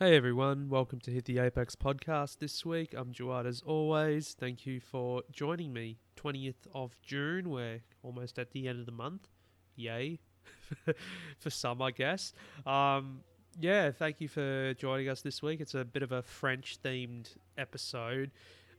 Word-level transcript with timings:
Hey 0.00 0.16
everyone, 0.16 0.68
welcome 0.68 0.98
to 1.02 1.12
Hit 1.12 1.26
the 1.26 1.38
Apex 1.38 1.76
podcast 1.76 2.40
this 2.40 2.66
week. 2.66 2.94
I'm 2.96 3.12
Jawad 3.12 3.46
as 3.46 3.62
always. 3.64 4.34
Thank 4.36 4.66
you 4.66 4.80
for 4.80 5.22
joining 5.30 5.72
me. 5.72 5.98
20th 6.16 6.66
of 6.74 6.96
June, 7.00 7.48
we're 7.48 7.78
almost 8.02 8.36
at 8.40 8.50
the 8.50 8.66
end 8.66 8.80
of 8.80 8.86
the 8.86 8.92
month. 8.92 9.28
Yay. 9.76 10.18
for 11.38 11.48
some, 11.48 11.80
I 11.80 11.92
guess. 11.92 12.32
Um, 12.66 13.20
yeah, 13.60 13.92
thank 13.92 14.20
you 14.20 14.26
for 14.26 14.74
joining 14.74 15.08
us 15.08 15.22
this 15.22 15.40
week. 15.44 15.60
It's 15.60 15.74
a 15.74 15.84
bit 15.84 16.02
of 16.02 16.10
a 16.10 16.22
French 16.22 16.76
themed 16.82 17.28
episode. 17.56 18.32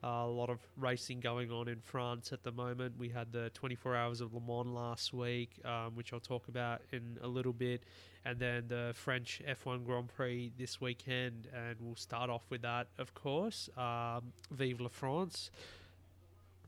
A 0.04 0.26
lot 0.26 0.50
of 0.50 0.60
racing 0.78 1.20
going 1.20 1.52
on 1.52 1.68
in 1.68 1.80
France 1.82 2.32
at 2.32 2.44
the 2.44 2.52
moment. 2.52 2.94
We 2.98 3.10
had 3.10 3.32
the 3.32 3.50
24 3.54 3.96
Hours 3.96 4.22
of 4.22 4.34
Le 4.34 4.42
Mans 4.42 4.68
last 4.68 5.14
week, 5.14 5.52
um, 5.66 5.96
which 5.96 6.14
I'll 6.14 6.20
talk 6.20 6.48
about 6.48 6.82
in 6.92 7.18
a 7.22 7.28
little 7.28 7.54
bit, 7.54 7.84
and 8.24 8.38
then 8.40 8.66
the 8.68 8.92
French 8.94 9.42
F1 9.48 9.86
Grand 9.86 10.10
Prix 10.16 10.52
this 10.58 10.80
weekend. 10.80 11.48
And 11.54 11.76
we'll 11.80 11.96
start 11.96 12.30
off 12.30 12.44
with 12.50 12.62
that, 12.62 12.88
of 12.98 13.14
course. 13.14 13.70
Um, 13.78 14.34
Vive 14.52 14.82
la 14.82 14.90
France. 14.90 15.50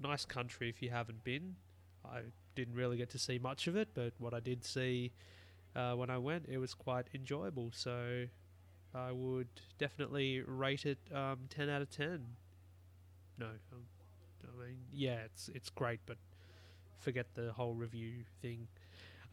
Nice 0.01 0.25
country 0.25 0.69
if 0.69 0.81
you 0.81 0.89
haven't 0.89 1.23
been. 1.23 1.55
I 2.05 2.21
didn't 2.55 2.75
really 2.75 2.97
get 2.97 3.09
to 3.11 3.19
see 3.19 3.37
much 3.37 3.67
of 3.67 3.75
it, 3.75 3.89
but 3.93 4.13
what 4.17 4.33
I 4.33 4.39
did 4.39 4.63
see 4.65 5.11
uh, 5.75 5.93
when 5.93 6.09
I 6.09 6.17
went, 6.17 6.45
it 6.49 6.57
was 6.57 6.73
quite 6.73 7.05
enjoyable. 7.13 7.71
So 7.73 8.25
I 8.95 9.11
would 9.11 9.47
definitely 9.77 10.41
rate 10.41 10.85
it 10.85 10.97
um, 11.13 11.39
10 11.49 11.69
out 11.69 11.81
of 11.81 11.89
10 11.89 12.25
no. 13.37 13.47
Um, 13.47 13.83
I 14.43 14.65
mean, 14.65 14.77
yeah, 14.91 15.19
it's 15.25 15.49
it's 15.53 15.69
great, 15.69 15.99
but 16.05 16.17
forget 16.99 17.27
the 17.35 17.51
whole 17.53 17.73
review 17.73 18.23
thing. 18.41 18.67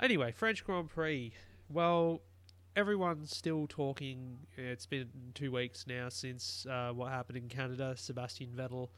Anyway, 0.00 0.32
French 0.32 0.64
Grand 0.64 0.88
Prix. 0.88 1.32
Well, 1.68 2.20
everyone's 2.76 3.34
still 3.34 3.66
talking. 3.68 4.38
It's 4.56 4.86
been 4.86 5.08
two 5.34 5.52
weeks 5.52 5.86
now 5.86 6.08
since 6.08 6.66
uh, 6.68 6.90
what 6.92 7.10
happened 7.10 7.38
in 7.38 7.48
Canada. 7.48 7.94
Sebastian 7.96 8.50
Vettel, 8.56 8.88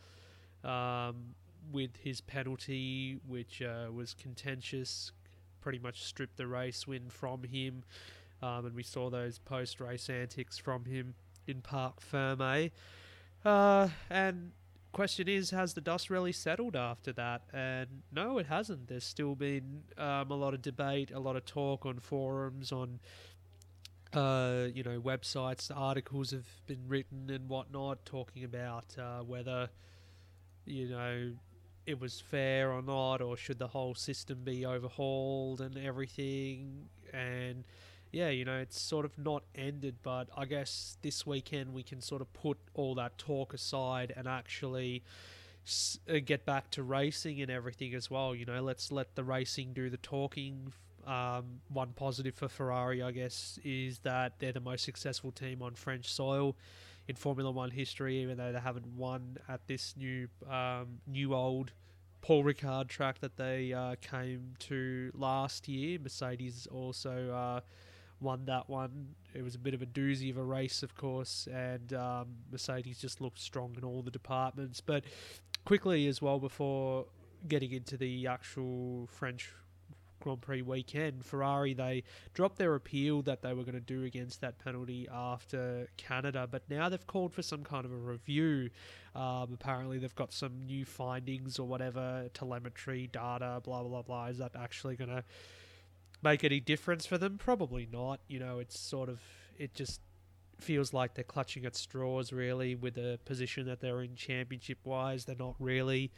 um, 0.69 1.35
with 1.71 1.97
his 1.97 2.21
penalty, 2.21 3.19
which 3.27 3.63
uh, 3.63 3.91
was 3.93 4.15
contentious, 4.15 5.13
pretty 5.61 5.79
much 5.79 6.03
stripped 6.05 6.37
the 6.37 6.47
race 6.47 6.87
win 6.87 7.09
from 7.09 7.43
him. 7.45 7.85
Um, 8.43 8.67
and 8.67 8.75
we 8.75 8.83
saw 8.83 9.11
those 9.11 9.39
post 9.39 9.81
race 9.81 10.11
antics 10.11 10.59
from 10.59 10.85
him 10.85 11.15
in 11.47 11.61
Parc 11.63 12.01
Ferme. 12.01 12.71
Uh, 13.45 13.89
and 14.11 14.53
question 14.93 15.29
is, 15.29 15.51
has 15.51 15.75
the 15.75 15.81
dust 15.81 16.11
really 16.11 16.33
settled 16.33 16.77
after 16.77 17.13
that? 17.15 17.43
And 17.53 18.03
no, 18.13 18.39
it 18.39 18.47
hasn't. 18.47 18.89
There's 18.89 19.05
still 19.05 19.35
been 19.35 19.83
um, 19.99 20.31
a 20.31 20.35
lot 20.35 20.55
of 20.55 20.63
debate, 20.63 21.11
a 21.11 21.21
lot 21.21 21.37
of 21.37 21.45
talk 21.45 21.87
on 21.87 21.99
forums, 21.99 22.73
on 22.73 23.01
uh, 24.13 24.69
you 24.73 24.83
know 24.83 25.01
websites. 25.01 25.71
Articles 25.75 26.31
have 26.31 26.47
been 26.67 26.85
written 26.89 27.31
and 27.31 27.49
whatnot 27.49 28.05
talking 28.05 28.45
about 28.45 28.97
uh, 28.99 29.21
whether 29.21 29.69
you 30.65 30.89
know 30.89 31.33
it 31.87 32.01
was 32.01 32.21
fair 32.21 32.73
or 32.73 32.83
not, 32.83 33.21
or 33.21 33.37
should 33.37 33.59
the 33.59 33.69
whole 33.69 33.95
system 33.95 34.39
be 34.45 34.67
overhauled 34.67 35.61
and 35.61 35.79
everything. 35.79 36.89
And 37.13 37.65
yeah, 38.17 38.31
you 38.31 38.47
know, 38.47 38.57
it's 38.57 38.81
sort 38.81 39.05
of 39.05 39.19
not 39.19 39.43
ended, 39.55 39.97
but 40.03 40.31
I 40.35 40.47
guess 40.47 40.97
this 41.03 41.27
weekend 41.27 41.75
we 41.75 41.83
can 41.83 42.01
sort 42.01 42.23
of 42.23 42.33
put 42.33 42.57
all 42.73 42.95
that 42.95 43.19
talk 43.19 43.53
aside 43.53 44.11
and 44.17 44.27
actually 44.27 45.03
uh, 46.09 46.15
get 46.25 46.47
back 46.47 46.71
to 46.71 46.83
racing 46.83 47.43
and 47.43 47.51
everything 47.51 47.95
as 47.95 48.11
well. 48.11 48.35
You 48.35 48.47
know, 48.47 48.63
let's 48.63 48.91
let 48.91 49.17
the 49.17 49.23
racing 49.23 49.75
do 49.75 49.91
the 49.91 49.99
talking. 49.99 50.73
Um, 51.07 51.61
one 51.69 51.93
positive 51.95 52.35
for 52.35 52.49
Ferrari, 52.49 53.03
I 53.03 53.11
guess, 53.11 53.59
is 53.63 53.99
that 53.99 54.39
they're 54.39 54.51
the 54.51 54.61
most 54.61 54.87
successful 54.87 55.31
team 55.31 55.61
on 55.61 55.75
French 55.75 56.11
soil 56.11 56.57
in 57.09 57.17
Formula 57.17 57.51
One 57.51 57.71
history, 57.71 58.23
even 58.23 58.39
though 58.39 58.51
they 58.51 58.61
haven't 58.61 58.87
won 58.97 59.37
at 59.47 59.67
this 59.67 59.95
new, 59.95 60.27
um, 60.51 61.01
new 61.07 61.35
old 61.35 61.71
Paul 62.23 62.45
Ricard 62.45 62.89
track 62.89 63.21
that 63.21 63.37
they 63.37 63.75
uh, 63.75 63.97
came 64.01 64.55
to 64.61 65.13
last 65.15 65.69
year. 65.69 65.99
Mercedes 65.99 66.67
also 66.73 67.31
uh, 67.31 67.61
won 68.21 68.45
that 68.47 68.69
one. 68.69 69.15
It 69.35 69.43
was 69.43 69.55
a 69.55 69.59
bit 69.59 69.75
of 69.75 69.83
a 69.83 69.87
doozy 69.87 70.31
of 70.31 70.39
a 70.39 70.43
race, 70.43 70.83
of 70.83 70.95
course, 70.95 71.49
and 71.53 71.93
um, 71.93 72.29
Mercedes 72.51 72.99
just 72.99 73.21
looked 73.21 73.39
strong 73.39 73.75
in 73.77 73.85
all 73.85 74.03
the 74.03 74.11
departments. 74.11 74.81
But 74.81 75.05
quickly 75.65 76.07
as 76.07 76.23
well, 76.23 76.39
before 76.39 77.07
getting 77.47 77.73
into 77.73 77.97
the 77.97 78.27
actual 78.27 79.09
French 79.13 79.53
Grand 80.21 80.41
Prix 80.41 80.63
weekend, 80.63 81.25
Ferrari 81.25 81.75
they 81.75 82.03
dropped 82.35 82.57
their 82.59 82.75
appeal 82.75 83.23
that 83.23 83.43
they 83.43 83.53
were 83.53 83.63
going 83.63 83.75
to 83.75 83.81
do 83.81 84.05
against 84.05 84.41
that 84.41 84.59
penalty 84.59 85.07
after 85.13 85.89
Canada, 85.99 86.49
but 86.51 86.63
now 86.71 86.89
they've 86.89 87.07
called 87.07 87.33
for 87.33 87.43
some 87.43 87.63
kind 87.63 87.85
of 87.85 87.93
a 87.93 87.97
review. 87.97 88.71
Um, 89.15 89.51
apparently, 89.53 89.99
they've 89.99 90.15
got 90.15 90.33
some 90.33 90.63
new 90.63 90.85
findings 90.85 91.59
or 91.59 91.69
whatever, 91.69 92.29
telemetry 92.35 93.09
data, 93.13 93.61
blah 93.63 93.83
blah 93.83 94.03
blah. 94.03 94.27
Is 94.27 94.39
that 94.39 94.57
actually 94.57 94.97
going 94.97 95.11
to 95.11 95.23
make 96.23 96.45
any 96.45 96.61
difference 96.61 97.07
for 97.07 97.19
them? 97.19 97.39
Probably 97.39 97.89
not. 97.91 98.21
You 98.29 98.39
know, 98.39 98.59
it's 98.59 98.79
sort 98.79 99.09
of 99.09 99.21
it 99.59 99.75
just 99.75 100.01
feels 100.59 100.93
like 100.93 101.15
they're 101.15 101.25
clutching 101.25 101.67
at 101.67 101.77
straws 101.77 102.33
really 102.33 102.75
with 102.75 102.95
the 102.95 103.19
position 103.25 103.67
that 103.67 103.81
they're 103.81 104.03
in 104.03 104.15
championship 104.15 104.79
wise. 104.85 105.25
They're 105.25 105.37
not 105.37 105.55
really 105.59 106.13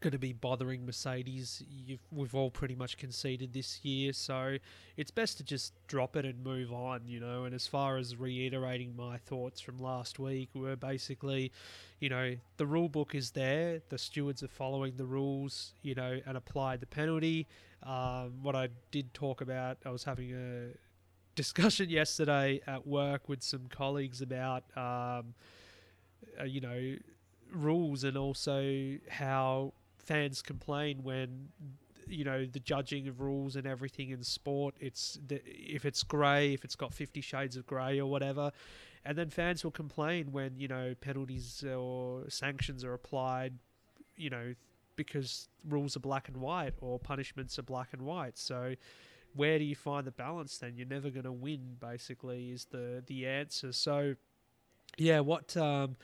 going 0.00 0.12
to 0.12 0.18
be 0.18 0.32
bothering 0.32 0.84
Mercedes. 0.86 1.62
You've, 1.68 2.00
we've 2.10 2.34
all 2.34 2.50
pretty 2.50 2.74
much 2.74 2.96
conceded 2.96 3.52
this 3.52 3.84
year, 3.84 4.12
so 4.12 4.58
it's 4.96 5.10
best 5.10 5.38
to 5.38 5.44
just 5.44 5.72
drop 5.86 6.16
it 6.16 6.24
and 6.24 6.42
move 6.42 6.72
on, 6.72 7.02
you 7.06 7.20
know. 7.20 7.44
And 7.44 7.54
as 7.54 7.66
far 7.66 7.96
as 7.96 8.16
reiterating 8.16 8.94
my 8.96 9.18
thoughts 9.18 9.60
from 9.60 9.78
last 9.78 10.18
week, 10.18 10.50
we're 10.54 10.76
basically, 10.76 11.52
you 12.00 12.08
know, 12.08 12.36
the 12.56 12.66
rule 12.66 12.88
book 12.88 13.14
is 13.14 13.30
there. 13.32 13.80
The 13.88 13.98
stewards 13.98 14.42
are 14.42 14.48
following 14.48 14.96
the 14.96 15.06
rules, 15.06 15.72
you 15.82 15.94
know, 15.94 16.20
and 16.26 16.36
applied 16.36 16.80
the 16.80 16.86
penalty. 16.86 17.46
Um, 17.82 18.42
what 18.42 18.56
I 18.56 18.68
did 18.90 19.12
talk 19.14 19.40
about, 19.40 19.78
I 19.84 19.90
was 19.90 20.04
having 20.04 20.32
a 20.32 20.68
discussion 21.34 21.90
yesterday 21.90 22.60
at 22.66 22.86
work 22.86 23.28
with 23.28 23.42
some 23.42 23.66
colleagues 23.68 24.22
about, 24.22 24.64
um, 24.76 25.34
uh, 26.40 26.44
you 26.44 26.60
know, 26.60 26.96
rules 27.52 28.04
and 28.04 28.16
also 28.16 28.96
how 29.08 29.72
fans 30.04 30.42
complain 30.42 31.02
when 31.02 31.48
you 32.06 32.24
know 32.24 32.44
the 32.44 32.60
judging 32.60 33.08
of 33.08 33.20
rules 33.20 33.56
and 33.56 33.66
everything 33.66 34.10
in 34.10 34.22
sport 34.22 34.74
it's 34.78 35.18
the, 35.26 35.40
if 35.46 35.86
it's 35.86 36.02
grey 36.02 36.52
if 36.52 36.62
it's 36.64 36.76
got 36.76 36.92
50 36.92 37.20
shades 37.20 37.56
of 37.56 37.66
grey 37.66 37.98
or 38.00 38.06
whatever. 38.06 38.52
And 39.06 39.18
then 39.18 39.28
fans 39.28 39.62
will 39.62 39.70
complain 39.70 40.32
when 40.32 40.58
you 40.58 40.68
know 40.68 40.94
penalties 41.00 41.64
or 41.64 42.24
sanctions 42.28 42.84
are 42.84 42.94
applied 42.94 43.54
you 44.16 44.30
know 44.30 44.54
because 44.96 45.48
rules 45.68 45.96
are 45.96 46.00
black 46.00 46.28
and 46.28 46.36
white 46.36 46.74
or 46.80 46.98
punishments 46.98 47.58
are 47.58 47.62
black 47.62 47.88
and 47.92 48.02
white. 48.02 48.38
So 48.38 48.74
where 49.34 49.58
do 49.58 49.64
you 49.64 49.74
find 49.74 50.06
the 50.06 50.12
balance 50.12 50.58
then? 50.58 50.74
You're 50.76 50.86
never 50.86 51.10
going 51.10 51.24
to 51.24 51.32
win 51.32 51.76
basically 51.80 52.50
is 52.50 52.66
the 52.66 53.02
the 53.06 53.26
answer. 53.26 53.72
So 53.72 54.14
yeah 54.96 55.20
what 55.20 55.56
um 55.56 55.96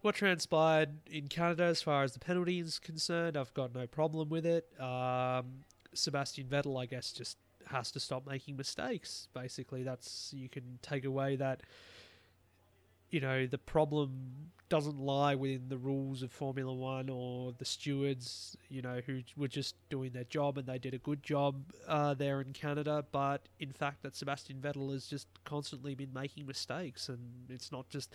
what 0.00 0.14
transpired 0.14 0.90
in 1.10 1.28
Canada 1.28 1.64
as 1.64 1.82
far 1.82 2.04
as 2.04 2.12
the 2.12 2.20
penalty 2.20 2.60
is 2.60 2.78
concerned, 2.78 3.36
I've 3.36 3.54
got 3.54 3.74
no 3.74 3.86
problem 3.86 4.28
with 4.28 4.46
it. 4.46 4.68
Um, 4.80 5.64
Sebastian 5.92 6.46
Vettel, 6.46 6.80
I 6.80 6.86
guess, 6.86 7.12
just 7.12 7.36
has 7.66 7.90
to 7.92 8.00
stop 8.00 8.26
making 8.26 8.56
mistakes. 8.56 9.28
Basically, 9.34 9.82
that's 9.82 10.32
you 10.36 10.48
can 10.48 10.78
take 10.82 11.04
away 11.04 11.36
that. 11.36 11.62
You 13.10 13.20
know, 13.20 13.46
the 13.46 13.56
problem 13.56 14.50
doesn't 14.68 15.00
lie 15.00 15.34
within 15.34 15.70
the 15.70 15.78
rules 15.78 16.22
of 16.22 16.30
Formula 16.30 16.72
One 16.72 17.08
or 17.08 17.54
the 17.56 17.64
stewards, 17.64 18.54
you 18.68 18.82
know, 18.82 19.00
who 19.06 19.22
were 19.34 19.48
just 19.48 19.76
doing 19.88 20.12
their 20.12 20.24
job 20.24 20.58
and 20.58 20.66
they 20.66 20.78
did 20.78 20.92
a 20.92 20.98
good 20.98 21.22
job 21.22 21.56
uh, 21.86 22.12
there 22.12 22.42
in 22.42 22.52
Canada. 22.52 23.02
But 23.10 23.48
in 23.60 23.72
fact, 23.72 24.02
that 24.02 24.14
Sebastian 24.14 24.58
Vettel 24.60 24.92
has 24.92 25.06
just 25.06 25.26
constantly 25.44 25.94
been 25.94 26.12
making 26.12 26.46
mistakes, 26.46 27.08
and 27.08 27.18
it's 27.48 27.72
not 27.72 27.88
just 27.88 28.14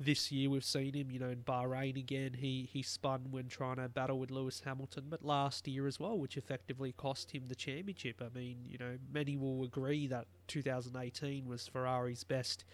this 0.00 0.32
year 0.32 0.50
we've 0.50 0.64
seen 0.64 0.94
him, 0.94 1.10
you 1.10 1.18
know, 1.18 1.28
in 1.28 1.42
Bahrain 1.42 1.96
again. 1.96 2.34
He 2.34 2.68
he 2.72 2.82
spun 2.82 3.26
when 3.30 3.48
trying 3.48 3.76
to 3.76 3.88
battle 3.88 4.18
with 4.18 4.30
Lewis 4.30 4.62
Hamilton, 4.64 5.04
but 5.08 5.24
last 5.24 5.68
year 5.68 5.86
as 5.86 6.00
well, 6.00 6.18
which 6.18 6.36
effectively 6.36 6.92
cost 6.92 7.30
him 7.30 7.44
the 7.48 7.54
championship. 7.54 8.22
I 8.24 8.36
mean, 8.36 8.56
you 8.68 8.78
know, 8.78 8.98
many 9.12 9.36
will 9.36 9.64
agree 9.64 10.06
that 10.08 10.26
2018 10.48 11.46
was 11.46 11.68
Ferrari's 11.68 12.24
best 12.24 12.64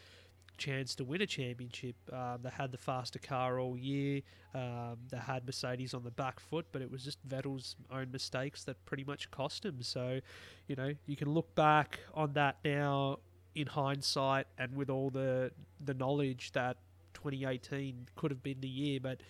chance 0.57 0.95
to 0.95 1.05
win 1.05 1.23
a 1.23 1.27
championship. 1.27 1.97
Um, 2.13 2.39
they 2.43 2.51
had 2.51 2.71
the 2.71 2.79
faster 2.79 3.19
car 3.19 3.59
all 3.59 3.77
year. 3.77 4.23
Um, 4.55 4.99
they 5.11 5.17
had 5.17 5.47
Mercedes 5.47 5.95
on 5.95 6.05
the 6.05 6.11
back 6.11 6.39
foot, 6.39 6.67
but 6.71 6.83
it 6.83 6.91
was 6.91 7.03
just 7.03 7.27
Vettel's 7.27 7.77
own 7.91 8.11
mistakes 8.13 8.65
that 8.65 8.85
pretty 8.85 9.05
much 9.05 9.31
cost 9.31 9.65
him. 9.65 9.83
So, 9.83 10.21
you 10.69 10.77
know, 10.77 10.95
you 11.07 11.17
can 11.17 11.31
look 11.31 11.55
back 11.55 12.01
on 12.15 12.35
that 12.35 12.59
now 12.65 13.19
in 13.55 13.67
hindsight 13.67 14.47
and 14.59 14.77
with 14.77 14.89
all 14.89 15.11
the 15.11 15.51
the 15.85 15.95
knowledge 15.95 16.53
that 16.53 16.77
2018 17.15 18.09
could 18.17 18.31
have 18.31 18.43
been 18.43 18.61
the 18.61 18.69
year, 18.69 19.01
but 19.01 19.21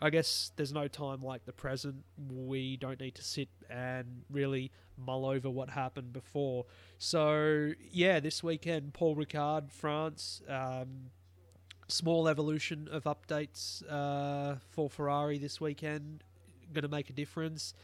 I 0.00 0.10
guess 0.10 0.52
there's 0.56 0.72
no 0.72 0.86
time 0.86 1.22
like 1.22 1.44
the 1.44 1.52
present. 1.52 2.04
We 2.30 2.76
don't 2.76 3.00
need 3.00 3.16
to 3.16 3.24
sit 3.24 3.48
and 3.68 4.22
really 4.30 4.70
mull 4.96 5.26
over 5.26 5.50
what 5.50 5.70
happened 5.70 6.12
before. 6.12 6.66
So, 6.98 7.72
yeah, 7.90 8.20
this 8.20 8.42
weekend, 8.42 8.94
Paul 8.94 9.16
Ricard, 9.16 9.72
France. 9.72 10.40
Um, 10.48 11.10
small 11.88 12.28
evolution 12.28 12.88
of 12.92 13.04
updates 13.04 13.82
uh, 13.90 14.56
for 14.70 14.88
Ferrari 14.88 15.38
this 15.38 15.60
weekend. 15.60 16.22
Going 16.72 16.82
to 16.82 16.88
make 16.88 17.10
a 17.10 17.14
difference? 17.14 17.74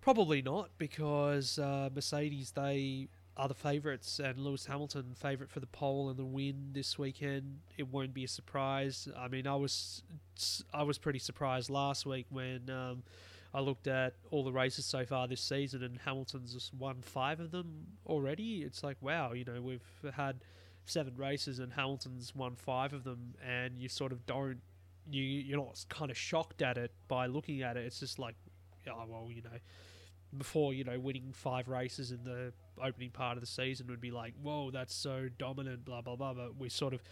Probably 0.00 0.42
not, 0.42 0.70
because 0.78 1.58
uh, 1.58 1.88
Mercedes, 1.92 2.52
they 2.52 3.08
the 3.46 3.54
favourites, 3.54 4.18
and 4.18 4.38
Lewis 4.38 4.66
Hamilton 4.66 5.14
favourite 5.14 5.50
for 5.50 5.60
the 5.60 5.66
pole 5.66 6.08
and 6.08 6.18
the 6.18 6.24
win 6.24 6.70
this 6.72 6.98
weekend. 6.98 7.58
It 7.76 7.88
won't 7.88 8.14
be 8.14 8.24
a 8.24 8.28
surprise. 8.28 9.08
I 9.16 9.28
mean, 9.28 9.46
I 9.46 9.56
was 9.56 10.02
I 10.72 10.82
was 10.82 10.96
pretty 10.96 11.18
surprised 11.18 11.68
last 11.68 12.06
week 12.06 12.26
when 12.30 12.70
um, 12.70 13.02
I 13.52 13.60
looked 13.60 13.86
at 13.86 14.14
all 14.30 14.42
the 14.42 14.52
races 14.52 14.86
so 14.86 15.04
far 15.04 15.28
this 15.28 15.42
season, 15.42 15.82
and 15.82 15.98
Hamilton's 16.04 16.54
just 16.54 16.72
won 16.72 17.02
five 17.02 17.38
of 17.38 17.50
them 17.50 17.86
already. 18.06 18.62
It's 18.62 18.82
like 18.82 18.96
wow, 19.02 19.32
you 19.32 19.44
know, 19.44 19.60
we've 19.60 20.12
had 20.14 20.42
seven 20.86 21.14
races 21.16 21.58
and 21.58 21.72
Hamilton's 21.72 22.34
won 22.34 22.56
five 22.56 22.94
of 22.94 23.04
them, 23.04 23.34
and 23.46 23.78
you 23.78 23.90
sort 23.90 24.12
of 24.12 24.24
don't 24.24 24.60
you 25.10 25.22
you're 25.22 25.58
not 25.58 25.84
kind 25.90 26.10
of 26.10 26.16
shocked 26.16 26.62
at 26.62 26.78
it 26.78 26.90
by 27.06 27.26
looking 27.26 27.60
at 27.60 27.76
it. 27.76 27.84
It's 27.84 28.00
just 28.00 28.18
like, 28.18 28.34
oh 28.88 29.04
well, 29.06 29.28
you 29.30 29.42
know 29.42 29.58
before 30.36 30.74
you 30.74 30.84
know 30.84 30.98
winning 30.98 31.32
five 31.32 31.68
races 31.68 32.10
in 32.10 32.24
the 32.24 32.52
opening 32.82 33.10
part 33.10 33.36
of 33.36 33.40
the 33.40 33.46
season 33.46 33.86
would 33.88 34.00
be 34.00 34.10
like, 34.10 34.34
whoa, 34.42 34.70
that's 34.70 34.94
so 34.94 35.28
dominant, 35.38 35.84
blah 35.84 36.00
blah 36.00 36.16
blah. 36.16 36.34
But 36.34 36.56
we 36.56 36.68
sort 36.68 36.94
of 36.94 37.02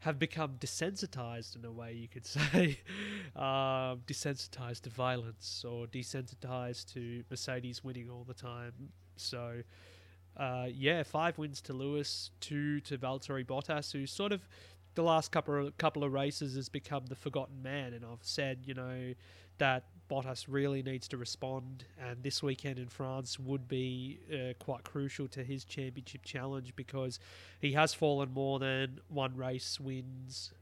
have 0.00 0.18
become 0.18 0.56
desensitized 0.60 1.56
in 1.56 1.64
a 1.64 1.72
way 1.72 1.92
you 1.92 2.08
could 2.08 2.26
say, 2.26 2.78
um, 3.34 4.02
desensitized 4.06 4.82
to 4.82 4.90
violence 4.90 5.64
or 5.68 5.86
desensitized 5.86 6.92
to 6.94 7.24
Mercedes 7.30 7.82
winning 7.82 8.10
all 8.10 8.24
the 8.24 8.34
time. 8.34 8.72
So. 9.16 9.62
Uh, 10.36 10.68
yeah, 10.72 11.02
five 11.02 11.36
wins 11.36 11.60
to 11.60 11.72
Lewis, 11.72 12.30
two 12.38 12.78
to 12.82 12.96
Valtteri 12.96 13.44
Bottas, 13.44 13.90
who 13.90 14.06
sort 14.06 14.30
of 14.30 14.46
the 14.98 15.02
last 15.02 15.30
couple 15.30 15.66
of, 15.66 15.76
couple 15.78 16.02
of 16.02 16.12
races 16.12 16.56
has 16.56 16.68
become 16.68 17.06
the 17.06 17.14
forgotten 17.14 17.62
man. 17.62 17.92
And 17.92 18.04
I've 18.04 18.22
said, 18.22 18.58
you 18.64 18.74
know, 18.74 19.14
that 19.58 19.84
Bottas 20.08 20.46
really 20.48 20.82
needs 20.82 21.06
to 21.08 21.16
respond, 21.16 21.84
and 22.00 22.22
this 22.22 22.42
weekend 22.42 22.78
in 22.78 22.88
France 22.88 23.38
would 23.38 23.68
be 23.68 24.18
uh, 24.32 24.54
quite 24.58 24.82
crucial 24.84 25.28
to 25.28 25.44
his 25.44 25.64
championship 25.64 26.24
challenge 26.24 26.74
because 26.76 27.18
he 27.60 27.72
has 27.72 27.92
fallen 27.92 28.32
more 28.32 28.58
than 28.58 29.00
one 29.08 29.36
race 29.36 29.78
wins 29.78 30.52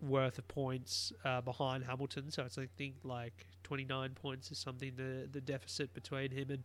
worth 0.00 0.38
of 0.38 0.46
points 0.48 1.12
uh, 1.24 1.40
behind 1.40 1.84
Hamilton. 1.84 2.30
So 2.30 2.42
it's 2.44 2.58
I 2.58 2.68
think 2.76 2.96
like 3.04 3.46
29 3.64 4.10
points 4.10 4.50
is 4.50 4.58
something 4.58 4.92
the 4.96 5.28
the 5.30 5.40
deficit 5.40 5.94
between 5.94 6.30
him 6.30 6.50
and 6.50 6.64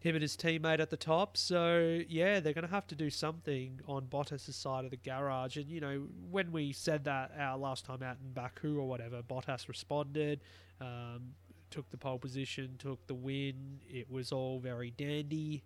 him 0.00 0.14
and 0.14 0.22
his 0.22 0.36
teammate 0.36 0.80
at 0.80 0.90
the 0.90 0.96
top. 0.96 1.36
So 1.36 2.02
yeah, 2.08 2.40
they're 2.40 2.52
going 2.52 2.66
to 2.66 2.72
have 2.72 2.86
to 2.88 2.94
do 2.94 3.10
something 3.10 3.80
on 3.86 4.06
Bottas' 4.06 4.52
side 4.52 4.84
of 4.84 4.90
the 4.90 4.96
garage. 4.96 5.56
And 5.56 5.68
you 5.68 5.80
know, 5.80 6.06
when 6.30 6.52
we 6.52 6.72
said 6.72 7.04
that 7.04 7.32
our 7.38 7.58
last 7.58 7.84
time 7.84 8.02
out 8.02 8.16
in 8.24 8.32
Baku 8.32 8.78
or 8.78 8.88
whatever, 8.88 9.22
Bottas 9.22 9.68
responded, 9.68 10.40
um, 10.80 11.34
took 11.70 11.90
the 11.90 11.96
pole 11.96 12.18
position, 12.18 12.76
took 12.78 13.06
the 13.06 13.14
win. 13.14 13.80
It 13.88 14.10
was 14.10 14.32
all 14.32 14.60
very 14.60 14.90
dandy. 14.90 15.64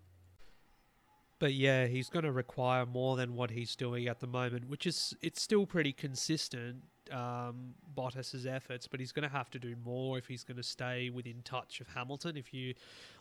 But 1.39 1.53
yeah, 1.53 1.87
he's 1.87 2.09
going 2.09 2.25
to 2.25 2.31
require 2.31 2.85
more 2.85 3.17
than 3.17 3.35
what 3.35 3.51
he's 3.51 3.75
doing 3.75 4.07
at 4.07 4.19
the 4.19 4.27
moment, 4.27 4.69
which 4.69 4.87
is 4.87 5.13
it's 5.21 5.41
still 5.41 5.65
pretty 5.65 5.91
consistent 5.91 6.83
um, 7.13 7.75
Bottas's 7.95 8.45
efforts, 8.45 8.87
but 8.87 8.99
he's 8.99 9.11
going 9.11 9.27
to 9.27 9.35
have 9.35 9.49
to 9.51 9.59
do 9.59 9.75
more 9.85 10.17
if 10.17 10.27
he's 10.27 10.43
going 10.43 10.57
to 10.57 10.63
stay 10.63 11.09
within 11.09 11.41
touch 11.43 11.79
of 11.79 11.87
Hamilton. 11.89 12.35
If 12.35 12.53
you 12.53 12.73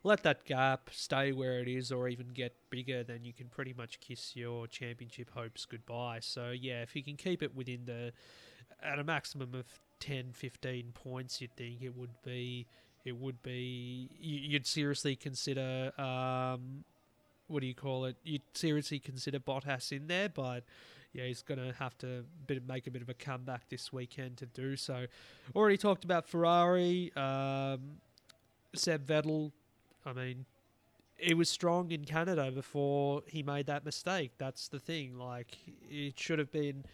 let 0.02 0.22
that 0.22 0.44
gap 0.44 0.90
stay 0.92 1.32
where 1.32 1.60
it 1.60 1.68
is 1.68 1.92
or 1.92 2.08
even 2.08 2.28
get 2.28 2.54
bigger, 2.70 3.02
then 3.04 3.20
you 3.24 3.32
can 3.32 3.46
pretty 3.48 3.74
much 3.76 4.00
kiss 4.00 4.34
your 4.34 4.66
championship 4.66 5.30
hopes 5.34 5.66
goodbye. 5.66 6.20
So, 6.20 6.50
yeah, 6.50 6.82
if 6.82 6.92
he 6.92 7.02
can 7.02 7.16
keep 7.16 7.42
it 7.42 7.54
within 7.54 7.80
the 7.84 8.12
at 8.82 8.98
a 8.98 9.04
maximum 9.04 9.54
of 9.54 9.66
10, 10.00 10.32
15 10.32 10.92
points, 10.94 11.40
you'd 11.40 11.54
think 11.56 11.82
it 11.82 11.96
would 11.96 12.22
be. 12.24 12.66
It 13.04 13.16
would 13.16 13.42
be. 13.42 14.08
You'd 14.20 14.66
seriously 14.66 15.16
consider. 15.16 15.92
Um, 16.00 16.84
what 17.48 17.60
do 17.60 17.66
you 17.66 17.74
call 17.74 18.04
it? 18.06 18.16
You'd 18.24 18.42
seriously 18.54 18.98
consider 18.98 19.38
Bottas 19.38 19.92
in 19.92 20.06
there, 20.06 20.28
but 20.28 20.62
yeah, 21.12 21.24
he's 21.24 21.42
going 21.42 21.60
to 21.60 21.74
have 21.78 21.96
to 21.98 22.24
bit, 22.46 22.66
make 22.66 22.86
a 22.86 22.90
bit 22.90 23.02
of 23.02 23.08
a 23.08 23.14
comeback 23.14 23.68
this 23.68 23.92
weekend 23.92 24.38
to 24.38 24.46
do 24.46 24.76
so. 24.76 25.06
Already 25.54 25.76
talked 25.76 26.04
about 26.04 26.26
Ferrari, 26.26 27.12
um, 27.16 27.98
Seb 28.74 29.06
Vettel. 29.06 29.52
I 30.06 30.12
mean, 30.12 30.46
he 31.16 31.34
was 31.34 31.48
strong 31.48 31.90
in 31.92 32.04
Canada 32.04 32.50
before 32.50 33.22
he 33.26 33.42
made 33.42 33.66
that 33.66 33.84
mistake. 33.84 34.32
That's 34.38 34.68
the 34.68 34.78
thing. 34.78 35.18
Like 35.18 35.58
it 35.88 36.18
should 36.18 36.38
have 36.38 36.50
been, 36.50 36.84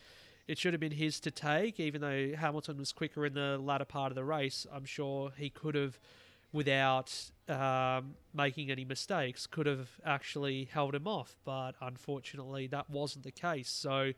it 0.48 0.58
should 0.58 0.74
have 0.74 0.80
been 0.80 0.92
his 0.92 1.20
to 1.20 1.30
take. 1.30 1.78
Even 1.78 2.00
though 2.00 2.32
Hamilton 2.36 2.76
was 2.76 2.92
quicker 2.92 3.24
in 3.24 3.34
the 3.34 3.56
latter 3.58 3.84
part 3.84 4.10
of 4.10 4.16
the 4.16 4.24
race, 4.24 4.66
I'm 4.72 4.84
sure 4.84 5.32
he 5.36 5.48
could 5.48 5.76
have 5.76 5.98
without 6.52 7.12
um, 7.48 8.14
making 8.34 8.70
any 8.70 8.84
mistakes, 8.84 9.46
could 9.46 9.66
have 9.66 9.88
actually 10.04 10.68
held 10.72 10.94
him 10.94 11.06
off. 11.06 11.36
But 11.44 11.72
unfortunately, 11.80 12.66
that 12.68 12.88
wasn't 12.90 13.24
the 13.24 13.32
case. 13.32 13.70
So 13.70 14.12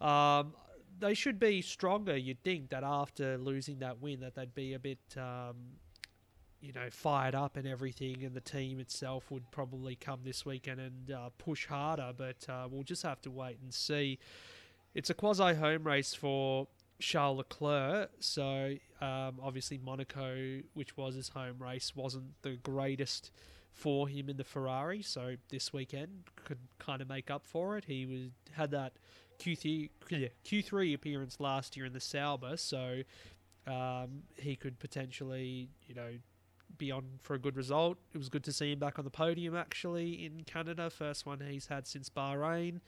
um, 0.00 0.54
they 0.98 1.14
should 1.14 1.38
be 1.38 1.62
stronger. 1.62 2.16
You'd 2.16 2.42
think 2.42 2.70
that 2.70 2.84
after 2.84 3.38
losing 3.38 3.78
that 3.80 4.00
win, 4.00 4.20
that 4.20 4.34
they'd 4.34 4.54
be 4.54 4.74
a 4.74 4.78
bit. 4.78 4.98
Um, 5.16 5.56
you 6.62 6.74
know, 6.74 6.90
fired 6.90 7.34
up 7.34 7.56
and 7.56 7.66
everything, 7.66 8.22
and 8.22 8.34
the 8.34 8.40
team 8.42 8.80
itself 8.80 9.30
would 9.30 9.50
probably 9.50 9.96
come 9.96 10.20
this 10.22 10.44
weekend 10.44 10.78
and 10.78 11.10
uh, 11.10 11.30
push 11.38 11.66
harder. 11.66 12.12
But 12.14 12.46
uh, 12.50 12.68
we'll 12.70 12.82
just 12.82 13.02
have 13.02 13.22
to 13.22 13.30
wait 13.30 13.56
and 13.62 13.72
see. 13.72 14.18
It's 14.94 15.08
a 15.08 15.14
quasi 15.14 15.54
home 15.54 15.84
race 15.84 16.12
for 16.12 16.68
Charles 17.00 17.38
Leclerc. 17.38 18.10
So 18.20 18.74
um, 19.00 19.40
obviously 19.42 19.78
Monaco, 19.78 20.60
which 20.74 20.96
was 20.96 21.14
his 21.14 21.28
home 21.28 21.56
race, 21.58 21.94
wasn't 21.96 22.40
the 22.42 22.56
greatest 22.62 23.30
for 23.72 24.08
him 24.08 24.28
in 24.28 24.36
the 24.36 24.44
Ferrari. 24.44 25.02
So 25.02 25.36
this 25.48 25.72
weekend 25.72 26.24
could 26.44 26.58
kind 26.78 27.00
of 27.02 27.08
make 27.08 27.30
up 27.30 27.46
for 27.46 27.76
it. 27.76 27.84
He 27.86 28.06
was 28.06 28.30
had 28.52 28.70
that 28.72 28.92
Q3 29.40 29.88
Q3 30.44 30.94
appearance 30.94 31.40
last 31.40 31.76
year 31.76 31.86
in 31.86 31.92
the 31.92 32.00
Sauber, 32.00 32.56
so 32.56 33.02
um, 33.66 34.22
he 34.36 34.54
could 34.56 34.78
potentially 34.78 35.68
you 35.86 35.94
know 35.94 36.10
be 36.78 36.90
on 36.90 37.04
for 37.20 37.34
a 37.34 37.38
good 37.38 37.56
result. 37.56 37.98
It 38.12 38.18
was 38.18 38.28
good 38.28 38.44
to 38.44 38.52
see 38.52 38.72
him 38.72 38.78
back 38.78 38.98
on 38.98 39.04
the 39.04 39.10
podium 39.10 39.56
actually 39.56 40.24
in 40.24 40.44
Canada, 40.44 40.90
first 40.90 41.26
one 41.26 41.40
he's 41.40 41.66
had 41.66 41.86
since 41.86 42.10
Bahrain. 42.10 42.80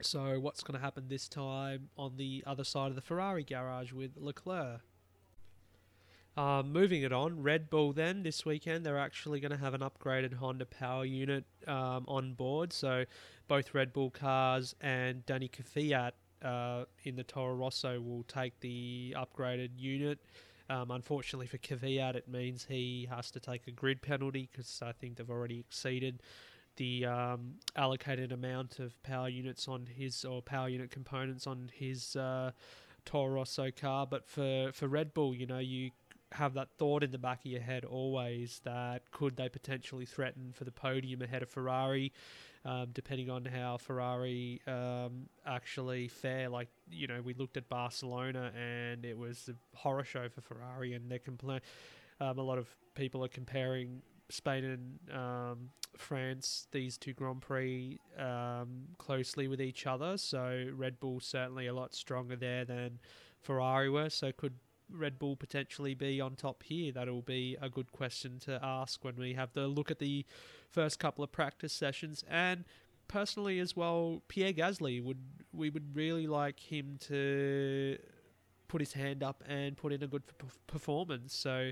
So, 0.00 0.38
what's 0.38 0.62
going 0.62 0.78
to 0.78 0.84
happen 0.84 1.08
this 1.08 1.28
time 1.28 1.88
on 1.96 2.16
the 2.16 2.44
other 2.46 2.64
side 2.64 2.88
of 2.88 2.94
the 2.94 3.00
Ferrari 3.00 3.42
garage 3.42 3.92
with 3.92 4.12
Leclerc? 4.16 4.80
Uh, 6.36 6.62
moving 6.62 7.02
it 7.02 7.12
on, 7.12 7.42
Red 7.42 7.68
Bull 7.68 7.92
then 7.92 8.22
this 8.22 8.46
weekend 8.46 8.86
they're 8.86 8.98
actually 8.98 9.40
going 9.40 9.50
to 9.50 9.56
have 9.56 9.74
an 9.74 9.80
upgraded 9.80 10.34
Honda 10.34 10.66
power 10.66 11.04
unit 11.04 11.44
um, 11.66 12.04
on 12.06 12.34
board. 12.34 12.72
So 12.72 13.06
both 13.48 13.74
Red 13.74 13.92
Bull 13.92 14.10
cars 14.10 14.72
and 14.80 15.26
Danny 15.26 15.48
Kvyat 15.48 16.12
uh, 16.44 16.84
in 17.02 17.16
the 17.16 17.24
Toro 17.24 17.54
Rosso 17.54 18.00
will 18.00 18.22
take 18.22 18.60
the 18.60 19.16
upgraded 19.18 19.70
unit. 19.76 20.20
Um, 20.70 20.92
unfortunately 20.92 21.48
for 21.48 21.58
Kvyat, 21.58 22.14
it 22.14 22.28
means 22.28 22.66
he 22.68 23.08
has 23.10 23.32
to 23.32 23.40
take 23.40 23.66
a 23.66 23.72
grid 23.72 24.00
penalty 24.00 24.48
because 24.52 24.80
I 24.80 24.92
think 24.92 25.16
they've 25.16 25.28
already 25.28 25.58
exceeded 25.58 26.22
the 26.78 27.04
um, 27.04 27.56
allocated 27.76 28.32
amount 28.32 28.78
of 28.78 29.00
power 29.02 29.28
units 29.28 29.68
on 29.68 29.86
his 29.86 30.24
or 30.24 30.40
power 30.40 30.68
unit 30.68 30.90
components 30.90 31.46
on 31.46 31.70
his 31.74 32.16
uh, 32.16 32.52
Toro 33.04 33.34
Rosso 33.34 33.70
car. 33.70 34.06
But 34.06 34.26
for 34.26 34.70
for 34.72 34.88
Red 34.88 35.12
Bull, 35.12 35.34
you 35.34 35.46
know, 35.46 35.58
you 35.58 35.90
have 36.32 36.54
that 36.54 36.68
thought 36.78 37.02
in 37.02 37.10
the 37.10 37.18
back 37.18 37.40
of 37.40 37.50
your 37.50 37.60
head 37.60 37.84
always 37.84 38.60
that 38.64 39.10
could 39.10 39.36
they 39.36 39.48
potentially 39.48 40.04
threaten 40.06 40.52
for 40.52 40.64
the 40.64 40.72
podium 40.72 41.22
ahead 41.22 41.42
of 41.42 41.50
Ferrari. 41.50 42.12
Um, 42.64 42.88
depending 42.92 43.30
on 43.30 43.44
how 43.44 43.76
Ferrari 43.78 44.60
um, 44.66 45.28
actually 45.46 46.08
fare. 46.08 46.48
Like, 46.48 46.68
you 46.90 47.06
know, 47.06 47.22
we 47.22 47.32
looked 47.32 47.56
at 47.56 47.68
Barcelona 47.68 48.52
and 48.54 49.04
it 49.04 49.16
was 49.16 49.48
a 49.48 49.76
horror 49.76 50.04
show 50.04 50.28
for 50.28 50.40
Ferrari, 50.42 50.92
and 50.92 51.10
they're 51.10 51.20
compla- 51.20 51.60
um, 52.20 52.38
a 52.38 52.42
lot 52.42 52.58
of 52.58 52.66
people 52.94 53.24
are 53.24 53.28
comparing 53.28 54.02
Spain 54.30 54.64
and 54.64 55.16
um, 55.16 55.70
France, 55.96 56.66
these 56.70 56.98
two 56.98 57.12
Grand 57.12 57.40
Prix 57.40 57.98
um, 58.18 58.84
closely 58.98 59.48
with 59.48 59.60
each 59.60 59.86
other. 59.86 60.18
So 60.18 60.70
Red 60.74 61.00
Bull 61.00 61.20
certainly 61.20 61.66
a 61.66 61.74
lot 61.74 61.94
stronger 61.94 62.36
there 62.36 62.64
than 62.64 62.98
Ferrari 63.40 63.88
were. 63.88 64.10
So 64.10 64.32
could 64.32 64.54
Red 64.90 65.18
Bull 65.18 65.36
potentially 65.36 65.94
be 65.94 66.20
on 66.20 66.34
top 66.34 66.62
here? 66.62 66.92
That'll 66.92 67.22
be 67.22 67.56
a 67.60 67.68
good 67.68 67.92
question 67.92 68.38
to 68.40 68.58
ask 68.62 69.04
when 69.04 69.16
we 69.16 69.34
have 69.34 69.52
the 69.52 69.66
look 69.66 69.90
at 69.90 69.98
the 69.98 70.24
first 70.70 70.98
couple 70.98 71.24
of 71.24 71.32
practice 71.32 71.72
sessions. 71.72 72.24
And 72.28 72.64
personally 73.06 73.58
as 73.58 73.76
well, 73.76 74.22
Pierre 74.28 74.52
Gasly 74.52 75.02
would 75.02 75.18
we 75.52 75.70
would 75.70 75.94
really 75.96 76.26
like 76.26 76.60
him 76.60 76.98
to 77.00 77.98
put 78.68 78.80
his 78.80 78.92
hand 78.92 79.22
up 79.22 79.42
and 79.48 79.76
put 79.76 79.92
in 79.92 80.02
a 80.02 80.06
good 80.06 80.22
performance. 80.66 81.34
So 81.34 81.70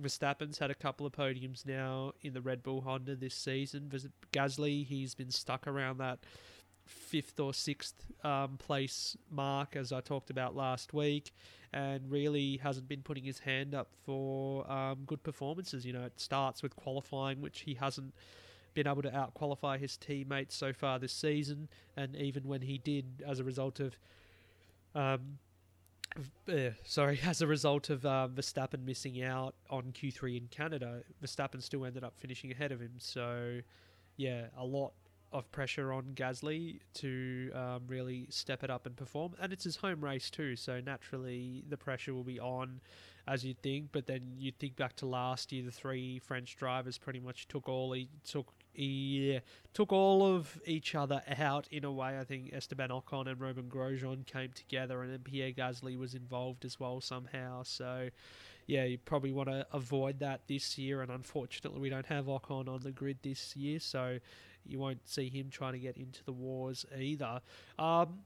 Verstappen's 0.00 0.58
had 0.58 0.70
a 0.70 0.74
couple 0.74 1.06
of 1.06 1.12
podiums 1.12 1.64
now 1.64 2.12
in 2.22 2.34
the 2.34 2.40
Red 2.40 2.62
Bull 2.62 2.82
Honda 2.82 3.16
this 3.16 3.34
season. 3.34 3.90
Gasly, 4.32 4.86
he's 4.86 5.14
been 5.14 5.30
stuck 5.30 5.66
around 5.66 5.98
that 5.98 6.18
fifth 6.84 7.40
or 7.40 7.52
sixth 7.52 7.94
um, 8.24 8.56
place 8.58 9.16
mark, 9.30 9.74
as 9.74 9.92
I 9.92 10.00
talked 10.00 10.30
about 10.30 10.54
last 10.54 10.92
week, 10.92 11.32
and 11.72 12.10
really 12.10 12.58
hasn't 12.58 12.88
been 12.88 13.02
putting 13.02 13.24
his 13.24 13.40
hand 13.40 13.74
up 13.74 13.88
for 14.04 14.70
um, 14.70 14.98
good 15.06 15.22
performances. 15.22 15.84
You 15.84 15.92
know, 15.92 16.04
it 16.04 16.20
starts 16.20 16.62
with 16.62 16.76
qualifying, 16.76 17.40
which 17.40 17.60
he 17.60 17.74
hasn't 17.74 18.14
been 18.74 18.86
able 18.86 19.02
to 19.02 19.16
out 19.16 19.34
qualify 19.34 19.78
his 19.78 19.96
teammates 19.96 20.54
so 20.54 20.72
far 20.72 20.98
this 20.98 21.12
season, 21.12 21.68
and 21.96 22.14
even 22.16 22.44
when 22.44 22.62
he 22.62 22.78
did, 22.78 23.24
as 23.26 23.40
a 23.40 23.44
result 23.44 23.80
of 23.80 23.96
um, 24.94 25.38
uh, 26.48 26.70
sorry, 26.84 27.20
as 27.26 27.42
a 27.42 27.46
result 27.46 27.90
of 27.90 28.04
uh, 28.04 28.28
Verstappen 28.32 28.84
missing 28.84 29.22
out 29.22 29.54
on 29.70 29.92
Q3 29.92 30.38
in 30.38 30.48
Canada, 30.48 31.02
Verstappen 31.22 31.62
still 31.62 31.84
ended 31.84 32.04
up 32.04 32.14
finishing 32.16 32.50
ahead 32.50 32.72
of 32.72 32.80
him. 32.80 32.94
So, 32.98 33.60
yeah, 34.16 34.46
a 34.56 34.64
lot 34.64 34.92
of 35.32 35.50
pressure 35.52 35.92
on 35.92 36.04
Gasly 36.14 36.80
to 36.94 37.50
um, 37.52 37.82
really 37.86 38.26
step 38.30 38.62
it 38.64 38.70
up 38.70 38.86
and 38.86 38.96
perform. 38.96 39.34
And 39.40 39.52
it's 39.52 39.64
his 39.64 39.76
home 39.76 40.02
race 40.02 40.30
too, 40.30 40.56
so 40.56 40.80
naturally 40.80 41.64
the 41.68 41.76
pressure 41.76 42.14
will 42.14 42.24
be 42.24 42.40
on, 42.40 42.80
as 43.26 43.44
you'd 43.44 43.60
think. 43.60 43.88
But 43.92 44.06
then 44.06 44.22
you 44.38 44.52
think 44.52 44.76
back 44.76 44.96
to 44.96 45.06
last 45.06 45.52
year, 45.52 45.64
the 45.64 45.72
three 45.72 46.20
French 46.20 46.56
drivers 46.56 46.96
pretty 46.96 47.20
much 47.20 47.48
took 47.48 47.68
all 47.68 47.92
he 47.92 48.08
took 48.24 48.46
he 48.76 49.40
took 49.72 49.92
all 49.92 50.34
of 50.34 50.60
each 50.66 50.94
other 50.94 51.22
out 51.38 51.66
in 51.70 51.84
a 51.84 51.92
way. 51.92 52.18
I 52.18 52.24
think 52.24 52.50
Esteban 52.52 52.90
Ocon 52.90 53.26
and 53.26 53.40
Romain 53.40 53.70
Grosjean 53.70 54.26
came 54.26 54.50
together, 54.54 55.02
and 55.02 55.12
then 55.12 55.20
Pierre 55.20 55.52
Gasly 55.52 55.98
was 55.98 56.14
involved 56.14 56.64
as 56.64 56.78
well 56.78 57.00
somehow. 57.00 57.62
So, 57.62 58.10
yeah, 58.66 58.84
you 58.84 58.98
probably 58.98 59.32
want 59.32 59.48
to 59.48 59.66
avoid 59.72 60.20
that 60.20 60.42
this 60.46 60.76
year. 60.76 61.02
And 61.02 61.10
unfortunately, 61.10 61.80
we 61.80 61.88
don't 61.88 62.06
have 62.06 62.26
Ocon 62.26 62.68
on 62.68 62.80
the 62.82 62.92
grid 62.92 63.18
this 63.22 63.56
year, 63.56 63.80
so 63.80 64.18
you 64.64 64.78
won't 64.78 65.08
see 65.08 65.28
him 65.28 65.48
trying 65.50 65.72
to 65.72 65.78
get 65.78 65.96
into 65.96 66.22
the 66.24 66.32
wars 66.32 66.84
either. 66.98 67.40
Um, 67.78 68.18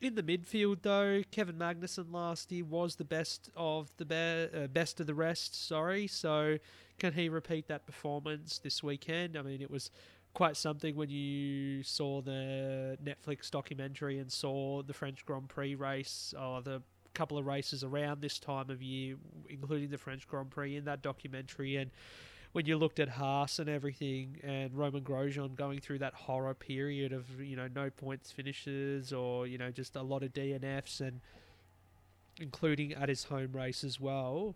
in 0.00 0.14
the 0.14 0.22
midfield, 0.22 0.82
though, 0.82 1.22
Kevin 1.30 1.56
Magnussen 1.56 2.12
last 2.12 2.52
year 2.52 2.64
was 2.64 2.96
the 2.96 3.04
best 3.04 3.50
of 3.56 3.90
the 3.96 4.04
be- 4.04 4.58
uh, 4.58 4.66
best 4.68 5.00
of 5.00 5.06
the 5.06 5.14
rest. 5.14 5.66
Sorry, 5.66 6.06
so 6.06 6.58
can 6.98 7.12
he 7.12 7.28
repeat 7.28 7.68
that 7.68 7.86
performance 7.86 8.58
this 8.58 8.82
weekend? 8.82 9.36
I 9.36 9.42
mean, 9.42 9.60
it 9.60 9.70
was 9.70 9.90
quite 10.34 10.56
something 10.56 10.94
when 10.94 11.10
you 11.10 11.82
saw 11.82 12.20
the 12.20 12.96
Netflix 13.02 13.50
documentary 13.50 14.18
and 14.18 14.30
saw 14.30 14.82
the 14.82 14.94
French 14.94 15.24
Grand 15.26 15.48
Prix 15.48 15.74
race, 15.74 16.34
or 16.40 16.62
the 16.62 16.82
couple 17.14 17.38
of 17.38 17.46
races 17.46 17.82
around 17.82 18.20
this 18.20 18.38
time 18.38 18.70
of 18.70 18.80
year, 18.80 19.16
including 19.48 19.90
the 19.90 19.98
French 19.98 20.28
Grand 20.28 20.50
Prix 20.50 20.76
in 20.76 20.84
that 20.84 21.02
documentary, 21.02 21.76
and 21.76 21.90
when 22.52 22.66
you 22.66 22.76
looked 22.76 22.98
at 22.98 23.08
Haas 23.08 23.58
and 23.58 23.68
everything, 23.68 24.40
and 24.42 24.74
Romain 24.74 25.02
Grosjean 25.02 25.54
going 25.54 25.80
through 25.80 25.98
that 25.98 26.14
horror 26.14 26.54
period 26.54 27.12
of 27.12 27.40
you 27.40 27.56
know 27.56 27.68
no 27.74 27.90
points 27.90 28.32
finishes 28.32 29.12
or 29.12 29.46
you 29.46 29.58
know 29.58 29.70
just 29.70 29.96
a 29.96 30.02
lot 30.02 30.22
of 30.22 30.32
DNFs 30.32 31.00
and 31.00 31.20
including 32.40 32.94
at 32.94 33.08
his 33.08 33.24
home 33.24 33.52
race 33.52 33.84
as 33.84 34.00
well. 34.00 34.54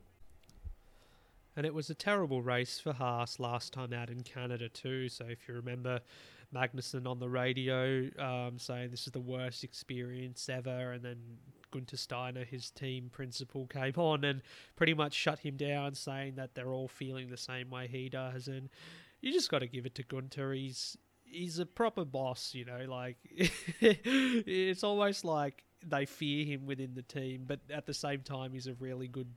And 1.54 1.66
it 1.66 1.74
was 1.74 1.90
a 1.90 1.94
terrible 1.94 2.40
race 2.40 2.80
for 2.80 2.94
Haas 2.94 3.38
last 3.38 3.74
time 3.74 3.92
out 3.92 4.08
in 4.08 4.22
Canada 4.22 4.68
too. 4.68 5.08
So 5.08 5.26
if 5.26 5.46
you 5.46 5.54
remember 5.54 6.00
Magnussen 6.54 7.06
on 7.06 7.18
the 7.18 7.28
radio 7.28 8.08
um, 8.18 8.58
saying 8.58 8.90
this 8.90 9.06
is 9.06 9.12
the 9.12 9.20
worst 9.20 9.64
experience 9.64 10.48
ever, 10.48 10.92
and 10.92 11.04
then 11.04 11.18
Gunter 11.72 11.96
Steiner, 11.96 12.44
his 12.44 12.70
team 12.70 13.10
principal, 13.10 13.66
came 13.66 13.94
on 13.96 14.22
and 14.24 14.42
pretty 14.76 14.94
much 14.94 15.14
shut 15.14 15.40
him 15.40 15.56
down, 15.56 15.94
saying 15.94 16.36
that 16.36 16.54
they're 16.54 16.72
all 16.72 16.88
feeling 16.88 17.28
the 17.28 17.36
same 17.36 17.70
way 17.70 17.88
he 17.88 18.08
does. 18.08 18.46
And 18.46 18.68
you 19.20 19.32
just 19.32 19.50
got 19.50 19.58
to 19.60 19.66
give 19.66 19.86
it 19.86 19.96
to 19.96 20.04
Gunter. 20.04 20.52
He's 20.52 20.96
he's 21.24 21.58
a 21.58 21.66
proper 21.66 22.04
boss, 22.04 22.54
you 22.54 22.64
know. 22.64 22.84
Like 22.88 23.16
it's 23.80 24.84
almost 24.84 25.24
like 25.24 25.64
they 25.84 26.06
fear 26.06 26.44
him 26.44 26.66
within 26.66 26.94
the 26.94 27.02
team, 27.02 27.44
but 27.46 27.60
at 27.70 27.86
the 27.86 27.94
same 27.94 28.20
time, 28.20 28.52
he's 28.52 28.68
a 28.68 28.74
really 28.74 29.08
good 29.08 29.28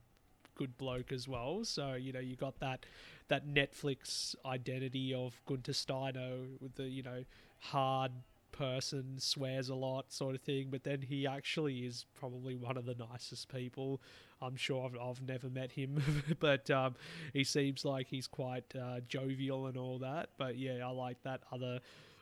good 0.54 0.78
bloke 0.78 1.12
as 1.12 1.28
well. 1.28 1.64
So 1.64 1.94
you 1.94 2.12
know 2.12 2.20
you 2.20 2.36
got 2.36 2.60
that 2.60 2.86
that 3.28 3.46
Netflix 3.46 4.34
identity 4.44 5.14
of 5.14 5.40
Gunter 5.46 5.72
Steiner 5.72 6.36
with 6.60 6.74
the 6.74 6.84
you 6.84 7.02
know 7.02 7.24
hard 7.60 8.12
person, 8.56 9.18
swears 9.18 9.68
a 9.68 9.74
lot, 9.74 10.12
sort 10.12 10.34
of 10.34 10.40
thing. 10.40 10.68
But 10.70 10.84
then 10.84 11.02
he 11.02 11.26
actually 11.26 11.80
is 11.80 12.06
probably 12.18 12.54
one 12.54 12.76
of 12.76 12.84
the 12.86 12.94
nicest 12.94 13.48
people. 13.52 14.00
I'm 14.40 14.56
sure 14.56 14.84
I've, 14.84 15.00
I've 15.00 15.22
never 15.22 15.48
met 15.48 15.72
him, 15.72 16.02
but 16.40 16.70
um, 16.70 16.94
he 17.32 17.44
seems 17.44 17.84
like 17.84 18.08
he's 18.08 18.26
quite 18.26 18.64
uh, 18.74 19.00
jovial 19.08 19.66
and 19.66 19.76
all 19.76 19.98
that. 19.98 20.30
But 20.36 20.56
yeah, 20.56 20.86
I 20.86 20.90
like 20.90 21.22
that 21.22 21.42
other 21.52 21.80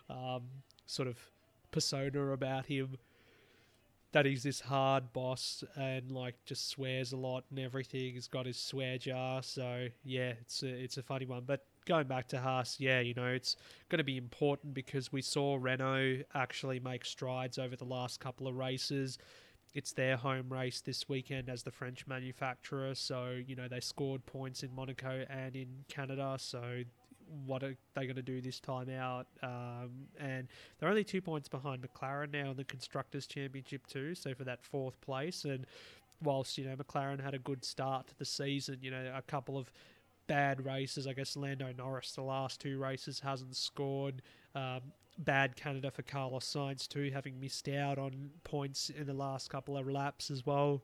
um, 0.08 0.42
sort 0.86 1.08
of 1.08 1.18
persona 1.70 2.32
about 2.32 2.66
him. 2.66 2.98
That 4.12 4.26
he's 4.26 4.44
this 4.44 4.60
hard 4.60 5.12
boss 5.12 5.64
and 5.74 6.12
like 6.12 6.36
just 6.44 6.68
swears 6.68 7.10
a 7.12 7.16
lot 7.16 7.44
and 7.50 7.58
everything. 7.58 8.14
He's 8.14 8.28
got 8.28 8.46
his 8.46 8.56
swear 8.56 8.96
jar, 8.96 9.42
so 9.42 9.88
yeah, 10.04 10.34
it's 10.40 10.62
a, 10.62 10.68
it's 10.68 10.98
a 10.98 11.02
funny 11.02 11.26
one. 11.26 11.42
But 11.44 11.64
going 11.86 12.06
back 12.06 12.28
to 12.28 12.40
Haas, 12.40 12.76
yeah, 12.78 13.00
you 13.00 13.14
know, 13.14 13.26
it's 13.26 13.56
going 13.88 13.98
to 13.98 14.04
be 14.04 14.16
important 14.16 14.74
because 14.74 15.12
we 15.12 15.22
saw 15.22 15.58
Renault 15.60 16.22
actually 16.34 16.80
make 16.80 17.04
strides 17.04 17.58
over 17.58 17.76
the 17.76 17.84
last 17.84 18.20
couple 18.20 18.48
of 18.48 18.56
races. 18.56 19.18
It's 19.74 19.92
their 19.92 20.16
home 20.16 20.48
race 20.48 20.80
this 20.80 21.08
weekend 21.08 21.48
as 21.48 21.64
the 21.64 21.72
French 21.72 22.06
manufacturer, 22.06 22.94
so 22.94 23.36
you 23.44 23.56
know 23.56 23.66
they 23.66 23.80
scored 23.80 24.24
points 24.24 24.62
in 24.62 24.72
Monaco 24.72 25.24
and 25.28 25.56
in 25.56 25.66
Canada. 25.88 26.36
So 26.38 26.84
what 27.44 27.64
are 27.64 27.76
they 27.94 28.04
going 28.04 28.14
to 28.14 28.22
do 28.22 28.40
this 28.40 28.60
time 28.60 28.88
out? 28.88 29.26
Um, 29.42 30.06
and 30.20 30.46
they're 30.78 30.88
only 30.88 31.02
two 31.02 31.20
points 31.20 31.48
behind 31.48 31.82
McLaren 31.82 32.32
now 32.32 32.52
in 32.52 32.56
the 32.56 32.64
constructors' 32.64 33.26
championship 33.26 33.86
too. 33.88 34.14
So 34.14 34.32
for 34.32 34.44
that 34.44 34.62
fourth 34.62 35.00
place, 35.00 35.44
and 35.44 35.66
whilst 36.22 36.56
you 36.56 36.66
know 36.66 36.76
McLaren 36.76 37.20
had 37.20 37.34
a 37.34 37.40
good 37.40 37.64
start 37.64 38.06
to 38.08 38.18
the 38.18 38.24
season, 38.24 38.78
you 38.80 38.92
know 38.92 39.12
a 39.12 39.22
couple 39.22 39.58
of 39.58 39.72
bad 40.26 40.64
races. 40.64 41.06
I 41.06 41.12
guess 41.12 41.36
Lando 41.36 41.72
Norris, 41.76 42.12
the 42.12 42.22
last 42.22 42.60
two 42.60 42.78
races, 42.78 43.20
hasn't 43.20 43.56
scored. 43.56 44.22
Um, 44.54 44.80
bad 45.18 45.56
Canada 45.56 45.90
for 45.90 46.02
Carlos 46.02 46.44
Sainz, 46.44 46.88
too, 46.88 47.10
having 47.12 47.38
missed 47.40 47.68
out 47.68 47.98
on 47.98 48.30
points 48.42 48.90
in 48.90 49.06
the 49.06 49.14
last 49.14 49.50
couple 49.50 49.76
of 49.76 49.88
laps 49.88 50.30
as 50.30 50.44
well. 50.44 50.82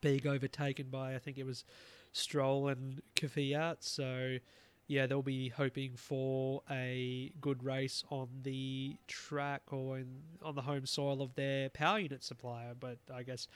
Being 0.00 0.26
overtaken 0.26 0.86
by, 0.90 1.14
I 1.14 1.18
think 1.18 1.36
it 1.38 1.44
was 1.44 1.64
Stroll 2.12 2.68
and 2.68 3.02
Kvyat. 3.16 3.76
So, 3.80 4.38
yeah, 4.86 5.06
they'll 5.06 5.22
be 5.22 5.48
hoping 5.48 5.92
for 5.96 6.62
a 6.70 7.32
good 7.40 7.62
race 7.62 8.04
on 8.10 8.28
the 8.42 8.96
track 9.06 9.62
or 9.70 9.98
in, 9.98 10.08
on 10.42 10.54
the 10.54 10.62
home 10.62 10.86
soil 10.86 11.22
of 11.22 11.34
their 11.34 11.68
power 11.70 11.98
unit 11.98 12.22
supplier. 12.24 12.74
But 12.78 12.98
I 13.12 13.22
guess 13.22 13.48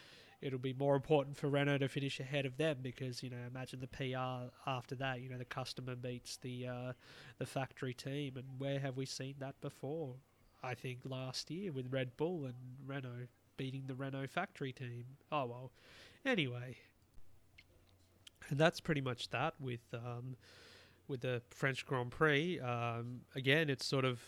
it'll 0.45 0.59
be 0.59 0.75
more 0.75 0.95
important 0.95 1.39
for 1.39 1.49
Renault 1.49 1.79
to 1.79 1.89
finish 1.89 2.21
ahead 2.21 2.45
of 2.45 2.59
them 2.59 2.77
because 2.83 3.23
you 3.23 3.31
know 3.31 3.39
imagine 3.49 3.81
the 3.81 3.89
PR 3.89 4.53
after 4.69 4.95
that. 4.97 5.21
You 5.23 5.31
know 5.31 5.39
the 5.39 5.45
customer 5.45 5.97
beats 5.97 6.37
the 6.37 6.69
uh, 6.69 6.93
the 7.39 7.47
factory 7.47 7.95
team, 7.95 8.37
and 8.37 8.45
where 8.59 8.79
have 8.79 8.97
we 8.97 9.07
seen 9.07 9.37
that 9.39 9.61
before? 9.61 10.15
I 10.63 10.75
think 10.75 11.01
last 11.05 11.51
year 11.51 11.73
with 11.73 11.93
Red 11.93 12.17
Bull 12.17 12.45
and 12.45 12.55
Renault 12.87 13.29
beating 13.57 13.85
the 13.87 13.95
Renault 13.95 14.29
factory 14.29 14.73
team. 14.73 15.05
Oh 15.33 15.47
well. 15.47 15.73
Anyway, 16.27 16.77
and 18.51 18.59
that's 18.59 18.81
pretty 18.81 19.01
much 19.01 19.31
that 19.31 19.55
with 19.59 19.83
um, 19.95 20.37
with 21.09 21.23
the 21.23 21.41
French 21.51 21.87
Grand 21.87 22.11
Prix. 22.11 22.61
Um, 22.61 23.23
again, 23.35 23.71
it's 23.71 23.87
sort 23.87 24.05
of 24.05 24.21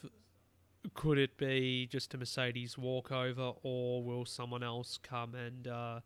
could 0.95 1.19
it 1.19 1.37
be 1.37 1.87
just 1.91 2.15
a 2.15 2.19
Mercedes 2.19 2.77
walkover, 2.79 3.53
or 3.63 4.03
will 4.03 4.25
someone 4.25 4.63
else 4.63 4.99
come 5.03 5.35
and 5.35 5.69
uh, 5.69 6.01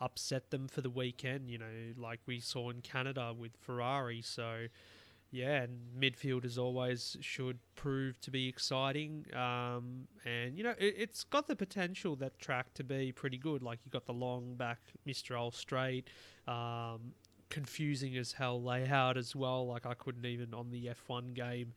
upset 0.00 0.50
them 0.50 0.68
for 0.68 0.80
the 0.80 0.90
weekend? 0.90 1.50
You 1.50 1.58
know, 1.58 1.94
like 1.96 2.20
we 2.26 2.40
saw 2.40 2.70
in 2.70 2.80
Canada 2.80 3.34
with 3.36 3.52
Ferrari. 3.56 4.22
So, 4.22 4.66
yeah, 5.30 5.62
and 5.62 5.78
midfield 5.98 6.44
as 6.44 6.58
always 6.58 7.16
should 7.20 7.58
prove 7.74 8.20
to 8.20 8.30
be 8.30 8.48
exciting. 8.48 9.26
Um, 9.34 10.08
and 10.24 10.56
you 10.56 10.64
know, 10.64 10.74
it, 10.78 11.10
has 11.10 11.24
got 11.24 11.48
the 11.48 11.56
potential 11.56 12.16
that 12.16 12.38
track 12.38 12.74
to 12.74 12.84
be 12.84 13.12
pretty 13.12 13.38
good. 13.38 13.62
Like 13.62 13.80
you 13.84 13.90
got 13.90 14.06
the 14.06 14.12
long 14.12 14.54
back 14.54 14.80
Mr. 15.06 15.06
Mistral 15.06 15.50
straight. 15.52 16.08
Um, 16.46 17.12
confusing 17.50 18.16
as 18.16 18.32
hell 18.32 18.62
layout 18.62 19.16
as 19.18 19.36
well. 19.36 19.66
Like 19.66 19.84
I 19.84 19.94
couldn't 19.94 20.24
even 20.24 20.54
on 20.54 20.70
the 20.70 20.90
F1 21.08 21.34
game 21.34 21.74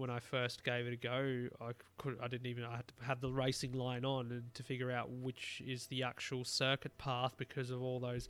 when 0.00 0.10
I 0.10 0.18
first 0.18 0.64
gave 0.64 0.86
it 0.86 0.92
a 0.92 0.96
go, 0.96 1.48
I 1.60 1.72
could 1.98 2.18
I 2.22 2.28
didn't 2.28 2.46
even 2.46 2.64
I 2.64 2.76
had 2.76 2.88
to 2.88 3.04
have 3.04 3.20
the 3.20 3.30
racing 3.30 3.72
line 3.72 4.04
on 4.04 4.32
and 4.32 4.54
to 4.54 4.62
figure 4.62 4.90
out 4.90 5.10
which 5.10 5.62
is 5.66 5.86
the 5.86 6.02
actual 6.02 6.44
circuit 6.44 6.96
path 6.98 7.34
because 7.36 7.70
of 7.70 7.82
all 7.82 8.00
those 8.00 8.28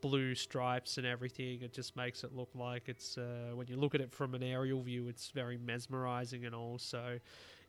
blue 0.00 0.34
stripes 0.34 0.96
and 0.98 1.06
everything. 1.06 1.60
It 1.62 1.72
just 1.74 1.94
makes 1.96 2.24
it 2.24 2.34
look 2.34 2.50
like 2.54 2.88
it's 2.88 3.18
uh, 3.18 3.50
when 3.54 3.66
you 3.68 3.76
look 3.76 3.94
at 3.94 4.00
it 4.00 4.12
from 4.12 4.34
an 4.34 4.42
aerial 4.42 4.82
view, 4.82 5.08
it's 5.08 5.30
very 5.30 5.58
mesmerizing 5.58 6.46
and 6.46 6.54
all. 6.54 6.78
So, 6.78 7.18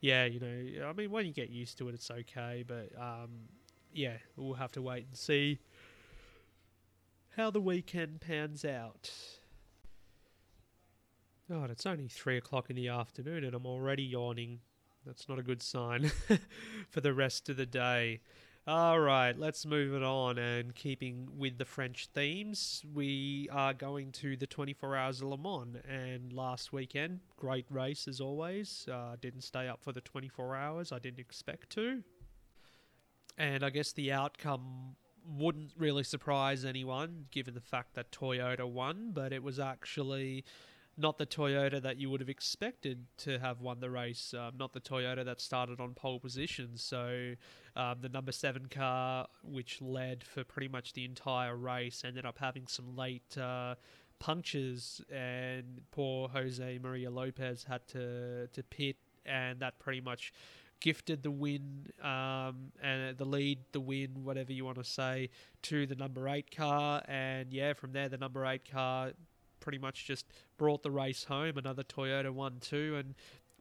yeah, 0.00 0.24
you 0.24 0.40
know, 0.40 0.88
I 0.88 0.92
mean, 0.94 1.10
when 1.10 1.26
you 1.26 1.32
get 1.32 1.50
used 1.50 1.78
to 1.78 1.88
it, 1.88 1.94
it's 1.94 2.10
okay. 2.10 2.64
But 2.66 2.90
um, 2.98 3.30
yeah, 3.92 4.16
we'll 4.36 4.54
have 4.54 4.72
to 4.72 4.82
wait 4.82 5.06
and 5.08 5.16
see. 5.16 5.60
how 7.36 7.50
the 7.50 7.60
weekend 7.60 8.20
pans 8.20 8.64
out. 8.64 9.10
God, 11.50 11.70
it's 11.70 11.86
only 11.86 12.08
three 12.08 12.36
o'clock 12.36 12.70
in 12.70 12.76
the 12.76 12.88
afternoon 12.88 13.44
and 13.44 13.54
I'm 13.54 13.66
already 13.66 14.04
yawning. 14.04 14.60
That's 15.04 15.28
not 15.28 15.38
a 15.38 15.42
good 15.42 15.62
sign 15.62 16.10
for 16.90 17.00
the 17.00 17.12
rest 17.12 17.48
of 17.48 17.56
the 17.56 17.66
day. 17.66 18.20
All 18.64 19.00
right, 19.00 19.36
let's 19.36 19.66
move 19.66 19.92
it 19.92 20.04
on. 20.04 20.38
And 20.38 20.72
keeping 20.72 21.26
with 21.36 21.58
the 21.58 21.64
French 21.64 22.06
themes, 22.14 22.84
we 22.94 23.48
are 23.50 23.74
going 23.74 24.12
to 24.12 24.36
the 24.36 24.46
24 24.46 24.96
Hours 24.96 25.20
of 25.20 25.28
Le 25.28 25.36
Mans. 25.36 25.78
And 25.88 26.32
last 26.32 26.72
weekend, 26.72 27.20
great 27.36 27.66
race 27.70 28.06
as 28.06 28.20
always. 28.20 28.86
Uh, 28.90 29.16
didn't 29.20 29.40
stay 29.40 29.66
up 29.66 29.82
for 29.82 29.90
the 29.92 30.00
24 30.00 30.54
hours. 30.54 30.92
I 30.92 31.00
didn't 31.00 31.18
expect 31.18 31.70
to. 31.70 32.04
And 33.36 33.64
I 33.64 33.70
guess 33.70 33.92
the 33.92 34.12
outcome 34.12 34.94
wouldn't 35.26 35.72
really 35.76 36.04
surprise 36.04 36.64
anyone, 36.64 37.26
given 37.32 37.54
the 37.54 37.60
fact 37.60 37.94
that 37.94 38.12
Toyota 38.12 38.70
won. 38.70 39.10
But 39.12 39.32
it 39.32 39.42
was 39.42 39.58
actually 39.58 40.44
not 40.96 41.18
the 41.18 41.26
Toyota 41.26 41.80
that 41.82 41.96
you 41.98 42.10
would 42.10 42.20
have 42.20 42.28
expected 42.28 43.06
to 43.18 43.38
have 43.38 43.60
won 43.60 43.80
the 43.80 43.90
race, 43.90 44.34
um, 44.34 44.52
not 44.58 44.72
the 44.72 44.80
Toyota 44.80 45.24
that 45.24 45.40
started 45.40 45.80
on 45.80 45.94
pole 45.94 46.20
position. 46.20 46.76
So 46.76 47.34
um, 47.76 47.96
the 48.00 48.08
number 48.08 48.32
seven 48.32 48.66
car, 48.66 49.26
which 49.42 49.80
led 49.80 50.22
for 50.22 50.44
pretty 50.44 50.68
much 50.68 50.92
the 50.92 51.04
entire 51.04 51.56
race, 51.56 52.02
ended 52.04 52.26
up 52.26 52.38
having 52.38 52.66
some 52.66 52.94
late 52.96 53.36
uh, 53.38 53.74
and 55.10 55.80
poor 55.90 56.28
Jose 56.28 56.78
Maria 56.78 57.10
Lopez 57.10 57.64
had 57.64 57.86
to 57.88 58.46
to 58.48 58.62
pit, 58.62 58.96
and 59.26 59.58
that 59.60 59.78
pretty 59.78 60.00
much 60.00 60.32
gifted 60.80 61.22
the 61.22 61.30
win 61.30 61.86
um, 62.02 62.72
and 62.82 63.16
the 63.16 63.24
lead, 63.24 63.58
the 63.70 63.80
win, 63.80 64.10
whatever 64.24 64.52
you 64.52 64.64
want 64.64 64.76
to 64.76 64.84
say, 64.84 65.30
to 65.62 65.86
the 65.86 65.94
number 65.94 66.28
eight 66.28 66.54
car. 66.54 67.02
And 67.08 67.52
yeah, 67.52 67.72
from 67.72 67.92
there, 67.92 68.08
the 68.08 68.18
number 68.18 68.44
eight 68.44 68.70
car 68.70 69.12
pretty 69.62 69.78
much 69.78 70.04
just 70.04 70.26
brought 70.58 70.82
the 70.82 70.90
race 70.90 71.24
home. 71.24 71.56
Another 71.56 71.82
Toyota 71.82 72.30
1 72.30 72.58
2 72.60 72.96
and 72.96 73.14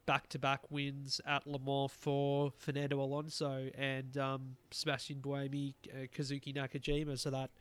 back 0.06 0.28
to 0.30 0.40
back 0.40 0.60
wins 0.70 1.22
at 1.26 1.46
Le 1.46 1.60
Mans 1.60 1.92
for 1.92 2.52
Fernando 2.58 3.00
Alonso 3.00 3.70
and 3.78 4.18
um, 4.18 4.58
Sebastian 4.72 5.20
Buemi, 5.22 5.76
uh, 5.94 6.08
Kazuki 6.14 6.54
Nakajima. 6.54 7.18
So 7.18 7.30
that 7.30 7.52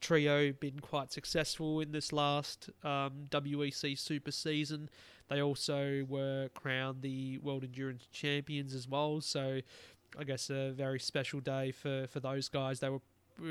trio 0.00 0.52
been 0.52 0.78
quite 0.80 1.12
successful 1.12 1.80
in 1.80 1.92
this 1.92 2.12
last 2.12 2.70
um, 2.84 3.26
WEC 3.30 3.98
Super 3.98 4.30
season. 4.30 4.88
They 5.28 5.42
also 5.42 6.06
were 6.08 6.48
crowned 6.54 7.02
the 7.02 7.38
World 7.38 7.64
Endurance 7.64 8.06
Champions 8.12 8.74
as 8.74 8.88
well. 8.88 9.20
So 9.20 9.60
I 10.18 10.24
guess 10.24 10.50
a 10.50 10.70
very 10.70 11.00
special 11.00 11.40
day 11.40 11.72
for, 11.72 12.06
for 12.06 12.20
those 12.20 12.48
guys. 12.48 12.80
They 12.80 12.88
were 12.88 13.02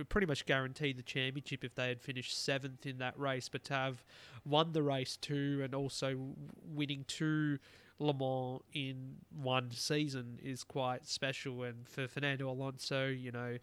pretty 0.09 0.27
much 0.27 0.45
guaranteed 0.45 0.97
the 0.97 1.03
championship 1.03 1.63
if 1.63 1.75
they 1.75 1.87
had 1.89 2.01
finished 2.01 2.43
seventh 2.43 2.85
in 2.85 2.97
that 2.99 3.17
race. 3.19 3.49
But 3.49 3.63
to 3.65 3.73
have 3.73 4.05
won 4.45 4.71
the 4.73 4.83
race 4.83 5.17
too 5.17 5.61
and 5.63 5.73
also 5.73 6.35
winning 6.63 7.05
two 7.07 7.59
Le 7.99 8.13
Mans 8.13 8.61
in 8.73 9.15
one 9.29 9.71
season 9.71 10.39
is 10.43 10.63
quite 10.63 11.05
special. 11.05 11.63
And 11.63 11.87
for 11.87 12.07
Fernando 12.07 12.49
Alonso, 12.49 13.07
you 13.07 13.31
know, 13.31 13.57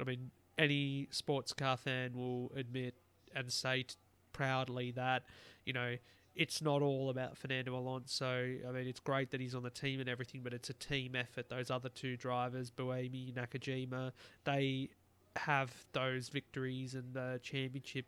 I 0.00 0.04
mean, 0.04 0.30
any 0.58 1.08
sports 1.10 1.52
car 1.52 1.76
fan 1.76 2.12
will 2.14 2.52
admit 2.56 2.94
and 3.34 3.52
say 3.52 3.82
t- 3.82 3.96
proudly 4.32 4.92
that, 4.92 5.24
you 5.64 5.72
know, 5.72 5.96
it's 6.34 6.60
not 6.60 6.82
all 6.82 7.10
about 7.10 7.36
Fernando 7.36 7.76
Alonso. 7.76 8.56
I 8.68 8.72
mean, 8.72 8.88
it's 8.88 9.00
great 9.00 9.30
that 9.30 9.40
he's 9.40 9.54
on 9.54 9.62
the 9.62 9.70
team 9.70 10.00
and 10.00 10.08
everything, 10.08 10.40
but 10.42 10.52
it's 10.52 10.68
a 10.68 10.74
team 10.74 11.14
effort. 11.14 11.48
Those 11.48 11.70
other 11.70 11.88
two 11.88 12.16
drivers, 12.16 12.70
Buemi, 12.70 13.32
Nakajima, 13.32 14.12
they 14.44 14.90
have 15.36 15.72
those 15.92 16.28
victories 16.28 16.94
and 16.94 17.14
the 17.14 17.40
championship, 17.42 18.06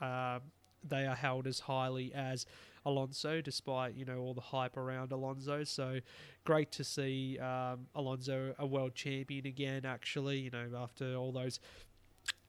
uh, 0.00 0.40
they 0.82 1.06
are 1.06 1.14
held 1.14 1.46
as 1.46 1.60
highly 1.60 2.12
as 2.14 2.46
Alonso, 2.86 3.40
despite 3.40 3.94
you 3.94 4.04
know 4.04 4.18
all 4.18 4.34
the 4.34 4.40
hype 4.40 4.76
around 4.76 5.12
Alonso. 5.12 5.64
So 5.64 6.00
great 6.44 6.70
to 6.72 6.84
see 6.84 7.38
um, 7.38 7.86
Alonso 7.94 8.54
a 8.58 8.66
world 8.66 8.94
champion 8.94 9.46
again. 9.46 9.86
Actually, 9.86 10.38
you 10.40 10.50
know 10.50 10.68
after 10.76 11.14
all 11.14 11.32
those 11.32 11.60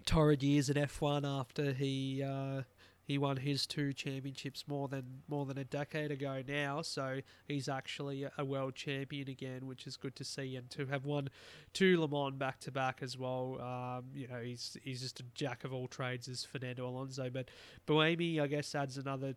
torrid 0.05 0.43
years 0.43 0.69
in 0.69 0.75
F1, 0.75 1.23
after 1.25 1.71
he 1.71 2.21
uh, 2.23 2.63
he 3.05 3.17
won 3.17 3.37
his 3.37 3.67
two 3.67 3.93
championships 3.93 4.65
more 4.67 4.87
than 4.87 5.21
more 5.27 5.45
than 5.45 5.57
a 5.57 5.63
decade 5.63 6.11
ago 6.11 6.41
now, 6.47 6.81
so 6.81 7.19
he's 7.47 7.69
actually 7.69 8.27
a 8.37 8.43
world 8.43 8.75
champion 8.75 9.29
again, 9.29 9.67
which 9.67 9.85
is 9.85 9.95
good 9.95 10.15
to 10.15 10.23
see. 10.23 10.55
And 10.55 10.69
to 10.71 10.87
have 10.87 11.05
won 11.05 11.29
two 11.73 11.99
Le 11.99 12.07
Mans 12.07 12.35
back 12.35 12.59
to 12.61 12.71
back 12.71 12.99
as 13.01 13.17
well, 13.17 13.59
um, 13.61 14.05
you 14.13 14.27
know, 14.27 14.41
he's 14.41 14.75
he's 14.83 15.01
just 15.01 15.19
a 15.19 15.23
jack 15.35 15.63
of 15.63 15.73
all 15.73 15.87
trades 15.87 16.27
as 16.27 16.43
Fernando 16.43 16.87
Alonso. 16.87 17.29
But 17.29 17.49
Buemi, 17.87 18.41
I 18.41 18.47
guess, 18.47 18.73
adds 18.73 18.97
another 18.97 19.35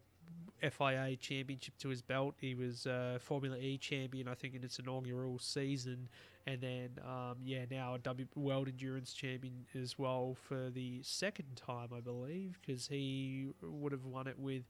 FIA 0.61 1.17
championship 1.17 1.77
to 1.79 1.89
his 1.89 2.03
belt. 2.03 2.35
He 2.41 2.55
was 2.55 2.87
uh, 2.87 3.19
Formula 3.21 3.57
E 3.59 3.79
champion, 3.79 4.29
I 4.29 4.35
think, 4.35 4.55
in 4.55 4.65
its 4.65 4.79
inaugural 4.79 5.39
season 5.39 6.09
and 6.49 6.63
then 6.63 6.89
um, 7.05 7.37
yeah, 7.45 7.67
now 7.71 7.95
a 7.95 7.99
W 7.99 8.27
World 8.35 8.69
Endurance 8.69 9.13
Champion 9.13 9.67
as 9.81 9.99
well 9.99 10.35
for 10.49 10.71
the 10.71 11.01
second 11.03 11.57
time, 11.57 11.89
I 11.95 12.01
believe, 12.01 12.59
because 12.65 12.89
he 12.89 13.49
would 13.63 13.93
have 13.93 14.07
won 14.07 14.27
it 14.27 14.39
with 14.39 14.63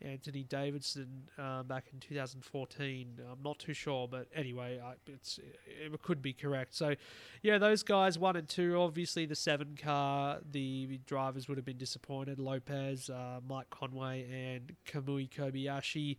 Anthony 0.00 0.44
Davidson 0.44 1.28
uh, 1.38 1.62
back 1.62 1.88
in 1.92 2.00
2014. 2.00 3.20
I'm 3.30 3.42
not 3.44 3.58
too 3.58 3.74
sure, 3.74 4.08
but 4.08 4.28
anyway, 4.34 4.80
I, 4.82 4.94
it's 5.06 5.38
it 5.66 6.00
could 6.00 6.22
be 6.22 6.32
correct. 6.32 6.74
So, 6.74 6.94
yeah, 7.42 7.58
those 7.58 7.82
guys 7.82 8.18
one 8.18 8.36
and 8.36 8.48
two. 8.48 8.80
Obviously, 8.80 9.26
the 9.26 9.36
seven 9.36 9.76
car, 9.76 10.38
the 10.50 11.00
drivers 11.06 11.48
would 11.48 11.58
have 11.58 11.66
been 11.66 11.76
disappointed. 11.76 12.38
Lopez, 12.38 13.10
uh, 13.10 13.40
Mike 13.46 13.68
Conway, 13.68 14.26
and 14.30 14.74
Kamui 14.86 15.28
Kobayashi. 15.28 16.16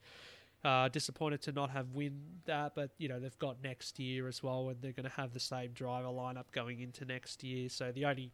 Uh, 0.63 0.87
disappointed 0.89 1.41
to 1.41 1.51
not 1.51 1.71
have 1.71 1.89
win 1.89 2.21
that, 2.45 2.75
but 2.75 2.91
you 2.99 3.09
know 3.09 3.19
they've 3.19 3.39
got 3.39 3.57
next 3.63 3.97
year 3.97 4.27
as 4.27 4.43
well, 4.43 4.69
and 4.69 4.79
they're 4.79 4.91
going 4.91 5.09
to 5.09 5.15
have 5.15 5.33
the 5.33 5.39
same 5.39 5.71
driver 5.71 6.07
lineup 6.07 6.45
going 6.51 6.81
into 6.81 7.03
next 7.03 7.43
year. 7.43 7.67
So 7.67 7.91
the 7.91 8.05
only 8.05 8.31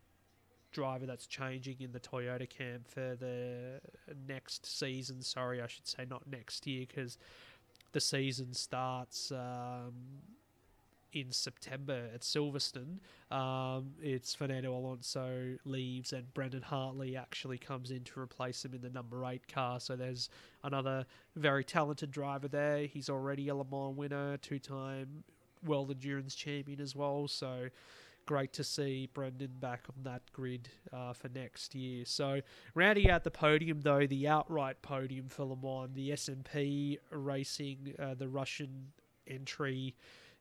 driver 0.73 1.05
that's 1.05 1.25
changing 1.25 1.77
in 1.79 1.93
the 1.93 2.01
Toyota 2.01 2.49
camp 2.49 2.89
for 2.89 3.15
the 3.17 3.79
next 4.27 4.65
season, 4.65 5.21
sorry, 5.21 5.61
I 5.61 5.67
should 5.67 5.87
say 5.87 6.05
not 6.09 6.23
next 6.29 6.67
year, 6.67 6.85
because 6.85 7.17
the 7.93 8.01
season 8.01 8.53
starts 8.53 9.31
um, 9.31 9.93
in 11.13 11.31
September 11.31 12.09
at 12.13 12.21
Silverstone. 12.21 12.99
Um, 13.31 13.93
it's 14.01 14.33
Fernando 14.33 14.75
Alonso 14.75 15.57
leaves 15.65 16.13
and 16.13 16.33
Brendan 16.33 16.61
Hartley 16.61 17.15
actually 17.15 17.57
comes 17.57 17.91
in 17.91 18.03
to 18.05 18.19
replace 18.19 18.63
him 18.63 18.73
in 18.73 18.81
the 18.81 18.89
number 18.89 19.25
eight 19.25 19.47
car. 19.47 19.79
So 19.79 19.95
there's 19.95 20.29
another 20.63 21.05
very 21.35 21.63
talented 21.63 22.11
driver 22.11 22.47
there. 22.47 22.85
He's 22.85 23.09
already 23.09 23.47
a 23.49 23.55
Le 23.55 23.65
Mans 23.65 23.95
winner, 23.95 24.37
two 24.37 24.59
time 24.59 25.23
World 25.65 25.91
Endurance 25.91 26.35
Champion 26.35 26.79
as 26.79 26.95
well. 26.95 27.27
So 27.27 27.69
great 28.25 28.53
to 28.53 28.63
see 28.63 29.09
Brendan 29.13 29.53
back 29.59 29.85
on 29.89 30.03
that 30.03 30.21
grid 30.33 30.69
uh, 30.93 31.13
for 31.13 31.29
next 31.29 31.73
year. 31.73 32.03
So 32.05 32.41
rounding 32.75 33.09
out 33.09 33.23
the 33.23 33.31
podium 33.31 33.81
though, 33.81 34.05
the 34.05 34.27
outright 34.27 34.81
podium 34.81 35.29
for 35.29 35.45
Le 35.45 35.55
Mans, 35.55 35.93
the 35.93 36.11
SMP 36.11 36.99
Racing, 37.09 37.95
uh, 37.97 38.13
the 38.13 38.27
Russian 38.27 38.91
entry. 39.25 39.95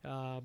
Um, 0.07 0.43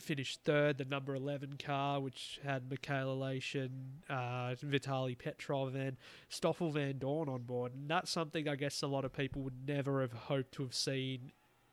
finished 0.00 0.40
third, 0.44 0.78
the 0.78 0.84
number 0.84 1.14
11 1.14 1.56
car, 1.64 2.00
which 2.00 2.38
had 2.44 2.68
Michael 2.70 3.16
Aleshin, 3.16 3.70
uh, 4.08 4.54
Vitaly 4.54 5.16
Petrov, 5.16 5.74
and 5.74 5.96
Stoffel 6.28 6.72
Vandoorne 6.72 7.28
on 7.28 7.42
board. 7.42 7.72
And 7.74 7.88
that's 7.88 8.10
something 8.10 8.48
I 8.48 8.56
guess 8.56 8.82
a 8.82 8.86
lot 8.86 9.04
of 9.04 9.12
people 9.12 9.42
would 9.42 9.66
never 9.66 10.00
have 10.02 10.12
hoped 10.12 10.52
to 10.52 10.62
have 10.64 10.74
seen 10.74 11.32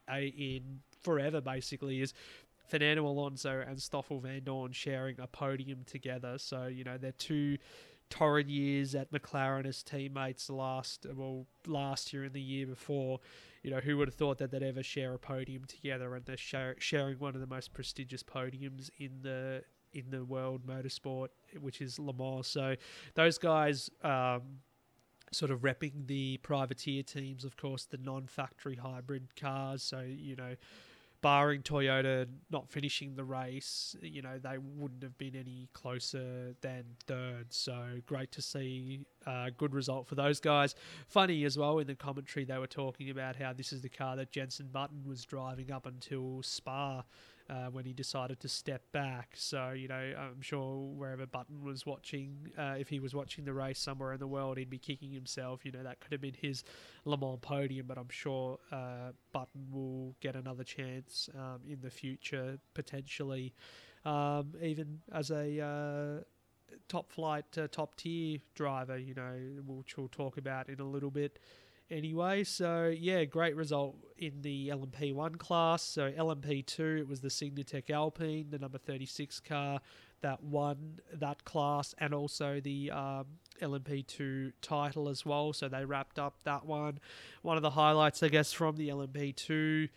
in 0.09 0.81
forever, 1.01 1.41
basically, 1.41 2.01
is 2.01 2.13
Fernando 2.67 3.05
Alonso 3.05 3.63
and 3.67 3.81
Stoffel 3.81 4.21
Vandoorne 4.21 4.73
sharing 4.73 5.19
a 5.19 5.27
podium 5.27 5.83
together. 5.85 6.37
So, 6.37 6.67
you 6.67 6.83
know, 6.83 6.97
they're 6.97 7.11
two 7.11 7.57
torrid 8.09 8.49
years 8.49 8.93
at 8.93 9.11
McLaren 9.11 9.65
as 9.65 9.83
teammates 9.83 10.49
last, 10.49 11.05
well, 11.15 11.47
last 11.65 12.13
year 12.13 12.23
and 12.23 12.33
the 12.33 12.41
year 12.41 12.67
before 12.67 13.19
you 13.63 13.71
know, 13.71 13.79
who 13.79 13.97
would 13.97 14.07
have 14.07 14.15
thought 14.15 14.37
that 14.39 14.51
they'd 14.51 14.63
ever 14.63 14.83
share 14.83 15.13
a 15.13 15.19
podium 15.19 15.65
together 15.65 16.15
and 16.15 16.25
they're 16.25 16.37
share, 16.37 16.75
sharing 16.79 17.19
one 17.19 17.35
of 17.35 17.41
the 17.41 17.47
most 17.47 17.73
prestigious 17.73 18.23
podiums 18.23 18.89
in 18.97 19.21
the 19.21 19.63
in 19.93 20.09
the 20.09 20.23
world 20.23 20.65
motorsport, 20.65 21.27
which 21.59 21.81
is 21.81 21.99
Le 21.99 22.13
Mans. 22.13 22.47
So 22.47 22.75
those 23.15 23.37
guys. 23.37 23.89
Um, 24.03 24.61
sort 25.33 25.49
of 25.49 25.61
repping 25.61 26.07
the 26.07 26.35
privateer 26.43 27.03
teams, 27.03 27.45
of 27.45 27.55
course, 27.55 27.85
the 27.85 27.97
non-factory 27.97 28.75
hybrid 28.75 29.33
cars. 29.37 29.81
So 29.81 30.01
you 30.01 30.35
know, 30.35 30.55
barring 31.21 31.61
Toyota 31.61 32.27
not 32.49 32.69
finishing 32.69 33.15
the 33.15 33.23
race, 33.23 33.95
you 34.01 34.21
know, 34.21 34.39
they 34.41 34.57
wouldn't 34.57 35.03
have 35.03 35.17
been 35.17 35.35
any 35.35 35.69
closer 35.73 36.55
than 36.61 36.83
third. 37.05 37.53
So 37.53 37.99
great 38.05 38.31
to 38.33 38.41
see 38.41 39.05
a 39.25 39.51
good 39.51 39.73
result 39.73 40.07
for 40.07 40.15
those 40.15 40.39
guys. 40.39 40.75
Funny 41.07 41.43
as 41.45 41.57
well, 41.57 41.79
in 41.79 41.87
the 41.87 41.95
commentary, 41.95 42.45
they 42.45 42.57
were 42.57 42.67
talking 42.67 43.09
about 43.09 43.35
how 43.35 43.53
this 43.53 43.71
is 43.71 43.81
the 43.81 43.89
car 43.89 44.15
that 44.15 44.31
Jenson 44.31 44.69
Button 44.71 45.03
was 45.05 45.23
driving 45.25 45.71
up 45.71 45.85
until 45.85 46.41
Spa. 46.43 47.03
Uh, 47.51 47.69
when 47.69 47.83
he 47.83 47.91
decided 47.91 48.39
to 48.39 48.47
step 48.47 48.81
back. 48.93 49.31
So, 49.35 49.71
you 49.71 49.89
know, 49.89 50.13
I'm 50.17 50.41
sure 50.41 50.87
wherever 50.95 51.25
Button 51.25 51.61
was 51.61 51.85
watching, 51.85 52.49
uh, 52.57 52.75
if 52.79 52.87
he 52.87 52.99
was 52.99 53.13
watching 53.13 53.43
the 53.43 53.53
race 53.53 53.77
somewhere 53.77 54.13
in 54.13 54.19
the 54.19 54.27
world, 54.27 54.57
he'd 54.57 54.69
be 54.69 54.77
kicking 54.77 55.11
himself. 55.11 55.65
You 55.65 55.73
know, 55.73 55.83
that 55.83 55.99
could 55.99 56.13
have 56.13 56.21
been 56.21 56.37
his 56.39 56.63
Le 57.03 57.17
Mans 57.17 57.39
podium, 57.41 57.87
but 57.87 57.97
I'm 57.97 58.09
sure 58.09 58.57
uh, 58.71 59.11
Button 59.33 59.67
will 59.69 60.15
get 60.21 60.35
another 60.37 60.63
chance 60.63 61.29
um, 61.37 61.59
in 61.67 61.81
the 61.81 61.89
future, 61.89 62.57
potentially, 62.73 63.53
um, 64.05 64.53
even 64.61 65.01
as 65.11 65.29
a 65.29 65.59
uh, 65.59 66.23
top 66.87 67.11
flight, 67.11 67.45
uh, 67.57 67.67
top 67.67 67.95
tier 67.95 68.39
driver, 68.55 68.97
you 68.97 69.13
know, 69.13 69.35
which 69.65 69.97
we'll 69.97 70.07
talk 70.07 70.37
about 70.37 70.69
in 70.69 70.79
a 70.79 70.85
little 70.85 71.11
bit 71.11 71.39
anyway. 71.91 72.43
So 72.43 72.93
yeah, 72.97 73.25
great 73.25 73.55
result 73.55 73.97
in 74.17 74.41
the 74.41 74.69
LMP1 74.69 75.37
class. 75.37 75.83
So 75.83 76.11
LMP2, 76.11 76.99
it 76.99 77.07
was 77.07 77.21
the 77.21 77.27
Signatech 77.27 77.89
Alpine, 77.89 78.47
the 78.49 78.59
number 78.59 78.77
36 78.77 79.39
car 79.41 79.81
that 80.21 80.43
won 80.43 80.99
that 81.13 81.43
class, 81.45 81.95
and 81.97 82.13
also 82.13 82.59
the 82.59 82.91
um, 82.91 83.25
LMP2 83.61 84.53
title 84.61 85.09
as 85.09 85.25
well. 85.25 85.51
So 85.53 85.67
they 85.67 85.83
wrapped 85.83 86.19
up 86.19 86.35
that 86.43 86.65
one. 86.65 86.99
One 87.41 87.57
of 87.57 87.63
the 87.63 87.71
highlights, 87.71 88.21
I 88.23 88.29
guess, 88.29 88.53
from 88.53 88.77
the 88.77 88.89
LMP2 88.89 89.89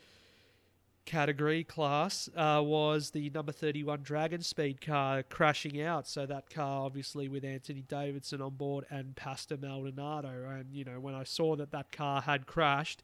category 1.04 1.64
class 1.64 2.28
uh, 2.36 2.60
was 2.64 3.10
the 3.10 3.30
number 3.30 3.52
31 3.52 4.02
Dragon 4.02 4.42
Speed 4.42 4.80
car 4.80 5.22
crashing 5.22 5.80
out. 5.80 6.06
So 6.08 6.26
that 6.26 6.50
car, 6.50 6.84
obviously, 6.84 7.28
with 7.28 7.44
Anthony 7.44 7.82
Davidson 7.82 8.40
on 8.40 8.54
board 8.54 8.84
and 8.90 9.14
Pastor 9.16 9.56
Maldonado. 9.56 10.48
And 10.50 10.72
you 10.72 10.84
know, 10.84 11.00
when 11.00 11.14
I 11.14 11.24
saw 11.24 11.56
that 11.56 11.70
that 11.72 11.92
car 11.92 12.22
had 12.22 12.46
crashed 12.46 13.02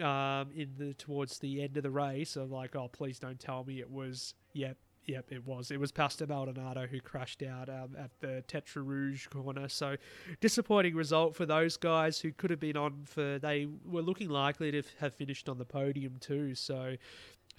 um, 0.00 0.50
in 0.54 0.74
the 0.78 0.94
towards 0.94 1.38
the 1.38 1.62
end 1.62 1.76
of 1.76 1.82
the 1.82 1.90
race, 1.90 2.36
I'm 2.36 2.50
like, 2.50 2.76
oh, 2.76 2.88
please 2.88 3.18
don't 3.18 3.40
tell 3.40 3.64
me 3.64 3.80
it 3.80 3.90
was. 3.90 4.34
Yep, 4.54 4.76
Yep, 5.08 5.32
it 5.32 5.46
was. 5.46 5.70
It 5.70 5.80
was 5.80 5.90
Pastor 5.90 6.26
Maldonado 6.26 6.86
who 6.86 7.00
crashed 7.00 7.42
out 7.42 7.70
um, 7.70 7.96
at 7.98 8.10
the 8.20 8.44
Tertre 8.46 8.84
Rouge 8.84 9.26
corner. 9.28 9.66
So, 9.66 9.96
disappointing 10.40 10.94
result 10.94 11.34
for 11.34 11.46
those 11.46 11.78
guys 11.78 12.20
who 12.20 12.30
could 12.30 12.50
have 12.50 12.60
been 12.60 12.76
on 12.76 13.04
for. 13.06 13.38
They 13.38 13.66
were 13.86 14.02
looking 14.02 14.28
likely 14.28 14.70
to 14.70 14.82
have 15.00 15.14
finished 15.14 15.48
on 15.48 15.56
the 15.56 15.64
podium 15.64 16.16
too. 16.20 16.54
So, 16.54 16.96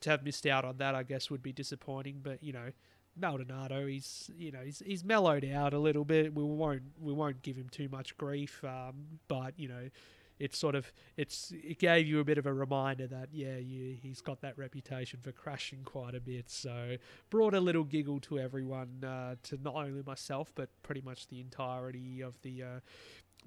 to 0.01 0.09
have 0.11 0.23
missed 0.23 0.45
out 0.45 0.63
on 0.63 0.77
that, 0.77 0.93
I 0.93 1.01
guess, 1.01 1.31
would 1.31 1.41
be 1.41 1.51
disappointing. 1.51 2.19
But 2.21 2.43
you 2.43 2.53
know, 2.53 2.69
Maldonado, 3.17 3.87
he's 3.87 4.29
you 4.37 4.51
know 4.51 4.61
he's 4.63 4.83
he's 4.85 5.03
mellowed 5.03 5.43
out 5.43 5.73
a 5.73 5.79
little 5.79 6.05
bit. 6.05 6.35
We 6.35 6.43
won't 6.43 6.83
we 7.01 7.13
won't 7.13 7.41
give 7.41 7.55
him 7.55 7.69
too 7.69 7.89
much 7.89 8.15
grief. 8.15 8.63
Um, 8.63 9.19
but 9.27 9.53
you 9.57 9.69
know, 9.69 9.89
it's 10.39 10.57
sort 10.57 10.75
of 10.75 10.91
it's 11.17 11.51
it 11.51 11.79
gave 11.79 12.07
you 12.07 12.19
a 12.19 12.23
bit 12.23 12.37
of 12.37 12.45
a 12.45 12.53
reminder 12.53 13.07
that 13.07 13.29
yeah, 13.31 13.57
you, 13.57 13.97
he's 14.01 14.21
got 14.21 14.41
that 14.41 14.57
reputation 14.57 15.19
for 15.21 15.31
crashing 15.31 15.83
quite 15.83 16.15
a 16.15 16.21
bit. 16.21 16.49
So 16.49 16.95
brought 17.29 17.53
a 17.53 17.59
little 17.59 17.83
giggle 17.83 18.19
to 18.21 18.39
everyone, 18.39 19.03
uh, 19.03 19.35
to 19.43 19.59
not 19.61 19.75
only 19.75 20.01
myself 20.05 20.51
but 20.55 20.69
pretty 20.81 21.01
much 21.01 21.27
the 21.27 21.39
entirety 21.39 22.21
of 22.21 22.41
the 22.41 22.63
uh, 22.63 22.79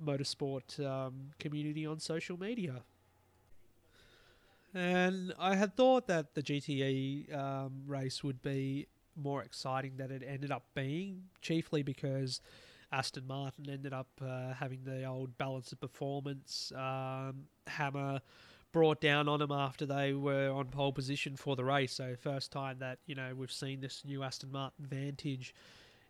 motorsport 0.05 0.85
um, 0.85 1.31
community 1.39 1.87
on 1.87 1.99
social 1.99 2.39
media. 2.39 2.83
And 4.75 5.35
I 5.39 5.57
had 5.57 5.77
thought 5.77 6.07
that 6.07 6.35
the 6.35 6.43
GTE 6.43 7.35
um, 7.37 7.83
race 7.87 8.25
would 8.25 8.41
be 8.41 8.87
more 9.15 9.43
exciting 9.43 9.97
than 9.97 10.11
it 10.11 10.23
ended 10.27 10.51
up 10.51 10.65
being, 10.75 11.25
chiefly 11.43 11.83
because 11.83 12.41
Aston 12.93 13.27
Martin 13.27 13.69
ended 13.71 13.93
up 13.93 14.09
uh, 14.21 14.53
having 14.53 14.85
the 14.85 15.05
old 15.05 15.37
balance 15.39 15.73
of 15.73 15.81
performance 15.81 16.73
um, 16.77 17.45
hammer 17.67 18.21
brought 18.73 19.01
down 19.01 19.29
on 19.29 19.39
them 19.39 19.53
after 19.53 19.85
they 19.85 20.13
were 20.13 20.51
on 20.51 20.67
pole 20.67 20.93
position 20.93 21.37
for 21.37 21.57
the 21.57 21.65
race. 21.65 21.93
So 21.93 22.15
first 22.21 22.53
time 22.53 22.79
that 22.81 22.99
you 23.07 23.15
know 23.15 23.35
we've 23.37 23.53
seen 23.53 23.81
this 23.81 24.03
new 24.05 24.23
Aston 24.23 24.53
Martin 24.53 24.87
Vantage 24.87 25.55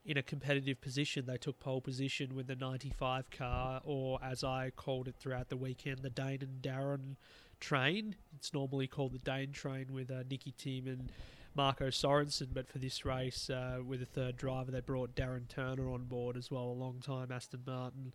in 0.05 0.16
a 0.16 0.23
competitive 0.23 0.81
position. 0.81 1.27
They 1.27 1.37
took 1.37 1.61
pole 1.61 1.81
position 1.81 2.35
with 2.35 2.47
the 2.47 2.57
95 2.57 3.31
car, 3.31 3.81
or 3.85 4.18
as 4.23 4.42
I 4.42 4.71
called 4.71 5.09
it 5.09 5.16
throughout 5.18 5.49
the 5.49 5.57
weekend, 5.57 5.99
the 6.03 6.11
Dane 6.11 6.42
and 6.42 6.62
Darren 6.62 7.16
train. 7.61 8.16
It's 8.37 8.53
normally 8.53 8.88
called 8.88 9.12
the 9.12 9.18
Dane 9.18 9.53
train 9.53 9.92
with 9.92 10.11
uh, 10.11 10.25
Nicki 10.29 10.53
Timmann 10.53 11.09
Marco 11.55 11.88
Sorensen, 11.88 12.49
but 12.53 12.69
for 12.69 12.79
this 12.79 13.05
race 13.05 13.51
uh, 13.51 13.79
with 13.87 14.03
a 14.03 14.07
third 14.07 14.37
driver, 14.37 14.71
they 14.71 14.81
brought 14.81 15.15
Darren 15.15 15.49
Turner 15.49 15.91
on 15.91 16.05
board 16.05 16.37
as 16.37 16.51
well, 16.51 16.65
a 16.65 16.73
long 16.73 17.01
time 17.01 17.31
Aston 17.31 17.62
Martin 17.67 18.12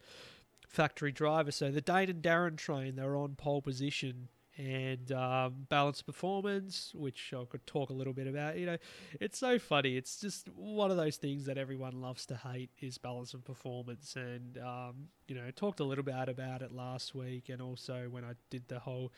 factory 0.67 1.11
driver. 1.11 1.51
So 1.51 1.71
the 1.71 1.81
Dane 1.81 2.09
and 2.09 2.23
Darren 2.23 2.57
train, 2.57 2.95
they're 2.95 3.15
on 3.15 3.35
pole 3.35 3.61
position 3.61 4.29
and 4.57 5.11
um, 5.11 5.67
balanced 5.69 6.05
performance, 6.05 6.91
which 6.95 7.33
I 7.35 7.43
could 7.45 7.65
talk 7.67 7.89
a 7.89 7.93
little 7.93 8.13
bit 8.13 8.27
about. 8.27 8.57
You 8.57 8.65
know, 8.65 8.77
it's 9.19 9.37
so 9.37 9.59
funny. 9.59 9.97
It's 9.97 10.19
just 10.19 10.49
one 10.55 10.89
of 10.89 10.97
those 10.97 11.17
things 11.17 11.45
that 11.45 11.57
everyone 11.57 12.01
loves 12.01 12.25
to 12.27 12.35
hate 12.35 12.71
is 12.81 12.97
balance 12.97 13.33
of 13.33 13.45
performance. 13.45 14.15
And 14.15 14.57
um, 14.57 15.09
you 15.27 15.35
know, 15.35 15.49
talked 15.55 15.79
a 15.79 15.83
little 15.83 16.03
bit 16.03 16.27
about 16.27 16.61
it 16.61 16.71
last 16.71 17.13
week, 17.13 17.49
and 17.49 17.61
also 17.61 18.07
when 18.09 18.23
I 18.23 18.33
did 18.49 18.67
the 18.67 18.79
whole 18.79 19.11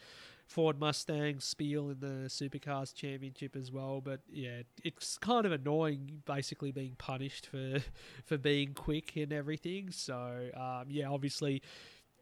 Ford 0.46 0.80
Mustang 0.80 1.40
spiel 1.40 1.90
in 1.92 2.00
the 2.00 2.28
Supercars 2.28 2.94
Championship 2.94 3.56
as 3.56 3.72
well. 3.72 4.02
But 4.02 4.22
yeah, 4.32 4.64
it's 4.84 5.18
kind 5.18 5.46
of 5.46 5.52
annoying, 5.52 6.24
basically 6.26 6.72
being 6.72 6.96
punished 6.98 7.46
for 7.46 7.80
for 8.26 8.38
being 8.38 8.74
quick 8.74 9.16
and 9.16 9.32
everything. 9.32 9.92
So 9.92 10.50
um, 10.56 10.88
yeah, 10.90 11.10
obviously. 11.10 11.62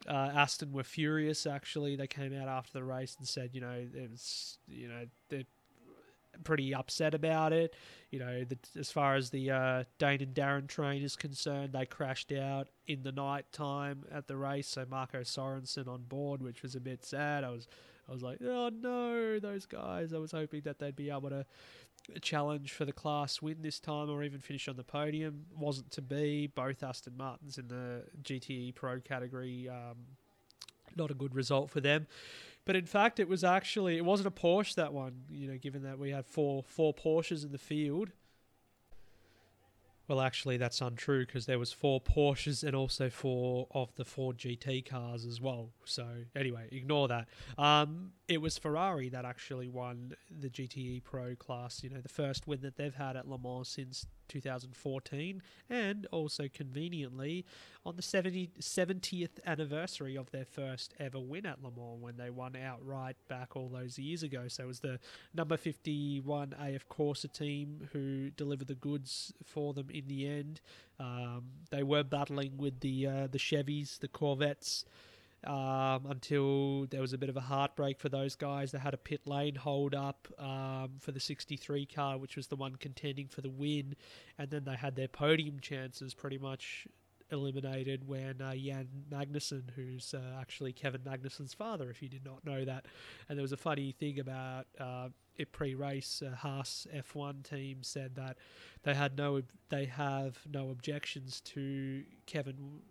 Uh, 0.07 0.31
Aston 0.36 0.71
were 0.71 0.83
furious. 0.83 1.45
Actually, 1.45 1.95
they 1.95 2.07
came 2.07 2.33
out 2.33 2.47
after 2.47 2.73
the 2.73 2.83
race 2.83 3.15
and 3.17 3.27
said, 3.27 3.51
you 3.53 3.62
know, 3.62 3.86
it 3.93 4.10
was, 4.12 4.57
you 4.67 4.88
know, 4.88 5.05
they're 5.29 5.43
pretty 6.43 6.73
upset 6.73 7.13
about 7.13 7.53
it. 7.53 7.73
You 8.12 8.19
know, 8.19 8.43
the, 8.43 8.57
as 8.79 8.91
far 8.91 9.15
as 9.15 9.29
the 9.29 9.51
uh, 9.51 9.83
Dane 9.97 10.21
and 10.21 10.36
Darren 10.36 10.67
train 10.67 11.03
is 11.03 11.15
concerned, 11.15 11.73
they 11.73 11.86
crashed 11.86 12.31
out 12.31 12.67
in 12.86 13.03
the 13.03 13.12
night 13.12 13.45
time 13.51 14.05
at 14.12 14.27
the 14.27 14.38
race. 14.38 14.67
So 14.67 14.86
Marco 14.89 15.21
Sorensen 15.21 15.88
on 15.88 16.03
board, 16.03 16.41
which 16.41 16.62
was 16.62 16.75
a 16.75 16.79
bit 16.79 17.03
sad. 17.03 17.43
I 17.43 17.49
was 17.49 17.67
I 18.07 18.13
was 18.13 18.23
like, 18.23 18.39
oh 18.41 18.69
no, 18.69 19.39
those 19.39 19.65
guys. 19.65 20.13
I 20.13 20.17
was 20.17 20.31
hoping 20.31 20.62
that 20.62 20.79
they'd 20.79 20.95
be 20.95 21.10
able 21.10 21.29
to 21.29 21.45
challenge 22.21 22.71
for 22.71 22.85
the 22.85 22.93
class 22.93 23.41
win 23.41 23.57
this 23.61 23.79
time 23.79 24.09
or 24.09 24.23
even 24.23 24.39
finish 24.39 24.67
on 24.67 24.75
the 24.75 24.83
podium. 24.83 25.45
Wasn't 25.57 25.91
to 25.91 26.01
be. 26.01 26.47
Both 26.47 26.83
Aston 26.83 27.15
Martins 27.17 27.57
in 27.57 27.67
the 27.67 28.03
GTE 28.21 28.75
Pro 28.75 28.99
category. 28.99 29.69
Um, 29.69 29.97
not 30.95 31.11
a 31.11 31.13
good 31.13 31.35
result 31.35 31.69
for 31.69 31.81
them. 31.81 32.07
But 32.65 32.75
in 32.75 32.85
fact, 32.85 33.19
it 33.19 33.29
was 33.29 33.43
actually 33.43 33.97
it 33.97 34.05
wasn't 34.05 34.27
a 34.27 34.31
Porsche 34.31 34.75
that 34.75 34.93
one. 34.93 35.23
You 35.29 35.47
know, 35.47 35.57
given 35.57 35.83
that 35.83 35.99
we 35.99 36.11
had 36.11 36.25
four 36.25 36.63
four 36.63 36.93
Porsches 36.93 37.45
in 37.45 37.51
the 37.51 37.57
field. 37.57 38.09
Well, 40.07 40.21
actually, 40.21 40.55
that's 40.55 40.79
untrue 40.79 41.25
because 41.25 41.45
there 41.45 41.59
was 41.59 41.73
four 41.73 41.99
Porsches 41.99 42.63
and 42.63 42.75
also 42.75 43.09
four 43.09 43.67
of 43.71 43.93
the 43.95 44.05
Ford 44.05 44.37
GT 44.37 44.85
cars 44.85 45.25
as 45.25 45.41
well. 45.41 45.71
So 45.89 46.06
anyway, 46.36 46.67
ignore 46.71 47.08
that. 47.08 47.28
Um, 47.58 48.12
it 48.28 48.41
was 48.41 48.58
Ferrari 48.58 49.10
that 49.10 49.23
actually 49.26 49.69
won 49.69 50.13
the 50.30 50.50
GTE 50.50 51.04
Pro 51.04 51.36
class. 51.36 51.82
You 51.84 51.89
know, 51.89 52.02
the 52.02 52.10
first 52.10 52.45
win 52.45 52.60
that 52.62 52.76
they've 52.76 52.93
had 52.93 53.15
at 53.15 53.28
Le 53.28 53.38
Mans 53.38 53.67
since 53.67 54.06
2014, 54.28 55.41
and 55.69 56.06
also 56.12 56.47
conveniently 56.54 57.45
on 57.86 57.95
the 57.95 58.02
70, 58.02 58.52
70th 58.60 59.39
anniversary 59.45 60.17
of 60.17 60.30
their 60.32 60.43
first 60.43 60.93
ever 61.00 61.19
win 61.19 61.45
at 61.45 61.63
Le 61.63 61.71
Mans 61.71 62.02
when 62.02 62.17
they 62.17 62.30
won 62.30 62.56
outright 62.56 63.15
back 63.30 63.56
all 63.56 63.69
those 63.69 63.97
years 63.97 64.23
ago. 64.23 64.47
So 64.47 64.63
it 64.63 64.67
was 64.67 64.80
the 64.82 65.00
number 65.34 65.56
51 65.56 66.54
AF 66.60 66.88
Corse 66.89 67.26
team 67.34 67.88
who 67.93 68.30
delivered 68.32 68.67
the 68.67 68.76
goods 68.76 69.34
for 69.43 69.73
them 69.73 69.89
in 69.89 70.08
the 70.08 70.28
end. 70.28 70.60
Um, 71.00 71.43
they 71.69 71.84
were 71.84 72.04
battling 72.04 72.58
with 72.58 72.80
the 72.82 73.08
uh, 73.08 73.28
the 73.28 73.38
Chevys, 73.38 74.00
the 74.00 74.08
Corvettes 74.08 74.84
um, 75.43 76.06
until 76.10 76.86
there 76.88 77.02
was 77.02 77.13
a 77.13 77.17
bit 77.17 77.30
of 77.30 77.38
a 77.38 77.41
heartbreak 77.41 78.00
for 78.00 78.10
those 78.10 78.36
guys. 78.36 78.71
They 78.71 78.80
had 78.80 78.93
a 78.93 78.97
pit 78.97 79.21
lane 79.26 79.56
hold 79.56 79.93
up 79.93 80.28
um, 80.39 80.93
for 81.00 81.12
the 81.12 81.19
63 81.19 81.86
car, 81.86 82.17
which 82.17 82.36
was 82.36 82.47
the 82.47 82.56
one 82.56 82.76
contending 82.76 83.28
for 83.28 83.41
the 83.41 83.50
win, 83.50 83.95
and 84.38 84.50
then 84.50 84.63
they 84.65 84.76
had 84.76 84.95
their 84.95 85.08
podium 85.08 85.60
chances 85.60 86.13
pretty 86.13 86.38
much 86.38 86.88
eliminated 87.32 88.08
when 88.08 88.41
uh, 88.41 88.56
Jan 88.56 88.88
Magnussen, 89.12 89.63
who's 89.76 90.13
uh, 90.13 90.39
actually 90.39 90.73
Kevin 90.73 91.02
Magnussen's 91.02 91.54
father, 91.54 91.89
if 91.89 92.02
you 92.02 92.10
did 92.10 92.26
not 92.26 92.43
know 92.45 92.65
that. 92.65 92.86
And 93.28 93.38
there 93.38 93.43
was 93.43 93.52
a 93.52 93.58
funny 93.58 93.91
thing 93.91 94.19
about 94.19 94.67
uh, 94.80 95.10
it 95.36 95.52
pre-race. 95.52 96.23
Uh, 96.26 96.36
Haas 96.36 96.88
F1 96.95 97.43
team 97.43 97.80
said 97.82 98.15
that 98.15 98.38
they 98.84 98.93
had 98.93 99.17
no, 99.17 99.41
they 99.69 99.86
have 99.86 100.39
no 100.52 100.69
objections 100.69 101.41
to 101.41 102.04
Kevin 102.26 102.82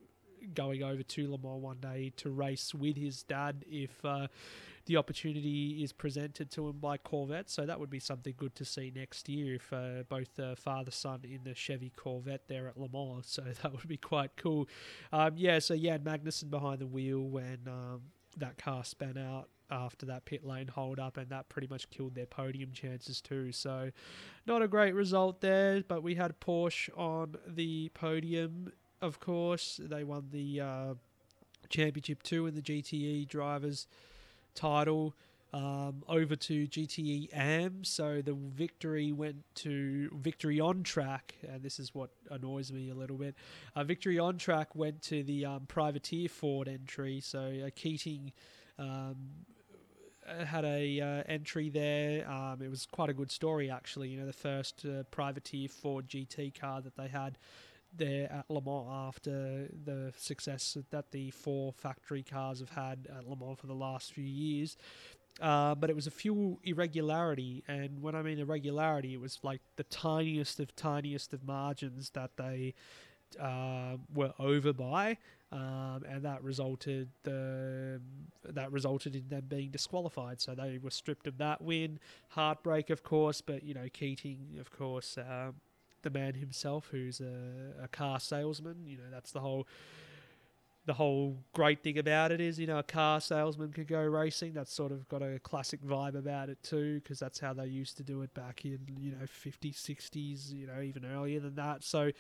going 0.55 0.83
over 0.83 1.03
to 1.03 1.31
Le 1.31 1.39
Mans 1.39 1.63
one 1.63 1.79
day 1.79 2.13
to 2.17 2.31
race 2.31 2.75
with 2.75 2.97
his 2.97 3.23
dad 3.23 3.65
if 3.69 4.05
uh, 4.05 4.29
the 4.87 4.97
opportunity 4.97 5.83
is 5.83 5.93
presented 5.93 6.51
to 6.53 6.69
him 6.69 6.79
by 6.79 6.97
Corvette. 6.97 7.51
So 7.51 7.67
that 7.67 7.79
would 7.79 7.91
be 7.91 7.99
something 8.01 8.35
good 8.37 8.55
to 8.57 8.65
see 8.65 8.93
next 8.95 9.29
year 9.29 9.57
if 9.57 9.73
uh, 9.73 10.05
both 10.09 10.39
uh, 10.39 10.55
father 10.55 10.93
son 10.93 11.21
in 11.25 11.41
the 11.45 11.55
Chevy 11.55 11.93
Corvette 11.95 12.49
there 12.49 12.69
at 12.69 12.79
Le 12.79 12.89
Mans. 12.89 13.27
So 13.27 13.43
that 13.63 13.73
would 13.73 13.89
be 13.89 13.97
quite 13.97 14.37
cool. 14.37 14.69
Um, 15.13 15.33
yeah, 15.37 15.59
so 15.59 15.75
yeah, 15.75 15.99
Magnussen 15.99 16.51
behind 16.51 16.79
the 16.79 16.87
wheel 16.87 17.21
when 17.21 17.61
um, 17.67 18.03
that 18.37 18.59
car 18.59 18.85
span 18.85 19.19
out 19.19 19.49
after 19.71 20.07
that 20.07 20.25
pit 20.25 20.45
lane 20.45 20.69
hold 20.69 21.01
up, 21.01 21.17
and 21.17 21.29
that 21.31 21.49
pretty 21.49 21.67
much 21.67 21.91
killed 21.91 22.15
their 22.15 22.27
podium 22.27 22.73
chances 22.73 23.21
too. 23.21 23.53
So, 23.53 23.91
not 24.47 24.63
a 24.63 24.69
great 24.69 24.95
result 24.95 25.41
there, 25.41 25.83
but 25.87 26.03
we 26.03 26.15
had 26.15 26.39
Porsche 26.41 26.89
on 26.97 27.37
the 27.47 27.91
podium. 27.95 28.73
Of 29.01 29.21
course, 29.21 29.79
they 29.83 30.05
won 30.05 30.29
the 30.31 30.61
uh, 30.61 30.95
championship 31.69 32.23
two 32.23 32.47
in 32.47 32.55
the 32.55 32.63
GTE 32.63 33.29
drivers 33.29 33.87
title 34.55 35.15
um, 35.53 36.03
over 36.09 36.37
to 36.37 36.67
GTE 36.67 37.33
AM. 37.35 37.85
So 37.85 38.21
the 38.23 38.35
victory 38.35 39.13
went 39.13 39.45
to 39.57 40.11
victory 40.15 40.61
on 40.61 40.83
track, 40.83 41.35
and 41.47 41.63
this 41.63 41.79
is 41.79 41.95
what 41.95 42.11
annoys 42.31 42.73
me 42.73 42.91
a 42.91 42.95
little 42.95 43.17
bit. 43.17 43.35
Uh, 43.75 43.85
victory 43.85 44.19
on 44.19 44.39
track 44.39 44.75
went 44.75 45.03
to 45.03 45.23
the 45.23 45.47
um, 45.47 45.67
privateer 45.67 46.29
Ford 46.29 46.69
entry. 46.69 47.21
So 47.21 47.53
uh, 47.67 47.71
Keating. 47.75 48.33
Um, 48.79 49.17
had 50.45 50.65
a 50.65 51.01
uh, 51.01 51.23
entry 51.29 51.71
there. 51.71 52.29
Um, 52.29 52.61
it 52.61 52.69
was 52.69 52.85
quite 52.85 53.09
a 53.09 53.15
good 53.15 53.31
story, 53.31 53.71
actually. 53.71 54.09
You 54.09 54.19
know, 54.19 54.27
the 54.27 54.33
first 54.33 54.85
uh, 54.85 55.05
privateer 55.05 55.69
Ford 55.69 56.09
GT 56.09 56.59
car 56.59 56.81
that 56.81 56.97
they 56.97 57.07
had 57.07 57.39
there 57.97 58.31
at 58.33 58.45
Le 58.49 58.61
Mans 58.61 58.87
after 58.91 59.69
the 59.85 60.13
success 60.17 60.77
that 60.91 61.11
the 61.11 61.31
four 61.31 61.73
factory 61.73 62.23
cars 62.23 62.61
have 62.61 62.71
had 62.71 63.09
at 63.17 63.29
Le 63.29 63.37
Mans 63.37 63.59
for 63.59 63.67
the 63.67 63.75
last 63.75 64.13
few 64.13 64.25
years. 64.25 64.77
Uh, 65.41 65.75
but 65.75 65.91
it 65.91 65.97
was 65.97 66.07
a 66.07 66.11
fuel 66.11 66.59
irregularity, 66.65 67.63
and 67.69 68.01
when 68.01 68.15
I 68.15 68.23
mean 68.23 68.39
irregularity, 68.39 69.13
it 69.13 69.21
was 69.21 69.39
like 69.43 69.61
the 69.77 69.85
tiniest 69.85 70.61
of 70.61 70.75
tiniest 70.77 71.35
of 71.35 71.45
margins 71.45 72.09
that 72.11 72.31
they 72.39 72.73
uh, 73.39 73.97
were 74.15 74.33
over 74.39 74.73
by, 74.73 75.19
um, 75.53 76.05
and 76.09 76.23
that 76.23 76.43
resulted 76.43 77.09
the 77.23 78.01
that 78.45 78.73
resulted 78.73 79.15
in 79.15 79.29
them 79.29 79.45
being 79.49 79.71
disqualified. 79.71 80.41
So 80.41 80.55
they 80.55 80.79
were 80.79 80.91
stripped 80.91 81.27
of 81.27 81.37
that 81.39 81.61
win. 81.61 81.99
Heartbreak, 82.29 82.89
of 82.91 83.03
course, 83.03 83.41
but 83.41 83.63
you 83.63 83.75
know 83.75 83.89
Keating, 83.93 84.57
of 84.59 84.71
course, 84.71 85.19
um, 85.19 85.55
the 86.07 86.19
man 86.19 86.35
himself, 86.35 86.89
who's 86.91 87.21
a, 87.21 87.85
a 87.85 87.89
car 87.89 88.21
salesman. 88.21 88.87
You 88.87 88.99
know 88.99 89.11
that's 89.11 89.33
the 89.33 89.41
whole 89.41 89.67
the 90.87 90.95
whole 90.95 91.37
great 91.53 91.83
thing 91.83 91.99
about 91.99 92.31
it 92.31 92.41
is, 92.41 92.61
you 92.61 92.67
know, 92.69 92.79
a 92.79 92.83
car 92.83 93.21
salesman 93.21 93.73
could 93.73 93.89
go 93.89 94.01
racing. 94.01 94.53
That's 94.53 94.73
sort 94.73 94.93
of 94.93 95.09
got 95.09 95.21
a 95.21 95.41
classic 95.41 95.83
vibe 95.85 96.17
about 96.17 96.49
it 96.49 96.63
too, 96.63 97.01
because 97.01 97.19
that's 97.19 97.41
how 97.41 97.53
they 97.53 97.67
used 97.67 97.97
to 97.97 98.05
do 98.05 98.23
it 98.23 98.33
back 98.35 98.65
in, 98.65 98.79
you 99.01 99.11
know, 99.11 99.25
50s, 99.27 99.75
60s, 99.75 100.53
you 100.53 100.69
know, 100.69 100.81
even 100.81 101.05
earlier 101.05 101.41
than 101.41 101.57
that. 101.57 101.83
So, 101.83 102.13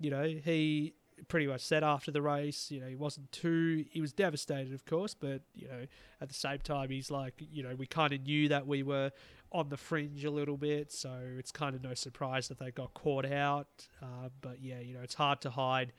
you 0.00 0.10
know, 0.10 0.24
he 0.24 0.94
pretty 1.26 1.46
much 1.46 1.62
said 1.62 1.82
after 1.82 2.10
the 2.10 2.22
race, 2.22 2.70
you 2.70 2.80
know, 2.80 2.86
he 2.86 2.94
wasn't 2.94 3.30
too, 3.32 3.84
he 3.90 4.00
was 4.00 4.12
devastated, 4.12 4.72
of 4.72 4.84
course, 4.84 5.14
but, 5.14 5.42
you 5.54 5.66
know, 5.66 5.86
at 6.20 6.28
the 6.28 6.34
same 6.34 6.58
time, 6.58 6.90
he's 6.90 7.10
like, 7.10 7.34
you 7.38 7.62
know, 7.62 7.74
we 7.74 7.86
kind 7.86 8.12
of 8.12 8.22
knew 8.22 8.48
that 8.48 8.66
we 8.66 8.82
were 8.82 9.10
on 9.50 9.68
the 9.68 9.76
fringe 9.76 10.24
a 10.24 10.30
little 10.30 10.56
bit, 10.56 10.92
so 10.92 11.10
it's 11.38 11.50
kind 11.50 11.74
of 11.74 11.82
no 11.82 11.94
surprise 11.94 12.48
that 12.48 12.58
they 12.58 12.70
got 12.70 12.94
caught 12.94 13.24
out. 13.24 13.68
Uh, 14.02 14.28
but 14.40 14.62
yeah, 14.62 14.80
you 14.80 14.94
know, 14.94 15.00
it's 15.00 15.14
hard 15.14 15.40
to 15.40 15.50
hide 15.50 15.92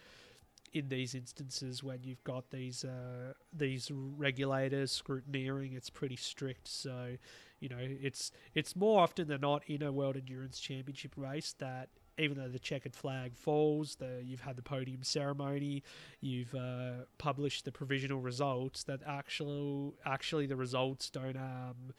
in 0.74 0.90
these 0.90 1.16
instances 1.16 1.84
when 1.84 2.04
you've 2.04 2.24
got 2.24 2.52
these 2.52 2.84
uh, 2.84 3.34
these 3.52 3.90
regulators 3.92 5.02
scrutineering, 5.02 5.76
it's 5.76 5.90
pretty 5.90 6.16
strict. 6.16 6.68
So, 6.68 7.16
you 7.60 7.70
know, 7.70 7.78
it's 7.80 8.32
it's 8.54 8.76
more 8.76 9.02
often 9.02 9.28
than 9.28 9.42
not 9.42 9.64
in 9.68 9.82
a 9.82 9.92
World 9.92 10.16
Endurance 10.16 10.60
Championship 10.60 11.14
race 11.16 11.54
that 11.60 11.90
even 12.20 12.38
though 12.38 12.50
the 12.50 12.60
checkered 12.60 12.96
flag 12.96 13.36
falls, 13.36 13.96
the 13.96 14.22
you've 14.24 14.42
had 14.42 14.56
the 14.56 14.62
podium 14.62 15.04
ceremony, 15.04 15.84
you've 16.22 16.54
uh, 16.54 17.06
published 17.18 17.66
the 17.66 17.72
provisional 17.72 18.20
results. 18.20 18.84
That 18.84 19.02
actual 19.06 19.96
actually 20.06 20.46
the 20.46 20.56
results 20.56 21.10
don't 21.10 21.38
um, 21.38 21.94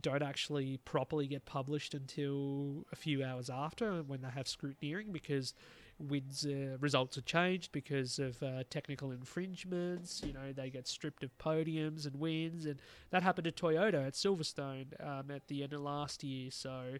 don't 0.00 0.22
actually 0.22 0.78
properly 0.78 1.26
get 1.26 1.44
published 1.44 1.94
until 1.94 2.86
a 2.92 2.96
few 2.96 3.24
hours 3.24 3.50
after 3.50 4.02
when 4.02 4.22
they 4.22 4.28
have 4.28 4.46
scrutineering 4.46 5.12
because 5.12 5.54
wins 5.98 6.46
uh, 6.46 6.76
results 6.80 7.18
are 7.18 7.22
changed 7.22 7.72
because 7.72 8.18
of 8.18 8.42
uh, 8.42 8.62
technical 8.70 9.10
infringements. 9.10 10.22
You 10.24 10.32
know, 10.32 10.52
they 10.54 10.70
get 10.70 10.86
stripped 10.86 11.24
of 11.24 11.36
podiums 11.38 12.06
and 12.06 12.16
wins, 12.16 12.66
and 12.66 12.80
that 13.10 13.22
happened 13.22 13.44
to 13.44 13.52
Toyota 13.52 14.06
at 14.06 14.12
Silverstone 14.14 14.86
um, 15.04 15.30
at 15.30 15.48
the 15.48 15.62
end 15.62 15.72
of 15.72 15.80
last 15.80 16.22
year. 16.22 16.50
So. 16.50 16.98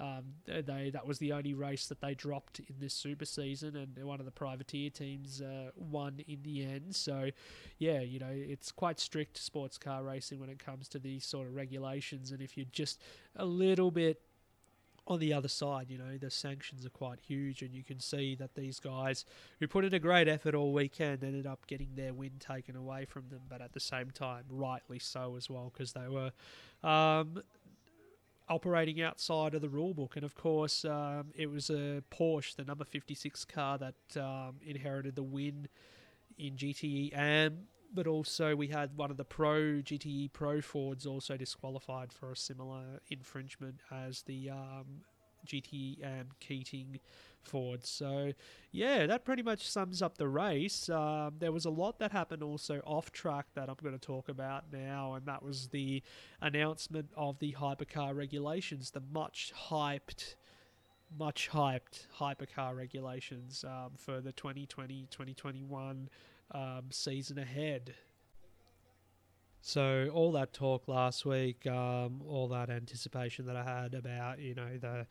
Um, 0.00 0.34
they 0.46 0.90
that 0.90 1.06
was 1.06 1.18
the 1.18 1.32
only 1.32 1.54
race 1.54 1.86
that 1.88 2.00
they 2.00 2.14
dropped 2.14 2.60
in 2.60 2.76
this 2.78 2.94
super 2.94 3.24
season, 3.24 3.74
and 3.74 4.04
one 4.04 4.20
of 4.20 4.26
the 4.26 4.32
privateer 4.32 4.90
teams 4.90 5.42
uh, 5.42 5.70
won 5.74 6.20
in 6.28 6.42
the 6.42 6.64
end. 6.64 6.94
So, 6.94 7.30
yeah, 7.78 8.00
you 8.00 8.20
know 8.20 8.30
it's 8.30 8.70
quite 8.70 9.00
strict 9.00 9.38
sports 9.38 9.76
car 9.76 10.04
racing 10.04 10.38
when 10.38 10.50
it 10.50 10.64
comes 10.64 10.88
to 10.90 10.98
these 10.98 11.24
sort 11.24 11.48
of 11.48 11.54
regulations, 11.54 12.30
and 12.30 12.40
if 12.40 12.56
you're 12.56 12.66
just 12.70 13.02
a 13.34 13.44
little 13.44 13.90
bit 13.90 14.20
on 15.08 15.18
the 15.18 15.32
other 15.32 15.48
side, 15.48 15.86
you 15.88 15.96
know, 15.96 16.18
the 16.18 16.30
sanctions 16.30 16.84
are 16.84 16.90
quite 16.90 17.18
huge, 17.26 17.62
and 17.62 17.74
you 17.74 17.82
can 17.82 17.98
see 17.98 18.34
that 18.34 18.54
these 18.54 18.78
guys 18.78 19.24
who 19.58 19.66
put 19.66 19.84
in 19.84 19.94
a 19.94 19.98
great 19.98 20.28
effort 20.28 20.54
all 20.54 20.72
weekend 20.72 21.24
ended 21.24 21.46
up 21.46 21.66
getting 21.66 21.88
their 21.96 22.12
win 22.12 22.32
taken 22.38 22.76
away 22.76 23.06
from 23.06 23.26
them, 23.30 23.40
but 23.48 23.62
at 23.62 23.72
the 23.72 23.80
same 23.80 24.10
time, 24.10 24.44
rightly 24.50 24.98
so 24.98 25.34
as 25.36 25.48
well, 25.48 25.72
because 25.72 25.94
they 25.94 26.08
were 26.08 26.30
um, 26.88 27.42
operating 28.48 29.00
outside 29.02 29.54
of 29.54 29.62
the 29.62 29.68
rule 29.68 29.94
book. 29.94 30.16
And 30.16 30.24
of 30.24 30.34
course, 30.34 30.84
um, 30.84 31.32
it 31.34 31.50
was 31.50 31.70
a 31.70 32.02
Porsche, 32.10 32.56
the 32.56 32.64
number 32.64 32.84
56 32.84 33.44
car, 33.44 33.78
that 33.78 34.20
um, 34.20 34.56
inherited 34.64 35.16
the 35.16 35.22
win 35.22 35.68
in 36.38 36.54
GTE 36.54 37.12
AM 37.14 37.66
but 37.92 38.06
also 38.06 38.54
we 38.54 38.68
had 38.68 38.96
one 38.96 39.10
of 39.10 39.16
the 39.16 39.24
pro 39.24 39.80
GTE 39.82 40.32
Pro 40.32 40.60
Fords 40.60 41.06
also 41.06 41.36
disqualified 41.36 42.12
for 42.12 42.32
a 42.32 42.36
similar 42.36 43.00
infringement 43.08 43.80
as 43.90 44.22
the 44.22 44.50
um, 44.50 45.02
GTE 45.46 46.02
AM 46.02 46.28
Keating 46.40 47.00
Ford. 47.42 47.84
So, 47.84 48.32
yeah, 48.70 49.06
that 49.06 49.24
pretty 49.24 49.42
much 49.42 49.68
sums 49.68 50.02
up 50.02 50.18
the 50.18 50.28
race. 50.28 50.88
Um, 50.88 51.34
there 51.38 51.52
was 51.52 51.64
a 51.64 51.70
lot 51.70 51.98
that 51.98 52.12
happened 52.12 52.42
also 52.42 52.80
off 52.84 53.10
track 53.12 53.46
that 53.54 53.68
I'm 53.68 53.76
going 53.82 53.98
to 53.98 54.06
talk 54.06 54.28
about 54.28 54.64
now, 54.72 55.14
and 55.14 55.26
that 55.26 55.42
was 55.42 55.68
the 55.68 56.02
announcement 56.40 57.10
of 57.16 57.38
the 57.38 57.52
hypercar 57.52 58.14
regulations, 58.14 58.90
the 58.90 59.02
much 59.12 59.52
hyped. 59.70 60.34
Much 61.18 61.48
hyped 61.50 62.06
hypercar 62.18 62.76
regulations 62.76 63.64
um, 63.66 63.92
for 63.96 64.20
the 64.20 64.30
2020 64.30 65.06
2021 65.10 66.10
um, 66.50 66.82
season 66.90 67.38
ahead. 67.38 67.94
So 69.60 70.08
all 70.14 70.32
that 70.32 70.52
talk 70.52 70.88
last 70.88 71.26
week, 71.26 71.66
um, 71.66 72.22
all 72.26 72.48
that 72.48 72.70
anticipation 72.70 73.46
that 73.46 73.56
I 73.56 73.64
had 73.64 73.94
about 73.94 74.38
you 74.38 74.54
know 74.54 74.78
the 74.80 75.06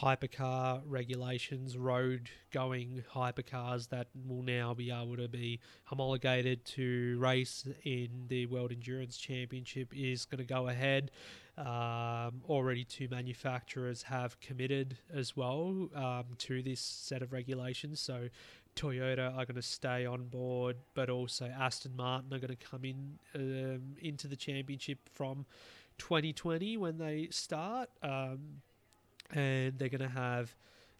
hypercar 0.00 0.82
regulations, 0.86 1.76
road 1.78 2.28
going 2.52 3.04
hypercars 3.12 3.88
that 3.90 4.08
will 4.26 4.42
now 4.42 4.74
be 4.74 4.90
able 4.90 5.16
to 5.16 5.28
be 5.28 5.60
homologated 5.84 6.64
to 6.64 7.16
race 7.20 7.66
in 7.84 8.08
the 8.28 8.46
World 8.46 8.72
Endurance 8.72 9.16
Championship 9.16 9.92
is 9.94 10.24
going 10.24 10.38
to 10.38 10.44
go 10.44 10.68
ahead. 10.68 11.10
Um, 11.56 12.42
already, 12.48 12.84
two 12.84 13.08
manufacturers 13.08 14.02
have 14.02 14.40
committed 14.40 14.98
as 15.12 15.36
well 15.36 15.88
um, 15.94 16.24
to 16.38 16.62
this 16.62 16.80
set 16.80 17.22
of 17.22 17.32
regulations. 17.32 18.00
So, 18.00 18.28
Toyota 18.74 19.30
are 19.30 19.44
going 19.46 19.54
to 19.54 19.62
stay 19.62 20.04
on 20.04 20.24
board, 20.24 20.76
but 20.94 21.08
also 21.08 21.46
Aston 21.46 21.94
Martin 21.94 22.34
are 22.34 22.40
going 22.40 22.56
to 22.56 22.56
come 22.56 22.84
in 22.84 23.18
um, 23.36 23.94
into 24.00 24.26
the 24.26 24.34
championship 24.34 24.98
from 25.12 25.46
2020 25.98 26.76
when 26.76 26.98
they 26.98 27.28
start, 27.30 27.88
um, 28.02 28.62
and 29.34 29.78
they're 29.78 29.88
going 29.88 30.00
to 30.00 30.08
have 30.08 30.54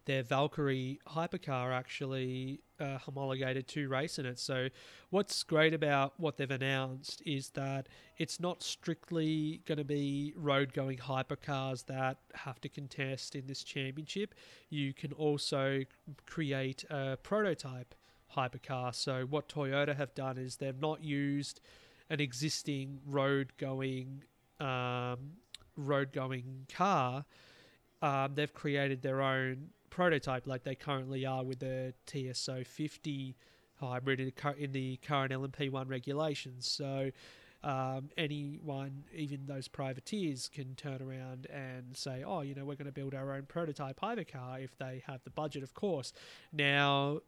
their 0.05 0.23
Valkyrie 0.23 0.99
hypercar 1.07 1.73
actually 1.73 2.61
uh, 2.79 2.97
homologated 2.97 3.67
to 3.69 3.87
race 3.89 4.19
in 4.19 4.25
it. 4.25 4.39
So, 4.39 4.69
what's 5.09 5.41
great 5.43 5.73
about 5.73 6.13
what 6.17 6.37
they've 6.37 6.49
announced 6.49 7.21
is 7.25 7.49
that 7.51 7.87
it's 8.17 8.39
not 8.39 8.61
strictly 8.61 9.61
going 9.65 9.77
to 9.77 9.83
be 9.83 10.33
road 10.35 10.73
going 10.73 10.97
hypercars 10.97 11.85
that 11.87 12.17
have 12.33 12.61
to 12.61 12.69
contest 12.69 13.35
in 13.35 13.47
this 13.47 13.63
championship. 13.63 14.35
You 14.69 14.93
can 14.93 15.11
also 15.13 15.81
create 16.25 16.85
a 16.89 17.17
prototype 17.23 17.95
hypercar. 18.35 18.93
So, 18.93 19.25
what 19.27 19.49
Toyota 19.49 19.95
have 19.95 20.13
done 20.13 20.37
is 20.37 20.57
they've 20.57 20.79
not 20.79 21.03
used 21.03 21.61
an 22.09 22.19
existing 22.19 22.99
road 23.07 23.53
going 23.57 24.23
um, 24.59 25.17
road 25.75 26.13
going 26.13 26.67
car. 26.73 27.25
Um, 28.01 28.35
they've 28.35 28.53
created 28.53 29.01
their 29.01 29.21
own 29.21 29.69
prototype 29.89 30.45
like 30.45 30.63
they 30.63 30.75
currently 30.75 31.25
are 31.25 31.43
with 31.43 31.59
the 31.59 31.93
TS050 32.07 33.35
hybrid 33.75 34.19
in 34.57 34.71
the 34.71 34.97
current 34.97 35.31
LMP1 35.31 35.89
regulations. 35.89 36.67
So 36.67 37.11
um, 37.63 38.09
anyone, 38.17 39.05
even 39.13 39.45
those 39.47 39.67
privateers, 39.67 40.49
can 40.49 40.75
turn 40.75 41.01
around 41.01 41.47
and 41.47 41.95
say, 41.97 42.23
oh, 42.25 42.41
you 42.41 42.53
know, 42.53 42.63
we're 42.63 42.75
going 42.75 42.85
to 42.85 42.91
build 42.91 43.15
our 43.15 43.33
own 43.33 43.43
prototype 43.43 43.99
hypercar 43.99 44.63
if 44.63 44.77
they 44.77 45.01
have 45.07 45.23
the 45.23 45.31
budget, 45.31 45.63
of 45.63 45.73
course. 45.73 46.13
Now, 46.53 47.21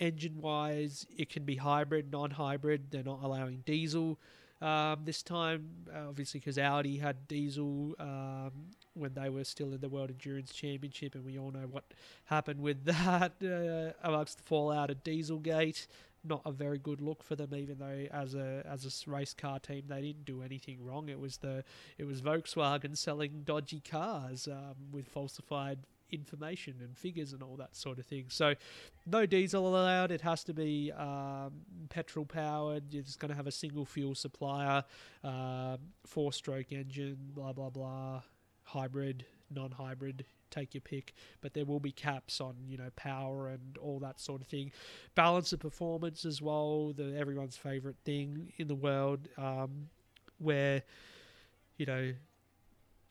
engine 0.00 0.40
wise, 0.40 1.06
it 1.16 1.28
can 1.28 1.44
be 1.44 1.56
hybrid, 1.56 2.10
non 2.10 2.30
hybrid. 2.30 2.90
They're 2.90 3.02
not 3.02 3.20
allowing 3.22 3.62
diesel 3.66 4.18
um, 4.62 5.00
this 5.04 5.22
time, 5.22 5.68
obviously, 5.94 6.40
because 6.40 6.56
Audi 6.56 6.96
had 6.96 7.28
diesel 7.28 7.94
um, 7.98 8.52
when 8.94 9.14
they 9.14 9.28
were 9.28 9.44
still 9.44 9.72
in 9.72 9.80
the 9.80 9.88
World 9.88 10.10
Endurance 10.10 10.52
Championship, 10.52 11.14
and 11.14 11.24
we 11.24 11.38
all 11.38 11.50
know 11.50 11.66
what 11.70 11.84
happened 12.26 12.60
with 12.60 12.84
that 12.84 13.32
uh, 13.42 14.06
amongst 14.06 14.38
the 14.38 14.44
fallout 14.44 14.90
of 14.90 15.02
Dieselgate. 15.02 15.86
Not 16.24 16.42
a 16.44 16.52
very 16.52 16.78
good 16.78 17.00
look 17.00 17.24
for 17.24 17.34
them, 17.34 17.52
even 17.52 17.78
though 17.78 18.06
as 18.12 18.36
a 18.36 18.64
as 18.64 18.86
a 18.86 19.10
race 19.10 19.34
car 19.34 19.58
team 19.58 19.82
they 19.88 20.00
didn't 20.00 20.24
do 20.24 20.42
anything 20.42 20.84
wrong. 20.84 21.08
It 21.08 21.18
was 21.18 21.38
the 21.38 21.64
it 21.98 22.04
was 22.04 22.22
Volkswagen 22.22 22.96
selling 22.96 23.42
dodgy 23.44 23.80
cars 23.80 24.46
um, 24.46 24.76
with 24.92 25.08
falsified 25.08 25.78
information 26.12 26.76
and 26.80 26.96
figures 26.96 27.32
and 27.32 27.42
all 27.42 27.56
that 27.56 27.74
sort 27.74 27.98
of 27.98 28.06
thing. 28.06 28.26
So, 28.28 28.54
no 29.06 29.26
diesel 29.26 29.66
allowed. 29.66 30.12
It 30.12 30.20
has 30.20 30.44
to 30.44 30.54
be 30.54 30.92
um, 30.92 31.52
petrol 31.88 32.26
powered. 32.26 32.92
You're 32.92 33.02
just 33.02 33.18
going 33.18 33.30
to 33.30 33.36
have 33.36 33.46
a 33.46 33.52
single 33.52 33.84
fuel 33.84 34.14
supplier, 34.14 34.84
um, 35.24 35.78
four 36.06 36.32
stroke 36.32 36.70
engine, 36.70 37.16
blah, 37.34 37.52
blah, 37.52 37.70
blah, 37.70 38.22
hybrid, 38.72 39.24
non 39.50 39.72
hybrid. 39.72 40.24
Take 40.50 40.74
your 40.74 40.82
pick, 40.82 41.14
but 41.40 41.54
there 41.54 41.64
will 41.64 41.80
be 41.80 41.92
caps 41.92 42.38
on 42.38 42.54
you 42.68 42.76
know 42.76 42.90
power 42.94 43.48
and 43.48 43.78
all 43.78 43.98
that 44.00 44.20
sort 44.20 44.42
of 44.42 44.48
thing. 44.48 44.70
Balance 45.14 45.52
of 45.54 45.60
performance 45.60 46.26
as 46.26 46.42
well, 46.42 46.92
the 46.92 47.16
everyone's 47.16 47.56
favorite 47.56 47.96
thing 48.04 48.52
in 48.58 48.68
the 48.68 48.74
world, 48.74 49.28
um, 49.38 49.88
where 50.38 50.82
you 51.78 51.86
know 51.86 52.12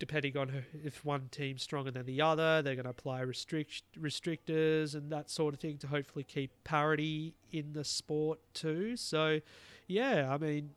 depending 0.01 0.35
on 0.35 0.63
if 0.83 1.05
one 1.05 1.29
team's 1.29 1.61
stronger 1.61 1.91
than 1.91 2.07
the 2.07 2.19
other, 2.19 2.63
they're 2.63 2.73
going 2.73 2.85
to 2.85 2.89
apply 2.89 3.21
restrict 3.21 3.83
restrictors 3.99 4.95
and 4.95 5.11
that 5.11 5.29
sort 5.29 5.53
of 5.53 5.59
thing 5.59 5.77
to 5.77 5.85
hopefully 5.85 6.23
keep 6.23 6.51
parity 6.63 7.35
in 7.51 7.73
the 7.73 7.83
sport 7.83 8.39
too. 8.55 8.97
So, 8.97 9.41
yeah, 9.85 10.27
I 10.33 10.39
mean, 10.39 10.71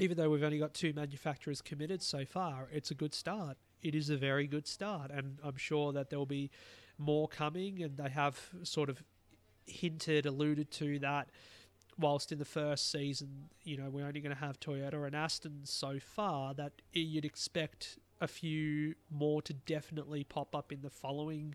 even 0.00 0.16
though 0.16 0.30
we've 0.30 0.42
only 0.42 0.58
got 0.58 0.74
two 0.74 0.92
manufacturers 0.92 1.62
committed 1.62 2.02
so 2.02 2.24
far, 2.24 2.68
it's 2.72 2.90
a 2.90 2.94
good 2.94 3.14
start. 3.14 3.56
It 3.82 3.94
is 3.94 4.10
a 4.10 4.16
very 4.16 4.46
good 4.46 4.66
start, 4.66 5.10
and 5.10 5.38
I'm 5.42 5.56
sure 5.56 5.92
that 5.92 6.10
there'll 6.10 6.26
be 6.26 6.50
more 6.98 7.28
coming, 7.28 7.82
and 7.82 7.96
they 7.96 8.10
have 8.10 8.38
sort 8.62 8.88
of 8.88 9.02
hinted, 9.66 10.26
alluded 10.26 10.70
to 10.72 10.98
that. 11.00 11.28
Whilst 11.98 12.30
in 12.30 12.38
the 12.38 12.44
first 12.44 12.92
season, 12.92 13.48
you 13.64 13.76
know, 13.76 13.90
we're 13.90 14.06
only 14.06 14.20
going 14.20 14.34
to 14.34 14.40
have 14.40 14.60
Toyota 14.60 15.04
and 15.04 15.16
Aston 15.16 15.60
so 15.64 15.98
far, 15.98 16.54
that 16.54 16.72
you'd 16.92 17.24
expect 17.24 17.98
a 18.20 18.28
few 18.28 18.94
more 19.10 19.42
to 19.42 19.52
definitely 19.52 20.24
pop 20.24 20.54
up 20.54 20.72
in 20.72 20.80
the 20.82 20.90
following 20.90 21.54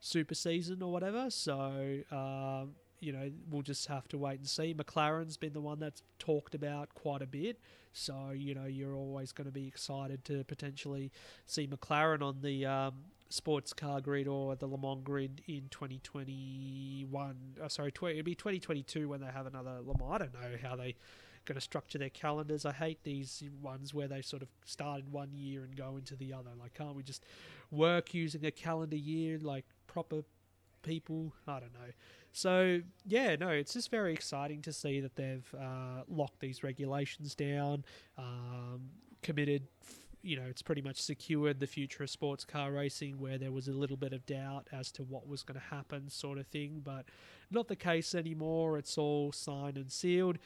super 0.00 0.34
season 0.34 0.82
or 0.82 0.90
whatever. 0.90 1.30
So, 1.30 2.00
um, 2.10 2.74
you 3.04 3.12
know, 3.12 3.30
we'll 3.50 3.62
just 3.62 3.86
have 3.88 4.08
to 4.08 4.18
wait 4.18 4.38
and 4.38 4.48
see. 4.48 4.74
McLaren's 4.74 5.36
been 5.36 5.52
the 5.52 5.60
one 5.60 5.78
that's 5.78 6.02
talked 6.18 6.54
about 6.54 6.94
quite 6.94 7.20
a 7.20 7.26
bit. 7.26 7.60
So, 7.92 8.30
you 8.34 8.54
know, 8.54 8.64
you're 8.64 8.94
always 8.94 9.30
going 9.30 9.46
to 9.46 9.52
be 9.52 9.68
excited 9.68 10.24
to 10.24 10.42
potentially 10.44 11.12
see 11.46 11.66
McLaren 11.66 12.22
on 12.22 12.40
the 12.40 12.64
um, 12.64 12.94
sports 13.28 13.74
car 13.74 14.00
grid 14.00 14.26
or 14.26 14.56
the 14.56 14.66
Le 14.66 14.78
Mans 14.78 15.02
grid 15.04 15.42
in 15.46 15.68
2021. 15.70 17.36
Oh, 17.62 17.68
sorry, 17.68 17.92
tw- 17.92 18.04
it'll 18.04 18.22
be 18.22 18.34
2022 18.34 19.08
when 19.08 19.20
they 19.20 19.26
have 19.26 19.46
another 19.46 19.80
Le 19.84 19.94
Mans. 19.98 20.12
I 20.12 20.18
don't 20.18 20.34
know 20.34 20.68
how 20.68 20.74
they 20.74 20.96
going 21.44 21.56
to 21.56 21.60
structure 21.60 21.98
their 21.98 22.10
calendars. 22.10 22.64
I 22.64 22.72
hate 22.72 23.04
these 23.04 23.42
ones 23.62 23.92
where 23.92 24.08
they 24.08 24.22
sort 24.22 24.42
of 24.42 24.48
start 24.64 25.00
in 25.00 25.12
one 25.12 25.28
year 25.34 25.62
and 25.62 25.76
go 25.76 25.96
into 25.98 26.16
the 26.16 26.32
other. 26.32 26.50
Like, 26.58 26.74
can't 26.74 26.96
we 26.96 27.02
just 27.02 27.22
work 27.70 28.14
using 28.14 28.46
a 28.46 28.50
calendar 28.50 28.96
year 28.96 29.38
like 29.38 29.66
proper 29.86 30.22
people? 30.84 31.32
I 31.48 31.58
don't 31.58 31.74
know. 31.74 31.90
So 32.32 32.80
yeah, 33.06 33.36
no, 33.36 33.48
it's 33.48 33.72
just 33.72 33.90
very 33.90 34.12
exciting 34.12 34.62
to 34.62 34.72
see 34.72 35.00
that 35.00 35.16
they've 35.16 35.54
uh, 35.58 36.02
locked 36.08 36.40
these 36.40 36.62
regulations 36.62 37.34
down, 37.34 37.84
um, 38.18 38.90
committed. 39.22 39.68
You 40.22 40.36
know, 40.36 40.46
it's 40.48 40.62
pretty 40.62 40.80
much 40.80 41.02
secured 41.02 41.60
the 41.60 41.66
future 41.66 42.02
of 42.02 42.10
sports 42.10 42.44
car 42.44 42.72
racing, 42.72 43.18
where 43.18 43.36
there 43.36 43.52
was 43.52 43.68
a 43.68 43.72
little 43.72 43.96
bit 43.96 44.12
of 44.12 44.24
doubt 44.24 44.68
as 44.72 44.90
to 44.92 45.02
what 45.02 45.28
was 45.28 45.42
going 45.42 45.60
to 45.60 45.66
happen, 45.66 46.08
sort 46.08 46.38
of 46.38 46.46
thing. 46.46 46.80
But 46.82 47.04
not 47.50 47.68
the 47.68 47.76
case 47.76 48.14
anymore. 48.14 48.78
It's 48.78 48.96
all 48.96 49.32
signed 49.32 49.76
and 49.76 49.92
sealed 49.92 50.38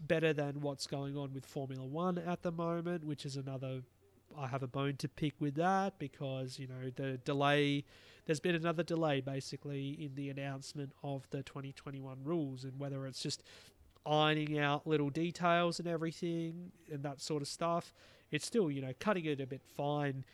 better 0.00 0.32
than 0.32 0.60
what's 0.60 0.86
going 0.86 1.16
on 1.16 1.32
with 1.32 1.46
Formula 1.46 1.84
One 1.84 2.18
at 2.18 2.42
the 2.42 2.52
moment, 2.52 3.04
which 3.04 3.24
is 3.24 3.36
another. 3.36 3.82
I 4.38 4.46
have 4.48 4.62
a 4.62 4.66
bone 4.66 4.96
to 4.96 5.08
pick 5.08 5.34
with 5.40 5.54
that 5.56 5.98
because 5.98 6.58
you 6.58 6.66
know 6.66 6.90
the 6.94 7.18
delay. 7.18 7.84
There's 8.26 8.40
been 8.40 8.54
another 8.54 8.82
delay 8.82 9.20
basically 9.20 9.90
in 9.90 10.14
the 10.14 10.30
announcement 10.30 10.92
of 11.02 11.28
the 11.30 11.42
2021 11.42 12.18
rules, 12.24 12.64
and 12.64 12.78
whether 12.78 13.06
it's 13.06 13.22
just 13.22 13.42
ironing 14.06 14.58
out 14.58 14.86
little 14.86 15.10
details 15.10 15.78
and 15.78 15.88
everything 15.88 16.72
and 16.92 17.02
that 17.02 17.20
sort 17.20 17.42
of 17.42 17.48
stuff. 17.48 17.92
It's 18.30 18.46
still 18.46 18.70
you 18.70 18.82
know 18.82 18.92
cutting 18.98 19.24
it 19.26 19.40
a 19.40 19.46
bit 19.46 19.62
fine 19.76 20.24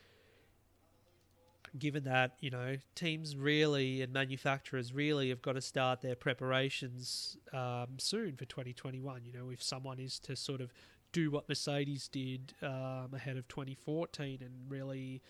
given 1.79 2.05
that 2.05 2.33
you 2.41 2.51
know 2.51 2.77
teams 2.95 3.37
really 3.37 4.03
and 4.03 4.13
manufacturers 4.13 4.93
really 4.93 5.29
have 5.29 5.41
got 5.43 5.53
to 5.53 5.61
start 5.61 6.01
their 6.01 6.17
preparations 6.17 7.37
um, 7.53 7.87
soon 7.99 8.37
for 8.37 8.45
2021. 8.45 9.25
You 9.25 9.33
know, 9.33 9.51
if 9.51 9.63
someone 9.63 9.99
is 9.99 10.19
to 10.21 10.37
sort 10.37 10.61
of 10.61 10.73
do 11.13 11.31
what 11.31 11.49
Mercedes 11.49 12.09
did 12.09 12.55
um, 12.63 13.09
ahead 13.15 13.37
of 13.37 13.49
2014 13.49 14.39
and 14.41 14.53
really 14.69 15.23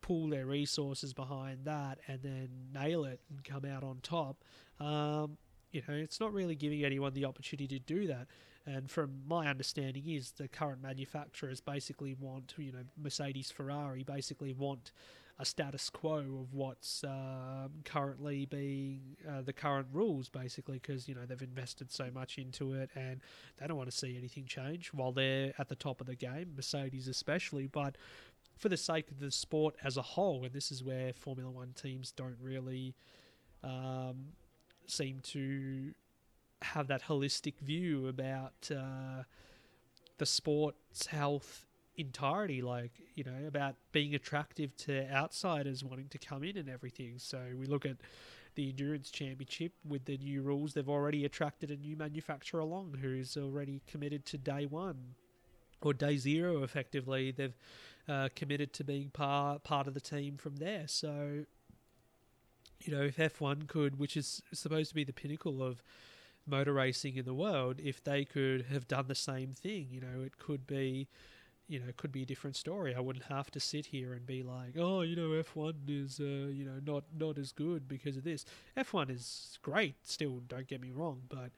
pull 0.00 0.28
their 0.28 0.46
resources 0.46 1.14
behind 1.14 1.64
that 1.64 1.98
and 2.08 2.22
then 2.22 2.48
nail 2.74 3.04
it 3.04 3.20
and 3.30 3.42
come 3.44 3.64
out 3.64 3.84
on 3.84 3.98
top, 4.02 4.44
um, 4.80 5.38
you 5.70 5.82
know, 5.88 5.94
it's 5.94 6.20
not 6.20 6.32
really 6.32 6.54
giving 6.54 6.84
anyone 6.84 7.14
the 7.14 7.24
opportunity 7.24 7.78
to 7.78 7.84
do 7.84 8.06
that. 8.06 8.26
And 8.66 8.90
from 8.90 9.22
my 9.26 9.48
understanding, 9.48 10.08
is 10.08 10.32
the 10.32 10.46
current 10.46 10.82
manufacturers 10.82 11.60
basically 11.60 12.14
want, 12.14 12.54
you 12.58 12.72
know, 12.72 12.84
Mercedes, 13.00 13.50
Ferrari 13.50 14.04
basically 14.04 14.52
want 14.52 14.92
a 15.42 15.44
status 15.44 15.90
quo 15.90 16.18
of 16.18 16.54
what's 16.54 17.02
um, 17.02 17.72
currently 17.84 18.46
being 18.46 19.16
uh, 19.28 19.42
the 19.42 19.52
current 19.52 19.88
rules, 19.92 20.28
basically, 20.28 20.78
because 20.78 21.08
you 21.08 21.16
know 21.16 21.22
they've 21.26 21.42
invested 21.42 21.90
so 21.90 22.08
much 22.14 22.38
into 22.38 22.72
it 22.74 22.90
and 22.94 23.20
they 23.58 23.66
don't 23.66 23.76
want 23.76 23.90
to 23.90 23.96
see 23.96 24.16
anything 24.16 24.44
change 24.46 24.90
while 24.94 25.10
they're 25.10 25.52
at 25.58 25.68
the 25.68 25.74
top 25.74 26.00
of 26.00 26.06
the 26.06 26.14
game, 26.14 26.52
Mercedes 26.54 27.08
especially. 27.08 27.66
But 27.66 27.96
for 28.56 28.68
the 28.68 28.76
sake 28.76 29.10
of 29.10 29.18
the 29.18 29.32
sport 29.32 29.74
as 29.82 29.96
a 29.96 30.02
whole, 30.02 30.44
and 30.44 30.52
this 30.54 30.70
is 30.70 30.84
where 30.84 31.12
Formula 31.12 31.50
One 31.50 31.72
teams 31.74 32.12
don't 32.12 32.38
really 32.40 32.94
um, 33.64 34.26
seem 34.86 35.18
to 35.24 35.92
have 36.62 36.86
that 36.86 37.02
holistic 37.02 37.58
view 37.58 38.06
about 38.06 38.70
uh, 38.70 39.24
the 40.18 40.26
sport's 40.26 41.06
health 41.06 41.66
entirety 41.96 42.62
like 42.62 42.92
you 43.14 43.24
know 43.24 43.46
about 43.46 43.76
being 43.92 44.14
attractive 44.14 44.76
to 44.76 45.10
outsiders 45.12 45.84
wanting 45.84 46.08
to 46.08 46.18
come 46.18 46.42
in 46.42 46.56
and 46.56 46.68
everything. 46.68 47.14
So 47.18 47.40
we 47.58 47.66
look 47.66 47.84
at 47.84 47.96
the 48.54 48.68
endurance 48.68 49.10
championship 49.10 49.72
with 49.86 50.04
the 50.04 50.18
new 50.18 50.42
rules. 50.42 50.74
They've 50.74 50.88
already 50.88 51.24
attracted 51.24 51.70
a 51.70 51.76
new 51.76 51.96
manufacturer 51.96 52.60
along 52.60 52.98
who's 53.00 53.36
already 53.36 53.82
committed 53.86 54.26
to 54.26 54.38
day 54.38 54.66
one 54.66 55.14
or 55.80 55.92
day 55.92 56.16
zero 56.16 56.62
effectively. 56.62 57.30
They've 57.30 57.56
uh, 58.08 58.28
committed 58.34 58.72
to 58.74 58.84
being 58.84 59.10
part 59.10 59.64
part 59.64 59.86
of 59.86 59.94
the 59.94 60.00
team 60.00 60.36
from 60.36 60.56
there. 60.56 60.84
So 60.86 61.44
you 62.84 62.94
know 62.94 63.02
if 63.02 63.16
F1 63.16 63.68
could 63.68 63.98
which 63.98 64.16
is 64.16 64.42
supposed 64.52 64.88
to 64.90 64.94
be 64.94 65.04
the 65.04 65.12
pinnacle 65.12 65.62
of 65.62 65.82
motor 66.46 66.72
racing 66.72 67.16
in 67.16 67.24
the 67.24 67.34
world 67.34 67.80
if 67.82 68.02
they 68.02 68.24
could 68.24 68.66
have 68.66 68.88
done 68.88 69.06
the 69.06 69.14
same 69.14 69.52
thing 69.52 69.86
you 69.90 70.00
know 70.00 70.22
it 70.24 70.38
could 70.38 70.66
be 70.66 71.08
you 71.68 71.78
know, 71.78 71.86
could 71.96 72.12
be 72.12 72.22
a 72.22 72.26
different 72.26 72.56
story. 72.56 72.94
I 72.94 73.00
wouldn't 73.00 73.26
have 73.26 73.50
to 73.52 73.60
sit 73.60 73.86
here 73.86 74.12
and 74.12 74.26
be 74.26 74.42
like, 74.42 74.76
oh, 74.78 75.02
you 75.02 75.16
know, 75.16 75.42
F1 75.42 75.74
is, 75.88 76.20
uh, 76.20 76.50
you 76.52 76.64
know, 76.64 76.80
not 76.84 77.04
not 77.18 77.38
as 77.38 77.52
good 77.52 77.88
because 77.88 78.16
of 78.16 78.24
this. 78.24 78.44
F1 78.76 79.10
is 79.10 79.58
great, 79.62 79.94
still. 80.02 80.40
Don't 80.48 80.66
get 80.66 80.80
me 80.80 80.90
wrong, 80.90 81.22
but 81.28 81.50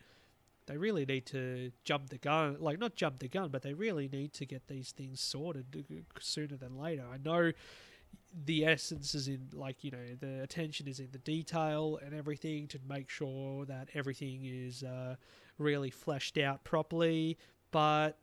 they 0.67 0.77
really 0.77 1.05
need 1.05 1.27
to 1.27 1.73
jump 1.85 2.09
the 2.09 2.19
gun. 2.19 2.57
Like, 2.61 2.79
not 2.79 2.97
jump 2.97 3.19
the 3.19 3.29
gun, 3.29 3.51
but 3.51 3.63
they 3.63 3.75
really 3.75 4.09
need 4.09 4.33
to 4.35 4.47
get 4.47 4.67
these 4.67 4.93
things 4.93 5.21
sorted 5.21 5.67
sooner 6.21 6.57
than 6.57 6.79
later. 6.79 7.05
I 7.13 7.19
know 7.19 7.53
the 8.47 8.65
essence 8.65 9.15
is 9.15 9.29
in, 9.29 9.49
like, 9.53 9.85
you 9.85 9.91
know, 9.91 9.99
the 10.19 10.43
attention 10.43 10.89
is 10.89 11.01
in 11.01 11.09
the 11.13 11.19
detail 11.19 11.99
and 12.05 12.15
everything 12.15 12.67
to 12.69 12.79
make 12.89 13.11
sure 13.11 13.65
that 13.67 13.89
everything 13.95 14.45
is 14.45 14.83
uh, 14.83 15.17
really 15.59 15.91
fleshed 15.91 16.39
out 16.39 16.65
properly, 16.65 17.37
but 17.71 18.19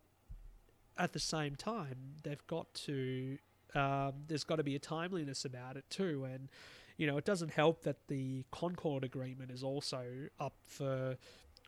at 0.97 1.13
the 1.13 1.19
same 1.19 1.55
time, 1.55 2.15
they've 2.23 2.45
got 2.47 2.73
to. 2.85 3.37
Um, 3.73 4.13
there's 4.27 4.43
got 4.43 4.57
to 4.57 4.63
be 4.63 4.75
a 4.75 4.79
timeliness 4.79 5.45
about 5.45 5.77
it 5.77 5.85
too, 5.89 6.25
and 6.25 6.49
you 6.97 7.07
know 7.07 7.17
it 7.17 7.25
doesn't 7.25 7.51
help 7.51 7.83
that 7.83 8.07
the 8.07 8.45
Concord 8.51 9.03
Agreement 9.03 9.49
is 9.51 9.63
also 9.63 10.03
up 10.39 10.55
for 10.65 11.17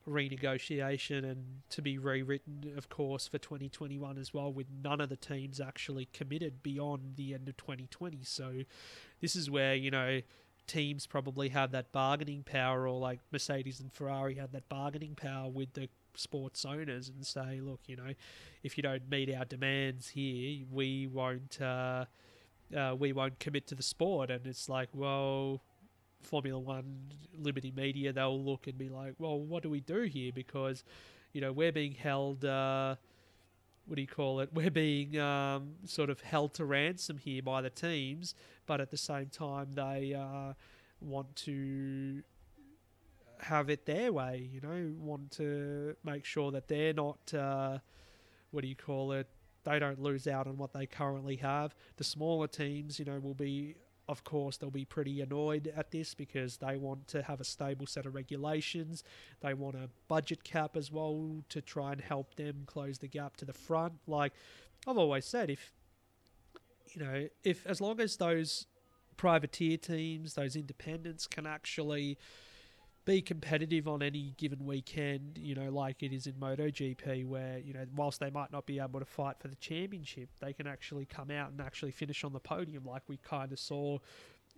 renegotiation 0.08 1.24
and 1.24 1.62
to 1.70 1.82
be 1.82 1.98
rewritten, 1.98 2.74
of 2.76 2.90
course, 2.90 3.28
for 3.28 3.38
2021 3.38 4.18
as 4.18 4.34
well, 4.34 4.52
with 4.52 4.68
none 4.84 5.00
of 5.00 5.10
the 5.10 5.16
teams 5.16 5.62
actually 5.62 6.10
committed 6.12 6.62
beyond 6.62 7.16
the 7.16 7.34
end 7.34 7.48
of 7.48 7.56
2020. 7.58 8.20
So 8.24 8.64
this 9.22 9.36
is 9.36 9.50
where 9.50 9.76
you 9.76 9.92
know 9.92 10.22
teams 10.68 11.06
probably 11.08 11.50
have 11.50 11.72
that 11.72 11.92
bargaining 11.92 12.44
power, 12.44 12.88
or 12.88 13.00
like 13.00 13.20
Mercedes 13.32 13.80
and 13.80 13.92
Ferrari 13.92 14.36
had 14.36 14.52
that 14.54 14.68
bargaining 14.70 15.16
power 15.16 15.50
with 15.50 15.74
the 15.74 15.90
sports 16.16 16.66
owners 16.66 17.09
and 17.09 17.26
say, 17.26 17.59
look, 17.61 17.82
you 17.88 17.95
know, 17.95 18.14
if 18.64 18.78
you 18.78 18.84
don't 18.84 19.09
meet 19.09 19.34
our 19.34 19.45
demands 19.45 20.09
here, 20.09 20.66
we 20.72 21.07
won't 21.07 21.59
uh, 21.61 22.05
uh, 22.76 22.95
we 22.97 23.14
won't 23.14 23.39
commit 23.39 23.68
to 23.68 23.76
the 23.76 23.84
sport. 23.84 24.30
And 24.32 24.45
it's 24.47 24.68
like, 24.68 24.89
well, 24.93 25.61
Formula 26.22 26.59
One, 26.59 27.11
Liberty 27.38 27.72
Media, 27.76 28.14
they'll 28.14 28.41
look 28.41 28.68
and 28.68 28.78
be 28.78 28.89
like, 28.89 29.16
well, 29.20 29.39
what 29.39 29.64
do 29.64 29.70
we 29.70 29.80
do 29.80 30.01
here? 30.03 30.32
Because, 30.34 30.84
you 31.34 31.41
know, 31.41 31.51
we're 31.51 31.72
being 31.72 31.93
held. 31.93 32.45
Uh, 32.45 32.95
what 33.86 33.95
do 33.95 34.01
you 34.01 34.07
call 34.07 34.39
it? 34.39 34.49
We're 34.53 34.72
being 34.72 35.20
um, 35.20 35.74
sort 35.86 36.09
of 36.09 36.22
held 36.22 36.53
to 36.55 36.66
ransom 36.66 37.18
here 37.18 37.41
by 37.41 37.61
the 37.61 37.70
teams, 37.70 38.34
but 38.66 38.80
at 38.80 38.91
the 38.91 38.97
same 38.97 39.28
time, 39.28 39.74
they 39.74 40.14
uh, 40.14 40.53
want 41.01 41.36
to 41.38 42.24
have 43.40 43.70
it 43.70 43.86
their 43.86 44.12
way. 44.12 44.50
You 44.52 44.62
know, 44.62 44.94
want 44.98 45.32
to 45.32 45.96
make 46.04 46.26
sure 46.26 46.52
that 46.52 46.68
they're 46.68 46.94
not. 46.94 47.34
Uh, 47.34 47.80
what 48.52 48.62
do 48.62 48.68
you 48.68 48.76
call 48.76 49.12
it? 49.14 49.28
They 49.64 49.80
don't 49.80 50.00
lose 50.00 50.28
out 50.28 50.46
on 50.46 50.58
what 50.58 50.74
they 50.74 50.86
currently 50.86 51.38
have. 51.38 51.74
The 51.98 52.04
smaller 52.04 52.48
teams, 52.48 53.00
you 53.00 53.06
know, 53.06 53.20
will 53.20 53.34
be 53.34 53.76
of 54.08 54.24
course, 54.24 54.58
they'll 54.58 54.70
be 54.70 54.86
pretty 54.86 55.22
annoyed 55.22 55.72
at 55.76 55.92
this 55.92 56.14
because 56.14 56.58
they 56.58 56.76
want 56.76 57.08
to 57.08 57.24
have 57.24 57.40
a 57.40 57.46
stable 57.46 57.88
set 57.88 58.06
of 58.06 58.14
regulations. 58.14 59.04
They 59.42 59.54
want 59.54 59.76
a 59.76 59.90
budget 60.08 60.44
cap 60.44 60.76
as 60.76 60.92
well 60.92 61.44
to 61.50 61.62
try 61.62 61.94
and 61.94 62.02
help 62.02 62.36
them 62.36 62.64
close 62.66 62.98
the 62.98 63.08
gap 63.08 63.38
to 63.38 63.46
the 63.46 63.54
front. 63.54 63.94
Like 64.06 64.34
I've 64.86 64.98
always 64.98 65.26
said, 65.26 65.50
if 65.50 65.72
you 66.92 67.04
know, 67.04 67.28
if 67.44 67.66
as 67.66 67.80
long 67.80 68.02
as 68.02 68.18
those 68.18 68.68
privateer 69.16 69.78
teams, 69.78 70.34
those 70.34 70.56
independents 70.56 71.26
can 71.26 71.48
actually 71.48 72.18
be 73.06 73.22
competitive 73.22 73.88
on 73.88 74.01
any 74.01 74.34
given 74.38 74.66
weekend, 74.66 75.38
you 75.38 75.56
know, 75.56 75.70
like 75.70 76.01
it 76.01 76.14
is 76.14 76.28
in 76.28 76.34
MotoGP, 76.34 77.26
where, 77.26 77.60
you 77.60 77.74
know, 77.74 77.86
whilst 77.95 78.20
they 78.20 78.30
might 78.30 78.51
not 78.51 78.66
be 78.66 78.80
able 78.80 78.99
to 78.99 79.06
fight 79.06 79.39
for 79.39 79.47
the 79.47 79.56
championship, 79.56 80.30
they 80.39 80.54
can 80.54 80.68
actually 80.68 81.06
come 81.06 81.30
out 81.30 81.51
and 81.51 81.60
actually 81.60 81.91
finish 81.91 82.24
on 82.24 82.34
the 82.34 82.39
podium, 82.39 82.86
like 82.86 83.04
we 83.08 83.18
kind 83.18 83.51
of 83.51 83.60
saw 83.60 83.97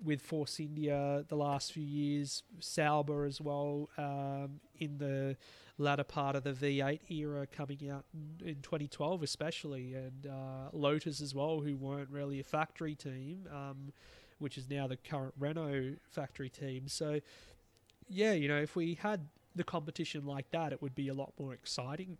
with 0.03 0.21
Force 0.21 0.59
India 0.59 1.23
the 1.27 1.35
last 1.35 1.71
few 1.71 1.83
years, 1.83 2.43
Sauber 2.59 3.25
as 3.25 3.39
well, 3.39 3.89
um, 3.97 4.59
in 4.77 4.97
the 4.97 5.37
latter 5.77 6.03
part 6.03 6.35
of 6.35 6.43
the 6.43 6.51
V8 6.51 7.09
era 7.09 7.47
coming 7.47 7.89
out 7.89 8.05
in, 8.13 8.47
in 8.47 8.55
2012, 8.61 9.23
especially, 9.23 9.93
and 9.93 10.27
uh, 10.27 10.69
Lotus 10.73 11.21
as 11.21 11.33
well, 11.33 11.61
who 11.61 11.75
weren't 11.77 12.09
really 12.09 12.39
a 12.39 12.43
factory 12.43 12.95
team, 12.95 13.47
um, 13.51 13.93
which 14.39 14.57
is 14.57 14.69
now 14.69 14.85
the 14.87 14.97
current 14.97 15.33
Renault 15.39 15.95
factory 16.09 16.49
team. 16.49 16.87
So, 16.87 17.21
yeah, 18.07 18.33
you 18.33 18.47
know, 18.47 18.59
if 18.59 18.75
we 18.75 18.95
had 18.95 19.27
the 19.55 19.63
competition 19.63 20.25
like 20.25 20.51
that, 20.51 20.73
it 20.73 20.81
would 20.81 20.95
be 20.95 21.07
a 21.07 21.13
lot 21.13 21.33
more 21.39 21.53
exciting. 21.53 22.17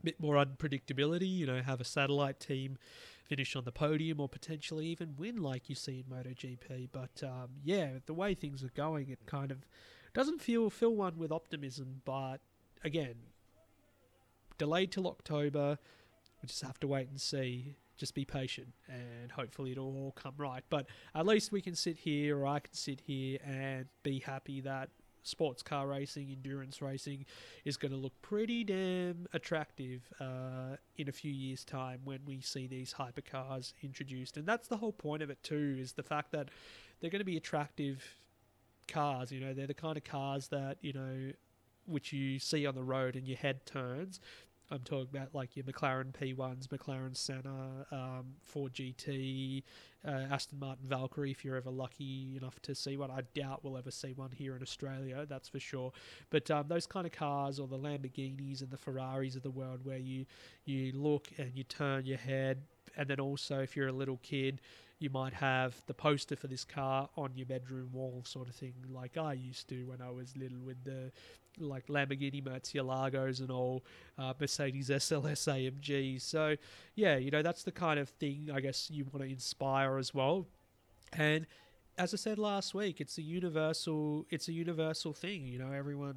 A 0.00 0.04
bit 0.04 0.20
more 0.20 0.34
unpredictability, 0.34 1.28
you 1.28 1.46
know, 1.46 1.62
have 1.62 1.80
a 1.80 1.84
satellite 1.84 2.40
team 2.40 2.78
finish 3.24 3.54
on 3.56 3.64
the 3.64 3.72
podium 3.72 4.20
or 4.20 4.28
potentially 4.28 4.86
even 4.86 5.14
win 5.16 5.36
like 5.36 5.68
you 5.68 5.74
see 5.74 6.04
in 6.04 6.14
MotoGP. 6.14 6.88
But 6.92 7.22
um, 7.22 7.50
yeah, 7.64 7.92
the 8.06 8.14
way 8.14 8.34
things 8.34 8.62
are 8.64 8.72
going, 8.74 9.08
it 9.08 9.24
kind 9.26 9.50
of 9.50 9.58
doesn't 10.12 10.42
feel 10.42 10.68
fill 10.70 10.94
one 10.94 11.16
with 11.16 11.32
optimism. 11.32 12.02
But 12.04 12.38
again, 12.84 13.14
delayed 14.58 14.92
till 14.92 15.06
October. 15.06 15.78
We 16.42 16.48
just 16.48 16.62
have 16.62 16.80
to 16.80 16.86
wait 16.88 17.08
and 17.08 17.20
see. 17.20 17.76
Just 17.96 18.14
be 18.14 18.24
patient, 18.24 18.68
and 18.88 19.30
hopefully 19.30 19.72
it'll 19.72 19.96
all 19.96 20.12
come 20.12 20.34
right. 20.38 20.64
But 20.70 20.86
at 21.14 21.26
least 21.26 21.52
we 21.52 21.60
can 21.60 21.74
sit 21.74 21.98
here, 21.98 22.38
or 22.38 22.46
I 22.46 22.58
can 22.58 22.74
sit 22.74 23.00
here, 23.00 23.38
and 23.44 23.86
be 24.02 24.18
happy 24.18 24.60
that 24.62 24.90
sports 25.22 25.62
car 25.62 25.86
racing, 25.86 26.30
endurance 26.30 26.82
racing 26.82 27.24
is 27.64 27.76
going 27.76 27.92
to 27.92 27.98
look 27.98 28.20
pretty 28.22 28.64
damn 28.64 29.26
attractive 29.32 30.02
uh, 30.20 30.76
in 30.96 31.08
a 31.08 31.12
few 31.12 31.30
years' 31.30 31.64
time 31.64 32.00
when 32.04 32.20
we 32.26 32.40
see 32.40 32.66
these 32.66 32.94
hypercars 32.94 33.72
introduced. 33.82 34.36
And 34.36 34.46
that's 34.46 34.68
the 34.68 34.76
whole 34.76 34.92
point 34.92 35.22
of 35.22 35.30
it 35.30 35.42
too, 35.42 35.76
is 35.78 35.92
the 35.92 36.02
fact 36.02 36.32
that 36.32 36.48
they're 37.00 37.10
going 37.10 37.20
to 37.20 37.24
be 37.24 37.36
attractive 37.36 38.02
cars. 38.88 39.32
You 39.32 39.40
know, 39.40 39.54
they're 39.54 39.66
the 39.66 39.74
kind 39.74 39.96
of 39.96 40.04
cars 40.04 40.48
that 40.48 40.78
you 40.80 40.92
know, 40.92 41.32
which 41.86 42.12
you 42.12 42.38
see 42.38 42.66
on 42.66 42.74
the 42.74 42.82
road 42.82 43.16
and 43.16 43.26
your 43.26 43.38
head 43.38 43.64
turns. 43.66 44.20
I'm 44.72 44.80
talking 44.80 45.08
about 45.14 45.34
like 45.34 45.54
your 45.54 45.66
McLaren 45.66 46.12
P1s, 46.12 46.68
McLaren 46.68 47.14
Senna, 47.14 47.86
um, 47.92 48.24
Ford 48.42 48.72
GT, 48.72 49.62
uh, 50.06 50.10
Aston 50.30 50.58
Martin 50.58 50.86
Valkyrie. 50.88 51.30
If 51.30 51.44
you're 51.44 51.56
ever 51.56 51.70
lucky 51.70 52.38
enough 52.40 52.58
to 52.62 52.74
see 52.74 52.96
one, 52.96 53.10
I 53.10 53.20
doubt 53.34 53.62
we'll 53.62 53.76
ever 53.76 53.90
see 53.90 54.14
one 54.14 54.30
here 54.30 54.56
in 54.56 54.62
Australia. 54.62 55.26
That's 55.28 55.50
for 55.50 55.60
sure. 55.60 55.92
But 56.30 56.50
um, 56.50 56.68
those 56.68 56.86
kind 56.86 57.06
of 57.06 57.12
cars, 57.12 57.60
or 57.60 57.68
the 57.68 57.76
Lamborghinis 57.76 58.62
and 58.62 58.70
the 58.70 58.78
Ferraris 58.78 59.36
of 59.36 59.42
the 59.42 59.50
world, 59.50 59.80
where 59.84 59.98
you 59.98 60.24
you 60.64 60.92
look 60.92 61.28
and 61.36 61.52
you 61.54 61.64
turn 61.64 62.06
your 62.06 62.18
head, 62.18 62.62
and 62.96 63.08
then 63.08 63.20
also 63.20 63.60
if 63.60 63.76
you're 63.76 63.88
a 63.88 63.92
little 63.92 64.20
kid, 64.22 64.62
you 65.02 65.10
might 65.10 65.34
have 65.34 65.74
the 65.86 65.94
poster 65.94 66.36
for 66.36 66.46
this 66.46 66.64
car 66.64 67.10
on 67.16 67.32
your 67.34 67.46
bedroom 67.46 67.90
wall, 67.92 68.22
sort 68.24 68.48
of 68.48 68.54
thing, 68.54 68.72
like 68.88 69.18
I 69.18 69.34
used 69.34 69.68
to 69.68 69.84
when 69.84 70.00
I 70.00 70.10
was 70.10 70.34
little 70.36 70.60
with 70.64 70.82
the 70.84 71.10
like 71.58 71.86
Lamborghini 71.86 72.42
Murcielagos 72.42 73.40
and 73.40 73.50
all, 73.50 73.84
uh, 74.18 74.32
Mercedes 74.40 74.88
SLS 74.88 75.46
AMGs. 75.48 76.22
So, 76.22 76.56
yeah, 76.94 77.16
you 77.16 77.30
know, 77.30 77.42
that's 77.42 77.62
the 77.62 77.72
kind 77.72 77.98
of 77.98 78.08
thing 78.08 78.50
I 78.52 78.60
guess 78.60 78.90
you 78.90 79.04
want 79.04 79.24
to 79.24 79.30
inspire 79.30 79.98
as 79.98 80.14
well. 80.14 80.46
And 81.12 81.46
as 81.98 82.14
I 82.14 82.16
said 82.16 82.38
last 82.38 82.74
week, 82.74 83.00
it's 83.00 83.18
a 83.18 83.22
universal 83.22 84.26
it's 84.30 84.48
a 84.48 84.52
universal 84.52 85.12
thing, 85.12 85.46
you 85.46 85.58
know, 85.58 85.72
everyone 85.72 86.16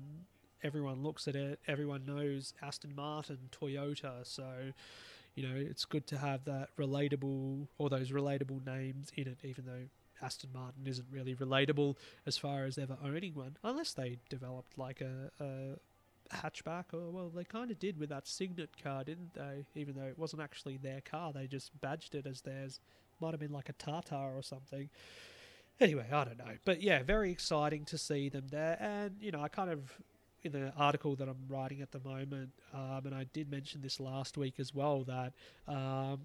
everyone 0.64 1.04
looks 1.04 1.28
at 1.28 1.36
it, 1.36 1.60
everyone 1.68 2.06
knows 2.06 2.54
Aston 2.62 2.94
Martin, 2.96 3.38
Toyota, 3.52 4.26
so 4.26 4.72
you 5.36 5.48
know, 5.48 5.56
it's 5.56 5.84
good 5.84 6.08
to 6.08 6.18
have 6.18 6.46
that 6.46 6.70
relatable 6.80 7.68
or 7.78 7.90
those 7.90 8.12
relatable 8.12 8.66
names 8.66 9.12
in 9.16 9.28
it, 9.28 9.40
even 9.44 9.66
though 9.66 9.84
Aston 10.26 10.50
Martin 10.54 10.88
isn't 10.88 11.08
really 11.12 11.36
relatable 11.36 11.96
as 12.26 12.38
far 12.38 12.66
as 12.66 12.78
ever 12.78 12.98
owning 13.04 13.36
one, 13.36 13.58
unless 13.64 13.94
they 13.94 14.18
developed 14.30 14.78
like 14.78 15.02
a, 15.02 15.32
a 15.40 16.36
hatchback, 16.36 16.86
or 16.94 17.12
well, 17.12 17.30
they 17.30 17.44
kind 17.44 17.70
of 17.70 17.78
did 17.78 18.00
with 18.00 18.10
that 18.10 18.28
Cygnet 18.28 18.82
car, 18.82 19.04
didn't 19.04 19.36
they? 19.36 19.66
Even 19.76 19.96
though 19.96 20.08
it 20.08 20.18
wasn't 20.18 20.42
actually 20.42 20.78
their 20.78 21.02
car, 21.02 21.32
they 21.32 21.46
just 21.46 21.80
badged 21.80 22.16
it 22.16 22.26
as 22.26 22.42
theirs. 22.42 22.80
Might 23.22 23.32
have 23.32 23.40
been 23.40 23.54
like 23.54 23.70
a 23.70 23.74
Tata 23.74 24.16
or 24.16 24.42
something. 24.42 24.90
Anyway, 25.80 26.08
I 26.12 26.24
don't 26.24 26.38
know, 26.38 26.56
but 26.64 26.82
yeah, 26.82 27.04
very 27.04 27.32
exciting 27.32 27.86
to 27.86 27.98
see 27.98 28.30
them 28.30 28.48
there, 28.50 28.78
and 28.80 29.16
you 29.22 29.32
know, 29.32 29.42
I 29.42 29.48
kind 29.48 29.70
of 29.70 29.94
in 30.42 30.52
the 30.52 30.72
article 30.78 31.16
that 31.16 31.28
I'm 31.28 31.48
writing 31.50 31.82
at 31.82 31.92
the 31.92 32.00
moment, 32.00 32.52
um, 32.74 33.02
and 33.06 33.14
I 33.14 33.26
did 33.34 33.50
mention 33.50 33.82
this 33.82 34.00
last 34.00 34.38
week 34.38 34.60
as 34.60 34.74
well, 34.74 35.04
that 35.04 35.34
um, 35.68 36.22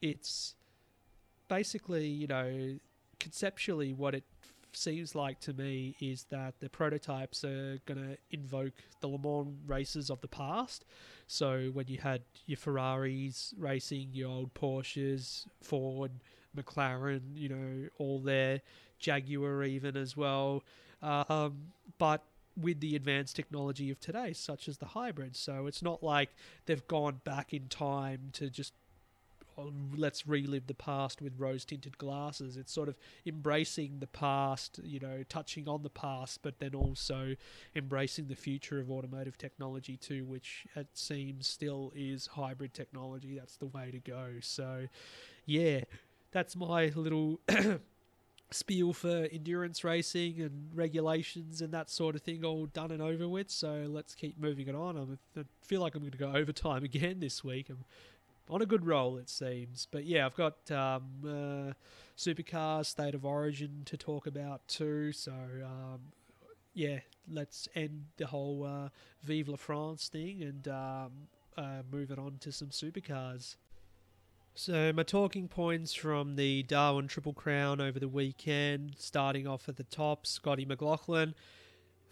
it's 0.00 0.54
basically, 1.48 2.06
you 2.06 2.26
know, 2.26 2.78
conceptually 3.22 3.92
what 3.92 4.14
it 4.14 4.24
seems 4.72 5.14
like 5.14 5.38
to 5.38 5.52
me 5.52 5.94
is 6.00 6.24
that 6.30 6.54
the 6.58 6.68
prototypes 6.68 7.44
are 7.44 7.78
going 7.86 8.00
to 8.00 8.16
invoke 8.30 8.72
the 9.00 9.06
Le 9.06 9.18
Mans 9.18 9.54
races 9.66 10.10
of 10.10 10.20
the 10.22 10.28
past. 10.28 10.84
So 11.28 11.70
when 11.72 11.86
you 11.86 11.98
had 11.98 12.22
your 12.46 12.56
Ferraris 12.56 13.54
racing, 13.56 14.08
your 14.12 14.30
old 14.30 14.54
Porsches, 14.54 15.46
Ford, 15.62 16.10
McLaren, 16.56 17.20
you 17.34 17.48
know, 17.48 17.88
all 17.98 18.18
there, 18.18 18.60
Jaguar 18.98 19.62
even 19.62 19.96
as 19.96 20.16
well. 20.16 20.64
Um, 21.00 21.72
but 21.98 22.24
with 22.60 22.80
the 22.80 22.96
advanced 22.96 23.36
technology 23.36 23.90
of 23.90 24.00
today, 24.00 24.32
such 24.32 24.68
as 24.68 24.78
the 24.78 24.86
hybrid. 24.86 25.36
So 25.36 25.66
it's 25.66 25.82
not 25.82 26.02
like 26.02 26.30
they've 26.66 26.86
gone 26.86 27.20
back 27.24 27.52
in 27.52 27.68
time 27.68 28.30
to 28.34 28.50
just 28.50 28.72
oh, 29.58 29.72
let's 29.96 30.26
relive 30.26 30.66
the 30.66 30.74
past 30.74 31.22
with 31.22 31.38
rose 31.38 31.64
tinted 31.64 31.98
glasses. 31.98 32.56
It's 32.56 32.72
sort 32.72 32.88
of 32.88 32.96
embracing 33.26 33.98
the 34.00 34.06
past, 34.06 34.80
you 34.82 35.00
know, 35.00 35.24
touching 35.28 35.68
on 35.68 35.82
the 35.82 35.90
past, 35.90 36.40
but 36.42 36.58
then 36.58 36.74
also 36.74 37.36
embracing 37.74 38.28
the 38.28 38.36
future 38.36 38.80
of 38.80 38.90
automotive 38.90 39.38
technology 39.38 39.96
too, 39.96 40.24
which 40.24 40.66
it 40.76 40.88
seems 40.94 41.46
still 41.46 41.92
is 41.94 42.28
hybrid 42.28 42.74
technology. 42.74 43.36
That's 43.38 43.56
the 43.56 43.66
way 43.66 43.90
to 43.90 43.98
go. 43.98 44.34
So, 44.40 44.86
yeah, 45.46 45.80
that's 46.30 46.56
my 46.56 46.92
little 46.94 47.40
spiel 48.54 48.92
for 48.92 49.28
endurance 49.32 49.84
racing 49.84 50.40
and 50.40 50.70
regulations 50.74 51.60
and 51.62 51.72
that 51.72 51.90
sort 51.90 52.14
of 52.14 52.22
thing 52.22 52.44
all 52.44 52.66
done 52.66 52.90
and 52.90 53.02
over 53.02 53.28
with. 53.28 53.50
So 53.50 53.86
let's 53.88 54.14
keep 54.14 54.38
moving 54.38 54.68
it 54.68 54.74
on. 54.74 54.96
I'm, 54.96 55.18
I 55.36 55.44
feel 55.62 55.80
like 55.80 55.94
I'm 55.94 56.02
going 56.02 56.12
to 56.12 56.18
go 56.18 56.32
overtime 56.32 56.84
again 56.84 57.20
this 57.20 57.42
week. 57.42 57.68
I'm 57.70 57.84
on 58.48 58.62
a 58.62 58.66
good 58.66 58.86
roll, 58.86 59.16
it 59.16 59.28
seems. 59.28 59.86
But 59.90 60.04
yeah, 60.04 60.26
I've 60.26 60.34
got 60.34 60.70
um, 60.70 61.02
uh, 61.24 61.72
Supercars 62.16 62.86
State 62.86 63.14
of 63.14 63.24
Origin 63.24 63.82
to 63.86 63.96
talk 63.96 64.26
about 64.26 64.66
too. 64.68 65.12
So 65.12 65.32
um, 65.32 66.00
yeah, 66.74 67.00
let's 67.30 67.68
end 67.74 68.06
the 68.16 68.26
whole 68.26 68.64
uh, 68.64 68.88
Vive 69.22 69.48
la 69.48 69.56
France 69.56 70.08
thing 70.08 70.42
and 70.42 70.68
um, 70.68 71.10
uh, 71.56 71.82
move 71.90 72.10
it 72.10 72.18
on 72.18 72.38
to 72.40 72.52
some 72.52 72.68
supercars. 72.68 73.56
So, 74.54 74.92
my 74.92 75.02
talking 75.02 75.48
points 75.48 75.94
from 75.94 76.36
the 76.36 76.62
Darwin 76.64 77.08
Triple 77.08 77.32
Crown 77.32 77.80
over 77.80 77.98
the 77.98 78.08
weekend, 78.08 78.96
starting 78.98 79.46
off 79.46 79.66
at 79.66 79.76
the 79.76 79.84
top, 79.84 80.26
Scotty 80.26 80.66
McLaughlin. 80.66 81.34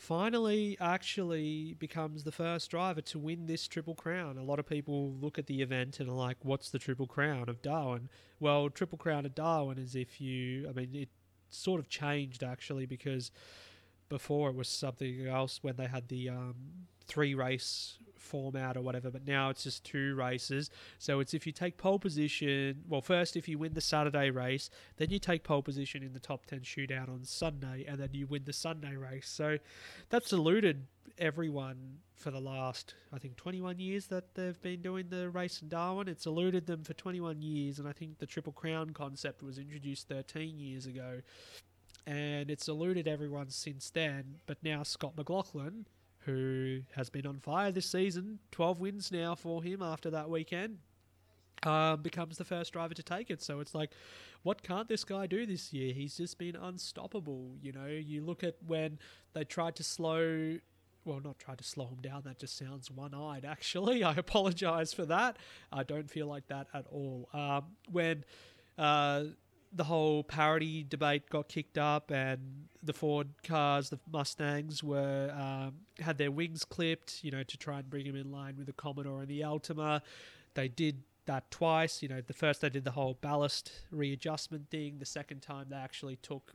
Finally 0.00 0.78
actually 0.80 1.74
becomes 1.78 2.24
the 2.24 2.32
first 2.32 2.70
driver 2.70 3.02
to 3.02 3.18
win 3.18 3.44
this 3.44 3.68
Triple 3.68 3.94
Crown. 3.94 4.38
A 4.38 4.42
lot 4.42 4.58
of 4.58 4.66
people 4.66 5.12
look 5.20 5.38
at 5.38 5.46
the 5.46 5.60
event 5.60 6.00
and 6.00 6.08
are 6.08 6.14
like, 6.14 6.38
what's 6.40 6.70
the 6.70 6.78
Triple 6.78 7.06
Crown 7.06 7.50
of 7.50 7.60
Darwin? 7.60 8.08
Well, 8.40 8.70
Triple 8.70 8.96
Crown 8.96 9.26
of 9.26 9.34
Darwin 9.34 9.76
is 9.76 9.94
if 9.94 10.18
you, 10.18 10.66
I 10.66 10.72
mean, 10.72 10.94
it 10.94 11.10
sort 11.50 11.80
of 11.80 11.90
changed 11.90 12.42
actually 12.42 12.86
because 12.86 13.30
before 14.08 14.48
it 14.48 14.56
was 14.56 14.68
something 14.68 15.26
else 15.26 15.62
when 15.62 15.76
they 15.76 15.86
had 15.86 16.08
the 16.08 16.30
um, 16.30 16.54
three 17.10 17.34
race 17.34 17.98
format 18.16 18.76
or 18.76 18.82
whatever, 18.82 19.10
but 19.10 19.26
now 19.26 19.50
it's 19.50 19.64
just 19.64 19.84
two 19.84 20.14
races. 20.14 20.70
So 20.98 21.18
it's 21.18 21.34
if 21.34 21.46
you 21.46 21.52
take 21.52 21.76
pole 21.76 21.98
position, 21.98 22.84
well, 22.88 23.00
first 23.00 23.36
if 23.36 23.48
you 23.48 23.58
win 23.58 23.74
the 23.74 23.80
Saturday 23.80 24.30
race, 24.30 24.70
then 24.96 25.10
you 25.10 25.18
take 25.18 25.42
pole 25.42 25.62
position 25.62 26.02
in 26.04 26.12
the 26.12 26.20
top 26.20 26.46
10 26.46 26.60
shootout 26.60 27.08
on 27.08 27.24
Sunday, 27.24 27.84
and 27.88 27.98
then 27.98 28.10
you 28.12 28.26
win 28.26 28.44
the 28.44 28.52
Sunday 28.52 28.94
race. 28.94 29.28
So 29.28 29.58
that's 30.08 30.32
eluded 30.32 30.86
everyone 31.18 31.98
for 32.14 32.30
the 32.30 32.40
last, 32.40 32.94
I 33.12 33.18
think, 33.18 33.36
21 33.36 33.80
years 33.80 34.06
that 34.06 34.34
they've 34.34 34.60
been 34.62 34.82
doing 34.82 35.06
the 35.08 35.28
race 35.30 35.60
in 35.60 35.68
Darwin. 35.68 36.06
It's 36.06 36.26
eluded 36.26 36.66
them 36.66 36.84
for 36.84 36.94
21 36.94 37.42
years, 37.42 37.80
and 37.80 37.88
I 37.88 37.92
think 37.92 38.18
the 38.18 38.26
Triple 38.26 38.52
Crown 38.52 38.90
concept 38.90 39.42
was 39.42 39.58
introduced 39.58 40.08
13 40.08 40.60
years 40.60 40.86
ago. 40.86 41.22
And 42.06 42.50
it's 42.50 42.68
eluded 42.68 43.08
everyone 43.08 43.50
since 43.50 43.90
then, 43.90 44.36
but 44.46 44.58
now 44.62 44.82
Scott 44.82 45.16
McLaughlin 45.16 45.86
who 46.20 46.80
has 46.92 47.08
been 47.08 47.26
on 47.26 47.38
fire 47.38 47.72
this 47.72 47.86
season. 47.86 48.38
12 48.52 48.80
wins 48.80 49.12
now 49.12 49.34
for 49.34 49.62
him 49.62 49.82
after 49.82 50.10
that 50.10 50.28
weekend. 50.28 50.78
Um, 51.62 52.00
becomes 52.00 52.38
the 52.38 52.44
first 52.44 52.72
driver 52.72 52.94
to 52.94 53.02
take 53.02 53.30
it. 53.30 53.42
So 53.42 53.60
it's 53.60 53.74
like, 53.74 53.90
what 54.42 54.62
can't 54.62 54.88
this 54.88 55.04
guy 55.04 55.26
do 55.26 55.44
this 55.44 55.72
year? 55.72 55.92
He's 55.92 56.16
just 56.16 56.38
been 56.38 56.56
unstoppable. 56.56 57.56
You 57.60 57.72
know, 57.72 57.86
you 57.86 58.22
look 58.22 58.42
at 58.42 58.56
when 58.66 58.98
they 59.34 59.44
tried 59.44 59.76
to 59.76 59.84
slow, 59.84 60.58
well, 61.04 61.20
not 61.22 61.38
try 61.38 61.54
to 61.54 61.64
slow 61.64 61.86
him 61.86 62.00
down. 62.00 62.22
That 62.24 62.38
just 62.38 62.56
sounds 62.56 62.90
one 62.90 63.14
eyed, 63.14 63.44
actually. 63.44 64.02
I 64.04 64.14
apologize 64.14 64.94
for 64.94 65.04
that. 65.06 65.38
I 65.70 65.82
don't 65.82 66.10
feel 66.10 66.26
like 66.26 66.46
that 66.48 66.68
at 66.72 66.86
all. 66.90 67.28
Um, 67.32 67.64
when. 67.90 68.24
Uh, 68.78 69.24
the 69.72 69.84
whole 69.84 70.24
parity 70.24 70.84
debate 70.88 71.30
got 71.30 71.48
kicked 71.48 71.78
up, 71.78 72.10
and 72.10 72.66
the 72.82 72.92
Ford 72.92 73.28
cars, 73.44 73.90
the 73.90 73.98
Mustangs, 74.10 74.82
were 74.82 75.32
um, 75.36 75.74
had 75.98 76.18
their 76.18 76.30
wings 76.30 76.64
clipped, 76.64 77.22
you 77.22 77.30
know, 77.30 77.42
to 77.42 77.56
try 77.56 77.78
and 77.78 77.88
bring 77.88 78.06
them 78.06 78.16
in 78.16 78.32
line 78.32 78.56
with 78.56 78.66
the 78.66 78.72
Commodore 78.72 79.20
and 79.20 79.28
the 79.28 79.40
Altima. 79.40 80.00
They 80.54 80.68
did 80.68 81.02
that 81.26 81.50
twice. 81.50 82.02
You 82.02 82.08
know, 82.08 82.20
the 82.20 82.32
first 82.32 82.60
they 82.60 82.70
did 82.70 82.84
the 82.84 82.90
whole 82.92 83.16
ballast 83.20 83.72
readjustment 83.90 84.70
thing. 84.70 84.98
The 84.98 85.06
second 85.06 85.40
time 85.40 85.66
they 85.70 85.76
actually 85.76 86.16
took 86.16 86.54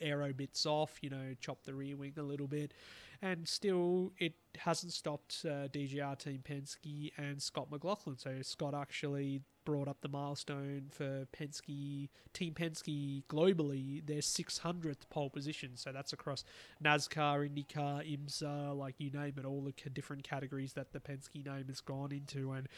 aero 0.00 0.32
bits 0.32 0.66
off, 0.66 0.98
you 1.00 1.10
know, 1.10 1.34
chopped 1.40 1.66
the 1.66 1.74
rear 1.74 1.96
wing 1.96 2.14
a 2.16 2.22
little 2.22 2.46
bit, 2.46 2.72
and 3.20 3.48
still 3.48 4.12
it 4.18 4.34
hasn't 4.58 4.92
stopped 4.92 5.44
uh, 5.44 5.68
DJR 5.68 6.18
Team 6.18 6.42
Penske 6.48 7.10
and 7.16 7.42
Scott 7.42 7.70
McLaughlin. 7.70 8.16
So 8.16 8.42
Scott 8.42 8.74
actually 8.74 9.42
brought 9.64 9.88
up 9.88 10.00
the 10.00 10.08
milestone 10.08 10.86
for 10.90 11.26
Penske, 11.36 12.08
Team 12.32 12.54
Penske 12.54 13.22
globally, 13.28 14.06
their 14.06 14.20
600th 14.20 15.08
pole 15.10 15.30
position. 15.30 15.72
So 15.74 15.92
that's 15.92 16.12
across 16.12 16.44
NASCAR, 16.82 17.50
IndyCar, 17.50 18.18
IMSA, 18.18 18.76
like 18.76 18.94
you 18.98 19.10
name 19.10 19.34
it, 19.36 19.44
all 19.44 19.62
the 19.62 19.90
different 19.90 20.22
categories 20.22 20.72
that 20.74 20.92
the 20.92 21.00
Penske 21.00 21.44
name 21.44 21.66
has 21.68 21.80
gone 21.80 22.12
into. 22.12 22.52
And 22.52 22.68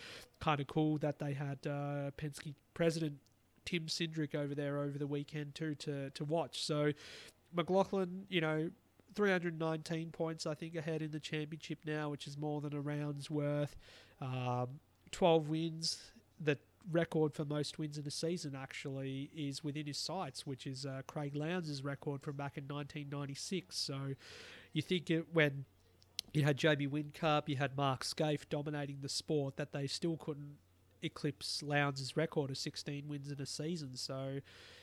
kind 0.40 0.60
of 0.60 0.66
cool 0.66 0.98
that 0.98 1.18
they 1.18 1.34
had 1.34 1.58
uh, 1.66 2.10
Penske 2.18 2.54
president 2.74 3.18
Tim 3.66 3.86
Cindric 3.86 4.34
over 4.34 4.54
there 4.54 4.78
over 4.78 4.98
the 4.98 5.06
weekend 5.06 5.54
too 5.54 5.74
to, 5.76 6.10
to 6.10 6.24
watch. 6.24 6.64
So 6.64 6.92
McLaughlin, 7.54 8.24
you 8.28 8.40
know, 8.40 8.70
319 9.14 10.10
points, 10.10 10.46
I 10.46 10.54
think, 10.54 10.76
ahead 10.76 11.02
in 11.02 11.10
the 11.10 11.20
championship 11.20 11.80
now, 11.84 12.10
which 12.10 12.26
is 12.26 12.36
more 12.36 12.60
than 12.60 12.74
a 12.74 12.80
round's 12.80 13.30
worth. 13.30 13.76
Um, 14.20 14.80
12 15.12 15.48
wins. 15.48 16.12
The 16.40 16.58
record 16.90 17.34
for 17.34 17.44
most 17.44 17.78
wins 17.78 17.98
in 17.98 18.06
a 18.06 18.10
season 18.10 18.54
actually 18.56 19.30
is 19.34 19.62
within 19.62 19.86
his 19.86 19.98
sights, 19.98 20.46
which 20.46 20.66
is 20.66 20.86
uh, 20.86 21.02
Craig 21.06 21.34
Lowndes' 21.34 21.82
record 21.82 22.22
from 22.22 22.36
back 22.36 22.56
in 22.56 22.64
1996. 22.64 23.76
So 23.76 24.14
you 24.72 24.82
think 24.82 25.10
it, 25.10 25.26
when 25.32 25.64
you 26.32 26.44
had 26.44 26.56
Jamie 26.56 26.86
Whincup, 26.86 27.48
you 27.48 27.56
had 27.56 27.76
Mark 27.76 28.04
Skaife 28.04 28.48
dominating 28.48 28.98
the 29.02 29.08
sport, 29.08 29.56
that 29.56 29.72
they 29.72 29.86
still 29.86 30.16
couldn't 30.16 30.56
eclipse 31.02 31.62
Lowndes' 31.62 32.16
record 32.16 32.50
of 32.50 32.58
16 32.58 33.08
wins 33.08 33.30
in 33.30 33.40
a 33.40 33.46
season. 33.46 33.96
So, 33.96 34.40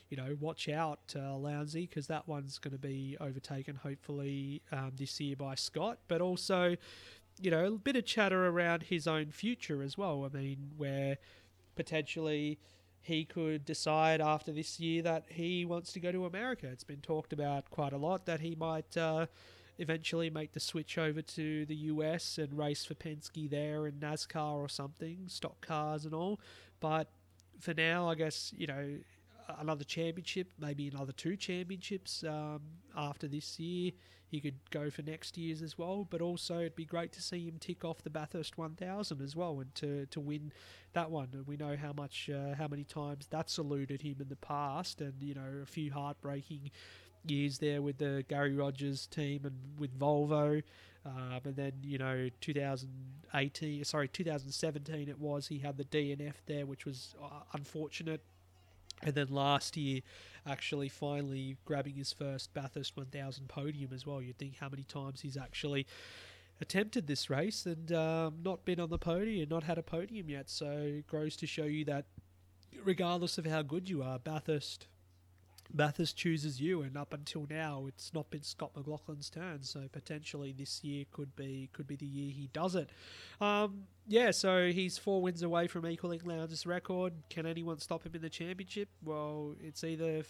you 0.09 0.17
know, 0.17 0.37
watch 0.39 0.69
out, 0.69 0.99
uh, 1.15 1.19
Lowndesy, 1.19 1.89
because 1.89 2.07
that 2.07 2.27
one's 2.27 2.57
going 2.59 2.71
to 2.73 2.79
be 2.79 3.17
overtaken 3.19 3.75
hopefully 3.75 4.61
um, 4.71 4.91
this 4.95 5.19
year 5.19 5.35
by 5.35 5.55
Scott. 5.55 5.99
But 6.07 6.21
also, 6.21 6.75
you 7.41 7.51
know, 7.51 7.65
a 7.65 7.71
bit 7.71 7.95
of 7.95 8.05
chatter 8.05 8.47
around 8.47 8.83
his 8.83 9.07
own 9.07 9.31
future 9.31 9.81
as 9.83 9.97
well. 9.97 10.25
I 10.25 10.35
mean, 10.35 10.71
where 10.77 11.17
potentially 11.75 12.59
he 13.01 13.23
could 13.23 13.63
decide 13.65 14.19
after 14.19 14.51
this 14.51 14.79
year 14.79 15.01
that 15.01 15.25
he 15.29 15.65
wants 15.65 15.93
to 15.93 15.99
go 15.99 16.11
to 16.11 16.25
America. 16.25 16.67
It's 16.67 16.83
been 16.83 17.01
talked 17.01 17.31
about 17.31 17.69
quite 17.69 17.93
a 17.93 17.97
lot 17.97 18.25
that 18.25 18.41
he 18.41 18.55
might 18.55 18.97
uh, 18.97 19.27
eventually 19.77 20.29
make 20.29 20.53
the 20.53 20.59
switch 20.59 20.97
over 20.97 21.21
to 21.21 21.65
the 21.65 21.75
US 21.75 22.37
and 22.37 22.57
race 22.57 22.83
for 22.83 22.95
Penske 22.95 23.49
there 23.49 23.85
and 23.85 24.01
NASCAR 24.01 24.55
or 24.55 24.67
something, 24.67 25.19
stock 25.27 25.61
cars 25.61 26.05
and 26.05 26.13
all. 26.13 26.39
But 26.79 27.09
for 27.59 27.73
now, 27.73 28.09
I 28.09 28.15
guess, 28.15 28.53
you 28.57 28.67
know, 28.67 28.97
another 29.59 29.83
championship, 29.83 30.51
maybe 30.59 30.87
another 30.87 31.13
two 31.13 31.35
championships 31.35 32.23
um, 32.23 32.61
after 32.95 33.27
this 33.27 33.59
year 33.59 33.91
he 34.29 34.41
could 34.41 34.57
go 34.71 34.89
for 34.89 35.01
next 35.01 35.37
year's 35.37 35.61
as 35.61 35.77
well. 35.77 36.05
But 36.09 36.21
also, 36.21 36.59
it'd 36.59 36.75
be 36.75 36.85
great 36.85 37.11
to 37.13 37.21
see 37.21 37.47
him 37.47 37.57
tick 37.59 37.85
off 37.85 38.01
the 38.03 38.09
Bathurst 38.09 38.57
1000 38.57 39.21
as 39.21 39.35
well, 39.35 39.59
and 39.59 39.73
to, 39.75 40.05
to 40.07 40.19
win 40.19 40.51
that 40.93 41.09
one. 41.09 41.29
And 41.33 41.47
we 41.47 41.57
know 41.57 41.75
how 41.77 41.93
much, 41.93 42.29
uh, 42.29 42.55
how 42.55 42.67
many 42.67 42.83
times 42.83 43.27
that's 43.29 43.57
eluded 43.57 44.01
him 44.01 44.17
in 44.19 44.27
the 44.27 44.35
past, 44.35 45.01
and 45.01 45.13
you 45.21 45.33
know, 45.33 45.61
a 45.63 45.65
few 45.65 45.91
heartbreaking 45.91 46.71
years 47.25 47.57
there 47.59 47.81
with 47.81 47.97
the 47.97 48.23
Garry 48.27 48.53
Rogers 48.53 49.07
team 49.07 49.41
and 49.45 49.55
with 49.79 49.97
Volvo. 49.97 50.61
Um, 51.05 51.39
and 51.45 51.55
then 51.55 51.71
you 51.83 51.97
know 51.97 52.27
2018 52.41 53.85
sorry 53.85 54.09
2017 54.09 55.07
it 55.07 55.17
was 55.17 55.47
he 55.47 55.59
had 55.59 55.77
the 55.77 55.85
DNF 55.85 56.33
there 56.47 56.65
which 56.65 56.85
was 56.85 57.15
uh, 57.23 57.43
unfortunate 57.53 58.21
and 59.03 59.15
then 59.15 59.27
last 59.29 59.77
year, 59.77 60.01
actually 60.45 60.89
finally 60.89 61.57
grabbing 61.65 61.95
his 61.95 62.13
first 62.13 62.53
Bathurst 62.53 62.95
1000 62.95 63.47
podium 63.47 63.91
as 63.93 64.05
well. 64.05 64.21
You'd 64.21 64.37
think 64.37 64.57
how 64.59 64.69
many 64.69 64.83
times 64.83 65.21
he's 65.21 65.37
actually 65.37 65.85
attempted 66.59 67.07
this 67.07 67.29
race 67.29 67.65
and 67.65 67.91
um, 67.91 68.39
not 68.43 68.65
been 68.65 68.79
on 68.79 68.89
the 68.89 68.97
podium, 68.97 69.49
not 69.49 69.63
had 69.63 69.77
a 69.77 69.83
podium 69.83 70.29
yet. 70.29 70.49
So 70.49 70.69
it 70.69 71.07
grows 71.07 71.35
to 71.37 71.47
show 71.47 71.65
you 71.65 71.85
that 71.85 72.05
regardless 72.83 73.37
of 73.37 73.45
how 73.45 73.61
good 73.61 73.89
you 73.89 74.01
are, 74.01 74.19
Bathurst 74.19 74.87
Bathurst 75.73 76.17
chooses 76.17 76.61
you, 76.61 76.81
and 76.81 76.97
up 76.97 77.13
until 77.13 77.47
now, 77.49 77.85
it's 77.87 78.13
not 78.13 78.29
been 78.29 78.43
Scott 78.43 78.71
McLaughlin's 78.75 79.29
turn. 79.29 79.63
So 79.63 79.81
potentially 79.91 80.53
this 80.57 80.83
year 80.83 81.05
could 81.11 81.35
be 81.35 81.69
could 81.73 81.87
be 81.87 81.95
the 81.95 82.05
year 82.05 82.31
he 82.31 82.49
does 82.53 82.75
it. 82.75 82.89
Um, 83.41 83.83
yeah, 84.07 84.31
so 84.31 84.69
he's 84.69 84.97
four 84.97 85.21
wins 85.21 85.43
away 85.43 85.67
from 85.67 85.85
equaling 85.85 86.21
Lowndes' 86.23 86.65
record. 86.65 87.13
Can 87.29 87.45
anyone 87.45 87.79
stop 87.79 88.05
him 88.05 88.15
in 88.15 88.21
the 88.21 88.29
championship? 88.29 88.89
Well, 89.03 89.55
it's 89.61 89.83
either 89.83 90.23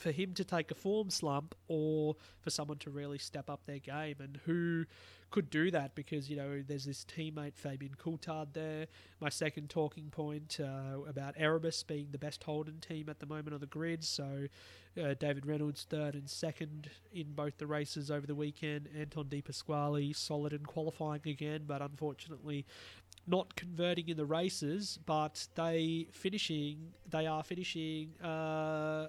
for 0.00 0.10
him 0.10 0.32
to 0.32 0.44
take 0.44 0.70
a 0.70 0.74
form 0.74 1.10
slump 1.10 1.54
or 1.68 2.16
for 2.40 2.48
someone 2.48 2.78
to 2.78 2.90
really 2.90 3.18
step 3.18 3.50
up 3.50 3.66
their 3.66 3.78
game. 3.78 4.16
And 4.18 4.40
who 4.46 4.86
could 5.30 5.50
do 5.50 5.70
that 5.70 5.94
because 5.94 6.28
you 6.28 6.36
know 6.36 6.62
there's 6.66 6.86
this 6.86 7.04
teammate 7.04 7.54
Fabian 7.54 7.94
Coulthard 8.02 8.52
there. 8.52 8.86
My 9.20 9.28
second 9.28 9.70
talking 9.70 10.10
point 10.10 10.58
uh, 10.60 11.02
about 11.08 11.34
Erebus 11.36 11.82
being 11.82 12.08
the 12.10 12.18
best 12.18 12.42
Holden 12.42 12.80
team 12.80 13.08
at 13.08 13.20
the 13.20 13.26
moment 13.26 13.54
on 13.54 13.60
the 13.60 13.66
grid. 13.66 14.02
So 14.02 14.46
uh, 15.00 15.14
David 15.20 15.46
Reynolds 15.46 15.86
third 15.88 16.14
and 16.14 16.28
second 16.28 16.90
in 17.12 17.32
both 17.32 17.58
the 17.58 17.66
races 17.66 18.10
over 18.10 18.26
the 18.26 18.34
weekend. 18.34 18.88
Anton 18.98 19.28
De 19.28 19.40
Pasquale 19.40 20.12
solid 20.14 20.52
in 20.52 20.64
qualifying 20.64 21.22
again, 21.26 21.62
but 21.66 21.80
unfortunately 21.82 22.66
not 23.26 23.54
converting 23.54 24.08
in 24.08 24.16
the 24.16 24.26
races. 24.26 24.98
But 25.06 25.46
they 25.54 26.08
finishing 26.10 26.92
they 27.08 27.26
are 27.26 27.44
finishing 27.44 28.14
uh, 28.20 29.08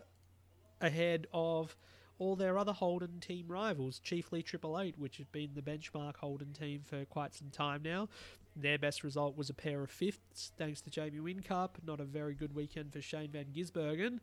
ahead 0.82 1.27
of 1.34 1.75
all 2.19 2.36
their 2.36 2.57
other 2.57 2.73
Holden 2.73 3.19
team 3.19 3.45
rivals, 3.47 3.99
chiefly 3.99 4.43
Triple 4.43 4.79
Eight, 4.79 4.95
which 4.97 5.17
has 5.17 5.25
been 5.27 5.51
the 5.55 5.61
benchmark 5.61 6.17
Holden 6.17 6.53
team 6.53 6.82
for 6.84 7.03
quite 7.05 7.34
some 7.34 7.49
time 7.49 7.82
now. 7.84 8.09
Their 8.55 8.77
best 8.77 9.03
result 9.03 9.38
was 9.38 9.49
a 9.49 9.53
pair 9.53 9.82
of 9.82 9.89
fifths, 9.89 10.51
thanks 10.57 10.82
to 10.82 10.89
Jamie 10.89 11.19
Whincup. 11.19 11.69
Not 11.86 11.99
a 11.99 12.03
very 12.03 12.36
good 12.36 12.53
weekend 12.53 12.93
for 12.93 13.01
Shane 13.01 13.32
Van 13.32 13.45
Gisbergen. 13.45 14.19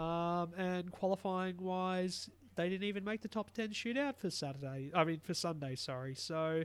Um, 0.00 0.52
and 0.58 0.90
qualifying 0.90 1.56
wise, 1.58 2.28
they 2.56 2.68
didn't 2.68 2.86
even 2.86 3.04
make 3.04 3.22
the 3.22 3.28
top 3.28 3.52
10 3.52 3.70
shootout 3.70 4.18
for 4.18 4.30
Saturday. 4.30 4.90
I 4.94 5.04
mean, 5.04 5.20
for 5.20 5.32
Sunday, 5.32 5.76
sorry. 5.76 6.14
So 6.16 6.64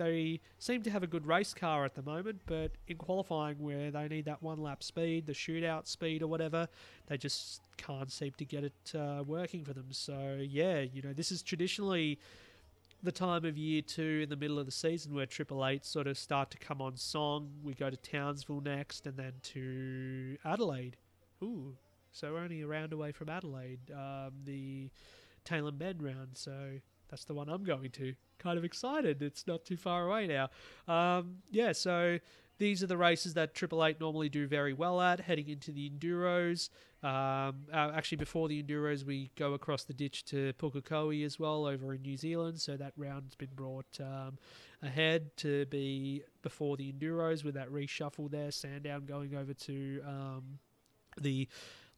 they 0.00 0.40
seem 0.58 0.82
to 0.82 0.90
have 0.90 1.02
a 1.02 1.06
good 1.06 1.26
race 1.26 1.52
car 1.52 1.84
at 1.84 1.94
the 1.94 2.02
moment, 2.02 2.40
but 2.46 2.72
in 2.88 2.96
qualifying 2.96 3.58
where 3.58 3.90
they 3.90 4.08
need 4.08 4.24
that 4.24 4.42
one 4.42 4.58
lap 4.58 4.82
speed, 4.82 5.26
the 5.26 5.34
shootout 5.34 5.86
speed 5.86 6.22
or 6.22 6.26
whatever, 6.26 6.68
they 7.06 7.18
just 7.18 7.60
can't 7.76 8.10
seem 8.10 8.32
to 8.38 8.44
get 8.46 8.64
it 8.64 8.94
uh, 8.94 9.22
working 9.26 9.62
for 9.62 9.74
them. 9.74 9.88
So 9.90 10.38
yeah, 10.40 10.80
you 10.80 11.02
know, 11.02 11.12
this 11.12 11.30
is 11.30 11.42
traditionally 11.42 12.18
the 13.02 13.12
time 13.12 13.44
of 13.44 13.58
year 13.58 13.82
too, 13.82 14.20
in 14.22 14.30
the 14.30 14.36
middle 14.36 14.58
of 14.58 14.64
the 14.64 14.72
season, 14.72 15.14
where 15.14 15.26
Triple 15.26 15.66
Eight 15.66 15.84
sort 15.84 16.06
of 16.06 16.16
start 16.16 16.50
to 16.52 16.58
come 16.58 16.80
on 16.80 16.96
song. 16.96 17.50
We 17.62 17.74
go 17.74 17.90
to 17.90 17.96
Townsville 17.96 18.62
next, 18.62 19.06
and 19.06 19.18
then 19.18 19.34
to 19.42 20.38
Adelaide. 20.46 20.96
Ooh, 21.42 21.76
so 22.10 22.32
we're 22.32 22.40
only 22.40 22.62
a 22.62 22.66
round 22.66 22.94
away 22.94 23.12
from 23.12 23.28
Adelaide, 23.28 23.80
um, 23.92 24.32
the 24.44 24.88
Tailem 25.44 25.78
Bend 25.78 26.02
round. 26.02 26.30
So 26.34 26.80
that's 27.10 27.24
the 27.24 27.34
one 27.34 27.48
I'm 27.48 27.64
going 27.64 27.90
to. 27.90 28.14
Kind 28.38 28.58
of 28.58 28.64
excited. 28.64 29.22
It's 29.22 29.46
not 29.46 29.64
too 29.64 29.76
far 29.76 30.06
away 30.06 30.26
now. 30.26 30.48
Um, 30.92 31.38
yeah, 31.50 31.72
so 31.72 32.18
these 32.58 32.82
are 32.82 32.86
the 32.86 32.96
races 32.96 33.34
that 33.34 33.54
Triple 33.54 33.84
Eight 33.84 34.00
normally 34.00 34.28
do 34.28 34.46
very 34.46 34.72
well 34.72 35.00
at, 35.00 35.20
heading 35.20 35.48
into 35.48 35.72
the 35.72 35.90
Enduros. 35.90 36.68
Um, 37.02 37.64
uh, 37.72 37.92
actually, 37.94 38.18
before 38.18 38.48
the 38.48 38.62
Enduros, 38.62 39.04
we 39.04 39.30
go 39.34 39.54
across 39.54 39.84
the 39.84 39.94
ditch 39.94 40.24
to 40.26 40.52
Pukekohe 40.58 41.24
as 41.24 41.38
well 41.38 41.64
over 41.64 41.94
in 41.94 42.02
New 42.02 42.18
Zealand. 42.18 42.60
So 42.60 42.76
that 42.76 42.92
round's 42.96 43.34
been 43.34 43.54
brought 43.54 43.98
um, 43.98 44.38
ahead 44.82 45.34
to 45.38 45.64
be 45.66 46.22
before 46.42 46.76
the 46.76 46.92
Enduros 46.92 47.44
with 47.44 47.54
that 47.54 47.70
reshuffle 47.70 48.30
there. 48.30 48.50
Sandown 48.50 49.06
going 49.06 49.34
over 49.34 49.54
to 49.54 50.02
um, 50.06 50.58
the 51.18 51.48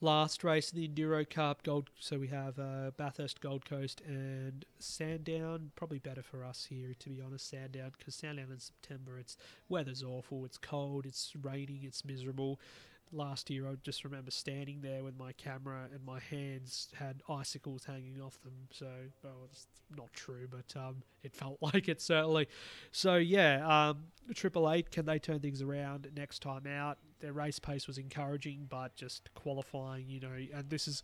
last 0.03 0.45
race 0.45 0.73
in 0.73 0.81
the 0.81 0.89
Enduro 0.89 1.29
Cup. 1.29 1.63
Gold. 1.63 1.89
So 1.99 2.19
we 2.19 2.29
have 2.29 2.59
uh, 2.59 2.91
Bathurst, 2.97 3.41
Gold 3.41 3.65
Coast, 3.65 4.03
and 4.07 4.65
Sandown. 4.79 5.71
Probably 5.77 5.99
better 5.99 6.23
for 6.23 6.45
us 6.45 6.67
here, 6.69 6.95
to 6.99 7.09
be 7.09 7.23
honest. 7.23 7.49
Sandown 7.49 7.93
because 7.97 8.15
Sandown 8.15 8.49
in 8.51 8.61
September, 8.61 9.19
it's 9.19 9.37
weather's 9.69 10.03
awful. 10.03 10.45
It's 10.45 10.59
cold. 10.59 11.07
It's 11.07 11.33
raining. 11.41 11.81
It's 11.85 12.05
miserable 12.05 12.61
last 13.13 13.51
year, 13.51 13.69
I 13.69 13.75
just 13.83 14.05
remember 14.05 14.31
standing 14.31 14.81
there 14.81 15.05
with 15.05 15.17
my 15.17 15.33
camera 15.33 15.89
and 15.93 16.05
my 16.05 16.19
hands 16.19 16.89
had 16.95 17.23
icicles 17.29 17.85
hanging 17.85 18.21
off 18.21 18.41
them. 18.43 18.55
So, 18.71 18.89
well, 19.23 19.49
it's 19.51 19.67
not 19.97 20.13
true, 20.13 20.49
but 20.51 20.75
um, 20.79 21.03
it 21.23 21.35
felt 21.35 21.59
like 21.61 21.89
it 21.89 22.01
certainly. 22.01 22.49
So, 22.91 23.17
yeah, 23.17 23.89
um, 23.89 24.05
Triple 24.35 24.71
Eight, 24.71 24.91
can 24.91 25.07
they 25.07 25.19
turn 25.19 25.41
things 25.41 25.63
around 25.63 26.09
next 26.17 26.41
time 26.41 26.67
out? 26.67 26.99
Their 27.21 27.33
race 27.33 27.59
pace 27.59 27.87
was 27.87 27.99
encouraging, 27.99 28.67
but 28.69 28.97
just 28.97 29.33
qualifying, 29.35 30.09
you 30.09 30.21
know, 30.21 30.33
and 30.55 30.69
this 30.69 30.89
is 30.89 31.03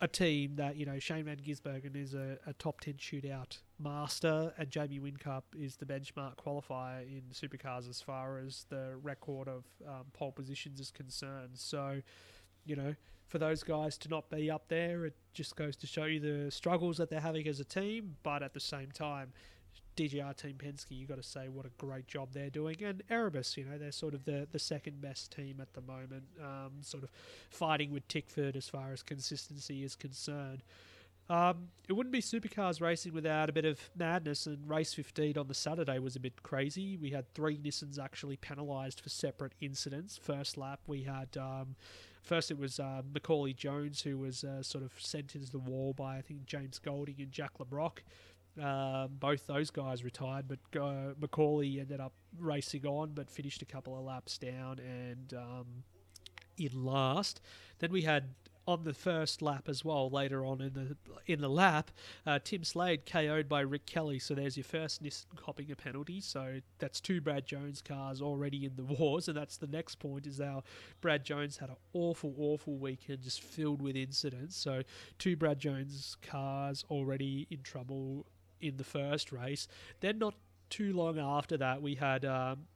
a 0.00 0.08
team 0.08 0.54
that 0.56 0.76
you 0.76 0.86
know 0.86 0.98
Shane 0.98 1.24
Van 1.24 1.38
Gisbergen 1.38 1.96
is 1.96 2.14
a, 2.14 2.38
a, 2.46 2.52
top 2.54 2.80
ten 2.80 2.94
shootout 2.94 3.58
master, 3.78 4.52
and 4.56 4.70
Jamie 4.70 5.00
Whincup 5.00 5.42
is 5.58 5.76
the 5.76 5.86
benchmark 5.86 6.36
qualifier 6.36 7.02
in 7.02 7.22
supercars 7.32 7.88
as 7.88 8.00
far 8.00 8.38
as 8.38 8.66
the 8.68 8.96
record 9.02 9.48
of 9.48 9.64
um, 9.86 10.04
pole 10.12 10.32
positions 10.32 10.78
is 10.78 10.90
concerned. 10.90 11.54
So, 11.54 12.00
you 12.64 12.76
know, 12.76 12.94
for 13.26 13.38
those 13.38 13.62
guys 13.62 13.98
to 13.98 14.08
not 14.08 14.30
be 14.30 14.50
up 14.50 14.68
there, 14.68 15.04
it 15.04 15.16
just 15.34 15.56
goes 15.56 15.76
to 15.76 15.86
show 15.86 16.04
you 16.04 16.20
the 16.20 16.50
struggles 16.50 16.96
that 16.98 17.10
they're 17.10 17.20
having 17.20 17.48
as 17.48 17.60
a 17.60 17.64
team. 17.64 18.16
But 18.22 18.42
at 18.42 18.54
the 18.54 18.60
same 18.60 18.90
time, 18.92 19.32
DJR 19.98 20.36
Team 20.36 20.54
Penske, 20.56 20.92
you've 20.92 21.08
got 21.08 21.16
to 21.16 21.24
say 21.24 21.48
what 21.48 21.66
a 21.66 21.70
great 21.76 22.06
job 22.06 22.28
they're 22.32 22.50
doing. 22.50 22.76
And 22.84 23.02
Erebus, 23.10 23.56
you 23.56 23.64
know, 23.64 23.78
they're 23.78 23.90
sort 23.90 24.14
of 24.14 24.24
the, 24.24 24.46
the 24.52 24.58
second 24.58 25.00
best 25.00 25.32
team 25.32 25.58
at 25.60 25.74
the 25.74 25.80
moment, 25.80 26.22
um, 26.40 26.74
sort 26.82 27.02
of 27.02 27.10
fighting 27.50 27.90
with 27.90 28.06
Tickford 28.06 28.54
as 28.54 28.68
far 28.68 28.92
as 28.92 29.02
consistency 29.02 29.82
is 29.82 29.96
concerned. 29.96 30.62
Um, 31.28 31.68
it 31.88 31.94
wouldn't 31.94 32.12
be 32.12 32.22
supercars 32.22 32.80
racing 32.80 33.12
without 33.12 33.50
a 33.50 33.52
bit 33.52 33.64
of 33.64 33.90
madness, 33.96 34.46
and 34.46 34.68
race 34.68 34.94
15 34.94 35.36
on 35.36 35.48
the 35.48 35.54
Saturday 35.54 35.98
was 35.98 36.14
a 36.14 36.20
bit 36.20 36.44
crazy. 36.44 36.96
We 36.96 37.10
had 37.10 37.34
three 37.34 37.58
Nissans 37.58 37.98
actually 37.98 38.36
penalised 38.36 39.00
for 39.00 39.08
separate 39.08 39.52
incidents. 39.60 40.16
First 40.16 40.56
lap, 40.56 40.80
we 40.86 41.02
had 41.02 41.36
um, 41.36 41.74
first 42.22 42.52
it 42.52 42.58
was 42.58 42.78
uh, 42.78 43.02
Macaulay 43.12 43.52
Jones 43.52 44.02
who 44.02 44.16
was 44.16 44.44
uh, 44.44 44.62
sort 44.62 44.84
of 44.84 44.92
sent 44.96 45.34
into 45.34 45.50
the 45.50 45.58
wall 45.58 45.92
by 45.92 46.16
I 46.16 46.22
think 46.22 46.46
James 46.46 46.78
Golding 46.78 47.16
and 47.18 47.32
Jack 47.32 47.58
Le 47.58 47.66
Brocq. 47.66 47.98
Um, 48.60 49.10
both 49.20 49.46
those 49.46 49.70
guys 49.70 50.02
retired, 50.02 50.46
but 50.48 50.80
uh, 50.80 51.14
Macaulay 51.20 51.80
ended 51.80 52.00
up 52.00 52.12
racing 52.38 52.86
on, 52.86 53.12
but 53.14 53.30
finished 53.30 53.62
a 53.62 53.64
couple 53.64 53.96
of 53.96 54.04
laps 54.04 54.38
down 54.38 54.78
and 54.78 55.34
um, 55.34 55.66
in 56.56 56.84
last. 56.84 57.40
Then 57.78 57.92
we 57.92 58.02
had 58.02 58.24
on 58.68 58.84
the 58.84 58.92
first 58.92 59.40
lap 59.40 59.66
as 59.66 59.82
well. 59.82 60.10
Later 60.10 60.44
on 60.44 60.60
in 60.60 60.74
the 60.74 60.96
in 61.26 61.40
the 61.40 61.48
lap, 61.48 61.90
uh, 62.26 62.38
Tim 62.44 62.62
Slade 62.64 63.06
KO'd 63.06 63.48
by 63.48 63.60
Rick 63.60 63.86
Kelly. 63.86 64.18
So 64.18 64.34
there's 64.34 64.58
your 64.58 64.64
first 64.64 65.02
Nissan 65.02 65.24
copping 65.36 65.70
a 65.70 65.76
penalty. 65.76 66.20
So 66.20 66.60
that's 66.78 67.00
two 67.00 67.22
Brad 67.22 67.46
Jones 67.46 67.80
cars 67.80 68.20
already 68.20 68.66
in 68.66 68.76
the 68.76 68.84
wars, 68.94 69.26
and 69.28 69.36
that's 69.36 69.56
the 69.56 69.66
next 69.66 69.98
point. 69.98 70.26
Is 70.26 70.40
our 70.40 70.62
Brad 71.00 71.24
Jones 71.24 71.56
had 71.56 71.70
an 71.70 71.76
awful, 71.94 72.34
awful 72.38 72.76
weekend, 72.76 73.22
just 73.22 73.42
filled 73.42 73.80
with 73.80 73.96
incidents. 73.96 74.54
So 74.56 74.82
two 75.18 75.34
Brad 75.34 75.58
Jones 75.58 76.18
cars 76.20 76.84
already 76.90 77.46
in 77.50 77.62
trouble 77.62 78.26
in 78.60 78.76
the 78.76 78.84
first 78.84 79.32
race. 79.32 79.68
Then 80.00 80.18
not 80.18 80.34
too 80.70 80.92
long 80.92 81.18
after 81.18 81.56
that, 81.56 81.80
we 81.82 81.94
had 81.94 82.24
um, 82.24 82.66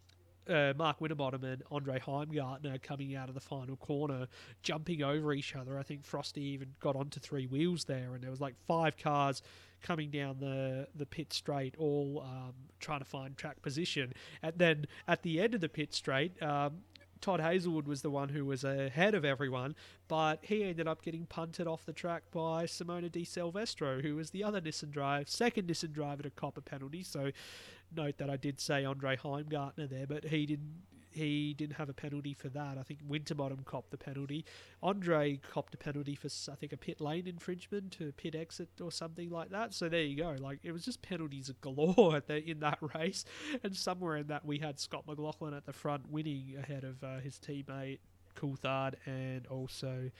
uh, 0.48 0.72
Mark 0.76 1.00
Winterbottom 1.00 1.44
and 1.44 1.62
Andre 1.70 1.98
Heimgartner 1.98 2.82
coming 2.82 3.14
out 3.14 3.28
of 3.28 3.34
the 3.34 3.40
final 3.40 3.76
corner, 3.76 4.26
jumping 4.62 5.02
over 5.02 5.32
each 5.32 5.54
other. 5.54 5.78
I 5.78 5.82
think 5.82 6.04
Frosty 6.04 6.42
even 6.42 6.74
got 6.80 6.96
onto 6.96 7.20
three 7.20 7.46
wheels 7.46 7.84
there, 7.84 8.14
and 8.14 8.22
there 8.22 8.30
was 8.30 8.40
like 8.40 8.54
five 8.66 8.96
cars 8.96 9.42
coming 9.82 10.10
down 10.10 10.38
the 10.38 10.86
the 10.94 11.06
pit 11.06 11.32
straight, 11.32 11.74
all 11.78 12.22
um, 12.24 12.54
trying 12.80 13.00
to 13.00 13.04
find 13.04 13.36
track 13.36 13.62
position. 13.62 14.12
And 14.42 14.52
then 14.56 14.86
at 15.06 15.22
the 15.22 15.40
end 15.40 15.54
of 15.54 15.60
the 15.60 15.68
pit 15.68 15.94
straight, 15.94 16.40
um, 16.42 16.82
Todd 17.22 17.40
Hazelwood 17.40 17.86
was 17.86 18.02
the 18.02 18.10
one 18.10 18.28
who 18.28 18.44
was 18.44 18.64
ahead 18.64 19.14
of 19.14 19.24
everyone, 19.24 19.74
but 20.08 20.40
he 20.42 20.64
ended 20.64 20.88
up 20.88 21.02
getting 21.02 21.24
punted 21.24 21.66
off 21.66 21.86
the 21.86 21.92
track 21.92 22.24
by 22.32 22.66
Simona 22.66 23.10
de 23.10 23.24
Silvestro, 23.24 24.02
who 24.02 24.16
was 24.16 24.30
the 24.30 24.44
other 24.44 24.60
Nissan 24.60 24.90
drive, 24.90 25.28
second 25.28 25.68
Nissan 25.68 25.92
driver 25.92 26.24
to 26.24 26.30
cop 26.30 26.58
a 26.58 26.60
penalty. 26.60 27.02
So 27.04 27.30
note 27.94 28.18
that 28.18 28.28
I 28.28 28.36
did 28.36 28.60
say 28.60 28.84
Andre 28.84 29.16
Heimgartner 29.16 29.88
there, 29.88 30.06
but 30.06 30.24
he 30.24 30.44
didn't 30.46 30.82
he 31.12 31.54
didn't 31.54 31.76
have 31.76 31.88
a 31.88 31.94
penalty 31.94 32.34
for 32.34 32.48
that. 32.50 32.78
I 32.78 32.82
think 32.82 33.00
Winterbottom 33.06 33.60
copped 33.64 33.90
the 33.90 33.98
penalty. 33.98 34.44
Andre 34.82 35.40
copped 35.50 35.74
a 35.74 35.78
penalty 35.78 36.14
for 36.14 36.28
I 36.50 36.54
think 36.54 36.72
a 36.72 36.76
pit 36.76 37.00
lane 37.00 37.26
infringement 37.26 37.92
to 37.92 38.12
pit 38.12 38.34
exit 38.34 38.68
or 38.80 38.90
something 38.90 39.30
like 39.30 39.50
that. 39.50 39.74
So 39.74 39.88
there 39.88 40.02
you 40.02 40.16
go. 40.16 40.36
Like 40.38 40.60
it 40.62 40.72
was 40.72 40.84
just 40.84 41.02
penalties 41.02 41.50
galore 41.60 42.22
in 42.28 42.60
that 42.60 42.78
race, 42.94 43.24
and 43.62 43.76
somewhere 43.76 44.16
in 44.16 44.28
that 44.28 44.44
we 44.44 44.58
had 44.58 44.78
Scott 44.80 45.04
McLaughlin 45.06 45.54
at 45.54 45.66
the 45.66 45.72
front 45.72 46.10
winning 46.10 46.54
ahead 46.58 46.84
of 46.84 47.02
uh, 47.02 47.18
his 47.18 47.38
teammate 47.38 47.98
Coulthard 48.36 48.94
and 49.06 49.46
also. 49.46 50.10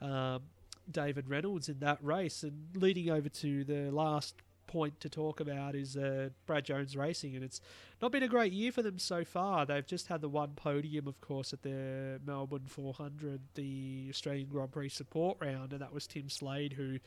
Um, 0.00 0.42
David 0.88 1.28
Reynolds 1.28 1.68
in 1.68 1.80
that 1.80 1.98
race 2.00 2.44
and 2.44 2.68
leading 2.76 3.10
over 3.10 3.28
to 3.28 3.64
the 3.64 3.90
last 3.90 4.36
point 4.66 5.00
to 5.00 5.08
talk 5.08 5.40
about 5.40 5.74
is 5.74 5.96
uh, 5.96 6.30
Brad 6.46 6.64
Jones 6.64 6.96
Racing, 6.96 7.34
and 7.34 7.44
it's 7.44 7.60
not 8.00 8.12
been 8.12 8.22
a 8.22 8.28
great 8.28 8.52
year 8.52 8.72
for 8.72 8.82
them 8.82 8.98
so 8.98 9.24
far. 9.24 9.66
They've 9.66 9.86
just 9.86 10.08
had 10.08 10.20
the 10.20 10.28
one 10.28 10.50
podium, 10.56 11.06
of 11.06 11.20
course, 11.20 11.52
at 11.52 11.62
the 11.62 12.20
Melbourne 12.24 12.66
400, 12.66 13.40
the 13.54 14.06
Australian 14.10 14.48
Grand 14.48 14.72
Prix 14.72 14.90
support 14.90 15.38
round, 15.40 15.72
and 15.72 15.80
that 15.80 15.92
was 15.92 16.06
Tim 16.06 16.28
Slade 16.28 16.74
who 16.74 16.98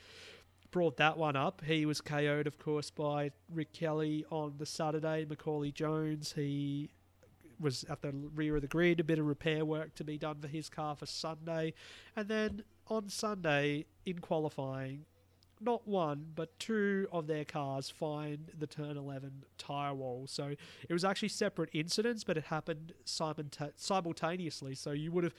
brought 0.72 0.98
that 0.98 1.18
one 1.18 1.36
up. 1.36 1.62
He 1.66 1.86
was 1.86 2.02
KO'd, 2.02 2.48
of 2.48 2.60
course, 2.60 2.90
by 2.90 3.32
Rick 3.52 3.74
Kelly 3.74 4.26
on 4.30 4.56
the 4.58 4.66
Saturday. 4.66 5.26
Macaulay 5.28 5.72
Jones, 5.72 6.34
he 6.34 6.90
was 7.60 7.84
at 7.90 8.02
the 8.02 8.12
rear 8.36 8.56
of 8.56 8.62
the 8.62 8.68
grid, 8.68 9.00
a 9.00 9.04
bit 9.04 9.20
of 9.20 9.26
repair 9.26 9.66
work 9.66 9.96
to 9.96 10.04
be 10.04 10.18
done 10.18 10.38
for 10.42 10.48
his 10.48 10.70
car 10.70 10.96
for 10.96 11.06
Sunday. 11.06 11.74
And 12.16 12.28
then 12.28 12.64
on 12.88 13.10
Sunday 13.10 13.86
in 14.06 14.20
qualifying, 14.20 15.06
not 15.62 15.88
one, 15.88 16.28
but 16.36 16.58
two 16.60 17.08
of 17.12 17.28
their 17.28 17.46
cars 17.46 17.90
find 17.90 18.52
the 18.58 18.68
turn 18.68 18.98
11 18.98 19.44
tyre 19.58 19.94
wall. 19.94 20.26
So 20.28 20.56
it 20.88 20.94
was 20.94 21.04
actually 21.04 21.30
separate 21.30 21.70
incidents, 21.74 22.24
but 22.24 22.38
it 22.38 22.46
happened 22.46 22.94
simultaneously. 23.06 24.76
So 24.76 24.92
you 24.92 25.12
would 25.12 25.24
have, 25.24 25.34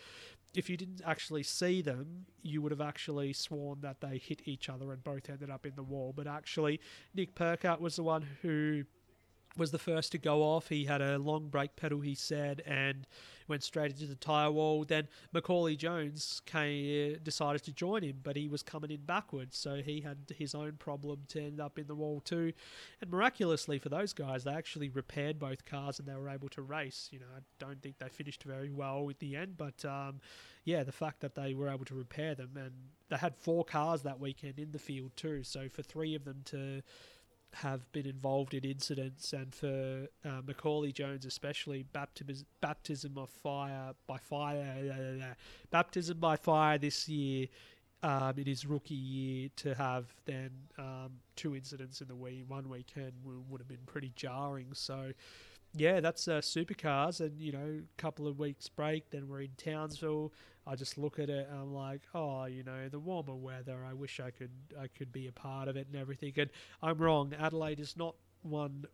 if 0.55 0.69
you 0.69 0.77
didn't 0.77 1.03
actually 1.07 1.43
see 1.43 1.83
them, 1.83 2.27
you 2.43 2.61
would 2.63 2.73
have 2.73 2.81
actually 2.81 3.33
sworn 3.33 3.81
that 3.81 4.01
they 4.01 4.19
hit 4.19 4.43
each 4.47 4.69
other 4.69 4.93
and 4.93 5.03
both 5.03 5.31
ended 5.31 5.51
up 5.51 5.65
in 5.65 5.75
the 5.77 5.83
wall. 5.83 6.13
But 6.15 6.27
actually, 6.27 6.81
Nick 7.15 7.35
Percat 7.35 7.81
was 7.81 7.97
the 7.97 8.03
one 8.03 8.27
who 8.43 8.85
was 9.57 9.71
the 9.71 9.79
first 9.79 10.13
to 10.13 10.19
go 10.19 10.43
off. 10.43 10.69
He 10.69 10.85
had 10.85 11.01
a 11.01 11.19
long 11.19 11.49
brake 11.49 11.77
pedal, 11.77 12.01
he 12.01 12.15
said, 12.15 12.63
and 12.67 13.07
went 13.49 13.65
straight 13.65 13.91
into 13.91 14.07
the 14.07 14.15
tyre 14.15 14.51
wall. 14.51 14.85
Then 14.85 15.09
Macaulay 15.33 15.77
Jones 15.77 16.41
came, 16.47 17.19
decided 17.23 17.65
to 17.65 17.73
join 17.73 18.03
him, 18.03 18.21
but 18.23 18.37
he 18.37 18.49
was 18.49 18.63
coming 18.63 18.91
in 18.91 19.01
backwards, 19.01 19.59
so 19.59 19.83
he 19.83 20.01
had 20.01 20.19
his 20.37 20.55
own 20.55 20.75
problem 20.79 21.23
to 21.29 21.43
end 21.43 21.61
up 21.61 21.79
in 21.79 21.89
the 21.89 21.95
wall 21.95 22.21
too. 22.21 22.53
And 23.01 23.11
miraculously 23.11 23.79
for 23.79 23.89
those 23.89 24.13
guys, 24.13 24.45
they 24.45 24.53
actually 24.53 24.89
repaired 24.89 25.39
both 25.39 25.65
cars 25.65 25.99
and 25.99 26.07
they 26.07 26.15
were 26.15 26.29
able 26.29 26.49
to 26.51 26.63
race. 26.63 27.09
You 27.11 27.19
know, 27.19 27.27
I 27.37 27.41
don't 27.59 27.83
think 27.83 27.99
they 27.99 28.09
finished 28.09 28.45
very 28.45 28.71
well 28.71 29.11
at 29.11 29.19
the 29.19 29.37
end, 29.37 29.57
but 29.57 29.85
um, 29.85 30.21
yeah, 30.65 30.85
the 30.85 30.93
fact 30.93 31.21
that 31.21 31.35
they 31.35 31.55
were 31.55 31.69
able 31.69 31.85
to 31.87 31.95
repair 31.95 32.37
them 32.37 32.51
and 32.57 32.73
they 33.09 33.17
had 33.17 33.37
four 33.37 33.65
cars 33.65 34.03
that 34.03 34.21
weekend 34.21 34.61
in 34.61 34.71
the 34.71 34.79
field 34.79 35.11
too. 35.17 35.43
So 35.43 35.69
for 35.69 35.83
three 35.83 36.15
of 36.15 36.25
them 36.25 36.43
to 36.47 36.83
have 37.55 37.91
been 37.93 38.07
involved 38.07 38.55
in 38.55 38.65
incidents, 38.65 39.33
and 39.33 39.55
for 39.55 40.07
uh, 40.25 40.41
Macaulay 40.47 40.93
Jones 40.93 41.25
especially, 41.25 41.85
baptism 41.93 42.47
baptism 42.61 43.19
of 43.19 43.31
fire 43.31 43.93
by 44.07 44.19
fire, 44.19 45.37
baptism 45.71 46.19
by 46.19 46.37
fire 46.37 46.79
this 46.79 47.09
year 47.09 47.49
um, 48.03 48.35
in 48.39 48.47
his 48.47 48.67
rookie 48.67 48.95
year 48.95 49.49
to 49.57 49.75
have 49.75 50.07
then 50.25 50.51
um, 50.79 51.13
two 51.37 51.55
incidents 51.55 52.01
in 52.01 52.09
the 52.09 52.15
week, 52.15 52.45
one 52.49 52.69
weekend 52.69 53.13
would, 53.25 53.51
would 53.51 53.61
have 53.61 53.69
been 53.69 53.79
pretty 53.87 54.13
jarring. 54.17 54.69
So, 54.73 55.13
yeah, 55.75 56.01
that's 56.01 56.27
uh, 56.27 56.41
supercars, 56.41 57.21
and 57.21 57.41
you 57.41 57.53
know, 57.53 57.81
couple 57.97 58.27
of 58.27 58.39
weeks 58.39 58.69
break, 58.69 59.11
then 59.11 59.29
we're 59.29 59.43
in 59.43 59.53
Townsville. 59.57 60.33
I 60.67 60.77
just 60.77 60.99
look 60.99 61.19
at 61.19 61.31
it 61.31 61.49
and 61.51 61.59
I'm 61.59 61.75
like, 61.75 62.03
oh, 62.15 62.45
you 62.45 62.63
know, 62.63 62.89
the 62.89 62.99
warmer 62.99 63.35
weather. 63.35 63.85
I 63.89 63.95
wish 63.95 64.21
I 64.21 64.31
could 64.31 64.51
I 64.81 64.89
could 64.89 65.11
be 65.13 65.27
a 65.27 65.33
part 65.33 65.69
of 65.69 65.77
it 65.77 65.87
and 65.91 66.01
everything. 66.01 66.33
And 66.37 66.51
I'm 66.83 66.99
wrong. 66.99 67.33
Adelaide 67.39 67.81
is 67.81 67.97
not 67.97 68.15
one. 68.43 68.85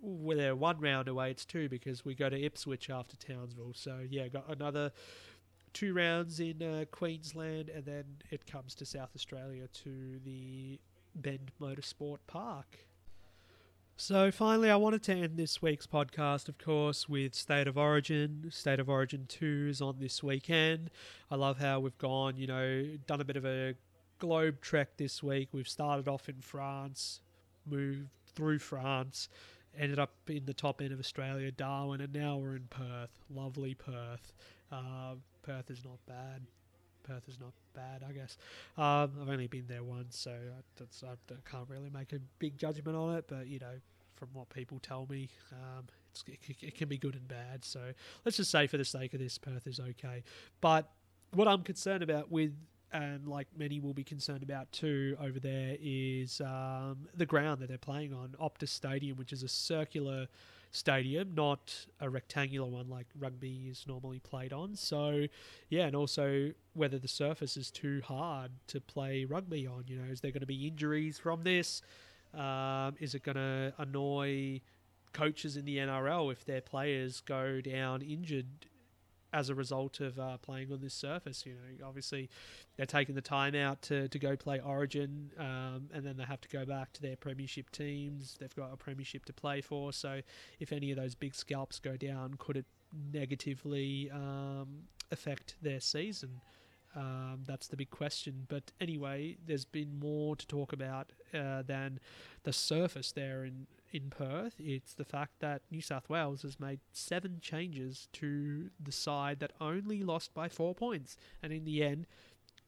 Well, 0.00 0.36
they're 0.36 0.54
one 0.54 0.78
round 0.80 1.08
away. 1.08 1.30
It's 1.30 1.44
two 1.44 1.68
because 1.68 2.04
we 2.04 2.14
go 2.14 2.28
to 2.28 2.40
Ipswich 2.40 2.88
after 2.88 3.16
Townsville. 3.16 3.72
So 3.74 4.00
yeah, 4.08 4.28
got 4.28 4.48
another 4.48 4.92
two 5.72 5.92
rounds 5.92 6.40
in 6.40 6.62
uh, 6.62 6.84
Queensland, 6.90 7.68
and 7.68 7.84
then 7.84 8.04
it 8.30 8.46
comes 8.46 8.74
to 8.76 8.86
South 8.86 9.10
Australia 9.14 9.66
to 9.84 10.20
the 10.24 10.78
Bend 11.14 11.50
Motorsport 11.60 12.18
Park. 12.26 12.85
So, 13.98 14.30
finally, 14.30 14.70
I 14.70 14.76
wanted 14.76 15.02
to 15.04 15.14
end 15.14 15.38
this 15.38 15.62
week's 15.62 15.86
podcast, 15.86 16.50
of 16.50 16.58
course, 16.58 17.08
with 17.08 17.34
State 17.34 17.66
of 17.66 17.78
Origin. 17.78 18.44
State 18.50 18.78
of 18.78 18.90
Origin 18.90 19.24
2 19.26 19.68
is 19.70 19.80
on 19.80 19.96
this 19.98 20.22
weekend. 20.22 20.90
I 21.30 21.36
love 21.36 21.58
how 21.58 21.80
we've 21.80 21.96
gone, 21.96 22.36
you 22.36 22.46
know, 22.46 22.84
done 23.06 23.22
a 23.22 23.24
bit 23.24 23.38
of 23.38 23.46
a 23.46 23.74
globe 24.18 24.60
trek 24.60 24.98
this 24.98 25.22
week. 25.22 25.48
We've 25.50 25.66
started 25.66 26.08
off 26.08 26.28
in 26.28 26.42
France, 26.42 27.20
moved 27.64 28.08
through 28.34 28.58
France, 28.58 29.30
ended 29.74 29.98
up 29.98 30.12
in 30.28 30.44
the 30.44 30.54
top 30.54 30.82
end 30.82 30.92
of 30.92 31.00
Australia, 31.00 31.50
Darwin, 31.50 32.02
and 32.02 32.12
now 32.12 32.36
we're 32.36 32.56
in 32.56 32.68
Perth. 32.68 33.18
Lovely 33.30 33.72
Perth. 33.72 34.34
Uh, 34.70 35.14
Perth 35.42 35.70
is 35.70 35.82
not 35.82 36.04
bad. 36.06 36.42
Perth 37.06 37.28
is 37.28 37.38
not 37.38 37.52
bad, 37.74 38.02
I 38.08 38.12
guess. 38.12 38.36
Um, 38.76 39.12
I've 39.22 39.28
only 39.28 39.46
been 39.46 39.66
there 39.68 39.82
once, 39.82 40.16
so 40.16 40.32
I, 40.32 41.06
I, 41.06 41.50
can't 41.50 41.68
really 41.68 41.90
make 41.90 42.12
a 42.12 42.18
big 42.38 42.58
judgment 42.58 42.96
on 42.96 43.14
it. 43.16 43.26
But 43.28 43.46
you 43.46 43.58
know, 43.58 43.74
from 44.14 44.28
what 44.32 44.48
people 44.48 44.78
tell 44.80 45.06
me, 45.08 45.28
um, 45.52 45.84
it, 46.26 46.38
it, 46.60 46.74
can 46.74 46.88
be 46.88 46.98
good 46.98 47.14
and 47.14 47.28
bad. 47.28 47.64
So 47.64 47.92
let's 48.24 48.36
just 48.36 48.50
say, 48.50 48.66
for 48.66 48.76
the 48.76 48.84
sake 48.84 49.14
of 49.14 49.20
this, 49.20 49.38
Perth 49.38 49.66
is 49.66 49.80
okay. 49.80 50.24
But 50.60 50.90
what 51.32 51.48
I'm 51.48 51.62
concerned 51.62 52.02
about 52.02 52.30
with 52.30 52.52
and 52.92 53.26
like 53.26 53.48
many 53.56 53.80
will 53.80 53.94
be 53.94 54.04
concerned 54.04 54.42
about 54.42 54.70
too 54.72 55.16
over 55.20 55.40
there 55.40 55.76
is 55.80 56.40
um, 56.40 57.08
the 57.16 57.26
ground 57.26 57.60
that 57.60 57.68
they're 57.68 57.78
playing 57.78 58.12
on, 58.12 58.34
Optus 58.40 58.68
Stadium, 58.68 59.16
which 59.16 59.32
is 59.32 59.42
a 59.42 59.48
circular 59.48 60.28
stadium, 60.76 61.34
not 61.34 61.86
a 62.00 62.08
rectangular 62.08 62.68
one 62.68 62.88
like 62.88 63.06
rugby 63.18 63.68
is 63.70 63.84
normally 63.86 64.18
played 64.18 64.52
on. 64.52 64.76
So, 64.76 65.26
yeah, 65.68 65.86
and 65.86 65.96
also 65.96 66.52
whether 66.74 66.98
the 66.98 67.08
surface 67.08 67.56
is 67.56 67.70
too 67.70 68.02
hard 68.04 68.52
to 68.68 68.80
play 68.80 69.24
rugby 69.24 69.66
on. 69.66 69.84
You 69.86 69.98
know, 69.98 70.10
is 70.10 70.20
there 70.20 70.30
going 70.30 70.40
to 70.40 70.46
be 70.46 70.66
injuries 70.66 71.18
from 71.18 71.42
this? 71.42 71.82
Um, 72.34 72.96
is 73.00 73.14
it 73.14 73.22
going 73.22 73.36
to 73.36 73.72
annoy 73.78 74.60
coaches 75.12 75.56
in 75.56 75.64
the 75.64 75.78
NRL 75.78 76.30
if 76.30 76.44
their 76.44 76.60
players 76.60 77.22
go 77.22 77.60
down 77.60 78.02
injured 78.02 78.66
as 79.32 79.48
a 79.48 79.54
result 79.54 80.00
of 80.00 80.18
uh, 80.18 80.36
playing 80.38 80.72
on 80.72 80.80
this 80.80 80.94
surface. 80.94 81.44
You 81.44 81.52
know, 81.52 81.86
obviously 81.86 82.30
they're 82.76 82.86
taking 82.86 83.14
the 83.14 83.20
time 83.20 83.54
out 83.54 83.82
to, 83.82 84.08
to 84.08 84.18
go 84.18 84.36
play 84.36 84.60
Origin, 84.60 85.30
um, 85.38 85.88
and 85.92 86.04
then 86.04 86.16
they 86.16 86.24
have 86.24 86.40
to 86.42 86.48
go 86.48 86.64
back 86.64 86.92
to 86.94 87.02
their 87.02 87.16
premiership 87.16 87.70
teams. 87.70 88.36
They've 88.38 88.54
got 88.54 88.72
a 88.72 88.76
premiership 88.76 89.24
to 89.26 89.32
play 89.32 89.60
for. 89.60 89.92
So 89.92 90.20
if 90.60 90.72
any 90.72 90.90
of 90.90 90.96
those 90.96 91.14
big 91.14 91.34
scalps 91.34 91.78
go 91.78 91.96
down, 91.96 92.34
could 92.38 92.56
it 92.56 92.66
negatively 93.12 94.10
um, 94.12 94.84
affect 95.10 95.56
their 95.62 95.80
season? 95.80 96.40
Um, 96.94 97.42
that's 97.46 97.68
the 97.68 97.76
big 97.76 97.90
question. 97.90 98.46
But 98.48 98.72
anyway, 98.80 99.36
there's 99.46 99.66
been 99.66 99.98
more 99.98 100.34
to 100.34 100.46
talk 100.46 100.72
about 100.72 101.12
uh, 101.34 101.62
than 101.62 102.00
the 102.44 102.52
surface 102.52 103.12
there 103.12 103.44
in 103.44 103.66
in 103.96 104.10
Perth. 104.10 104.54
It's 104.58 104.94
the 104.94 105.04
fact 105.04 105.40
that 105.40 105.62
New 105.70 105.80
South 105.80 106.08
Wales 106.08 106.42
has 106.42 106.60
made 106.60 106.80
seven 106.92 107.38
changes 107.40 108.08
to 108.14 108.70
the 108.78 108.92
side 108.92 109.40
that 109.40 109.52
only 109.60 110.02
lost 110.02 110.34
by 110.34 110.48
four 110.48 110.74
points. 110.74 111.16
And 111.42 111.52
in 111.52 111.64
the 111.64 111.82
end, 111.82 112.06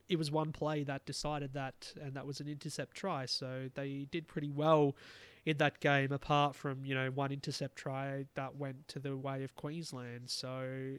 it 0.09 0.17
was 0.17 0.31
one 0.31 0.53
play 0.53 0.85
that 0.85 1.05
decided 1.05 1.53
that, 1.53 1.93
and 2.01 2.15
that 2.15 2.27
was 2.27 2.41
an 2.41 2.49
intercept 2.49 2.97
try. 2.97 3.27
So 3.27 3.69
they 3.75 4.07
did 4.11 4.27
pretty 4.27 4.51
well 4.51 4.97
in 5.45 5.59
that 5.59 5.81
game, 5.81 6.13
apart 6.13 6.57
from, 6.57 6.85
you 6.85 6.95
know, 6.95 7.11
one 7.11 7.31
intercept 7.31 7.77
try 7.77 8.25
that 8.35 8.57
went 8.57 8.89
to 8.89 8.99
the 8.99 9.17
way 9.17 9.45
of 9.45 9.55
Queensland. 9.55 10.31
So 10.31 10.97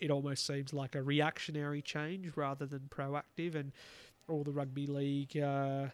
it 0.00 0.10
almost 0.10 0.46
seems 0.46 0.74
like 0.74 0.94
a 0.94 1.02
reactionary 1.02 1.80
change 1.80 2.36
rather 2.36 2.66
than 2.66 2.90
proactive. 2.90 3.54
And 3.54 3.72
all 4.28 4.44
the 4.44 4.52
rugby 4.52 4.86
league. 4.86 5.36
Uh, 5.36 5.86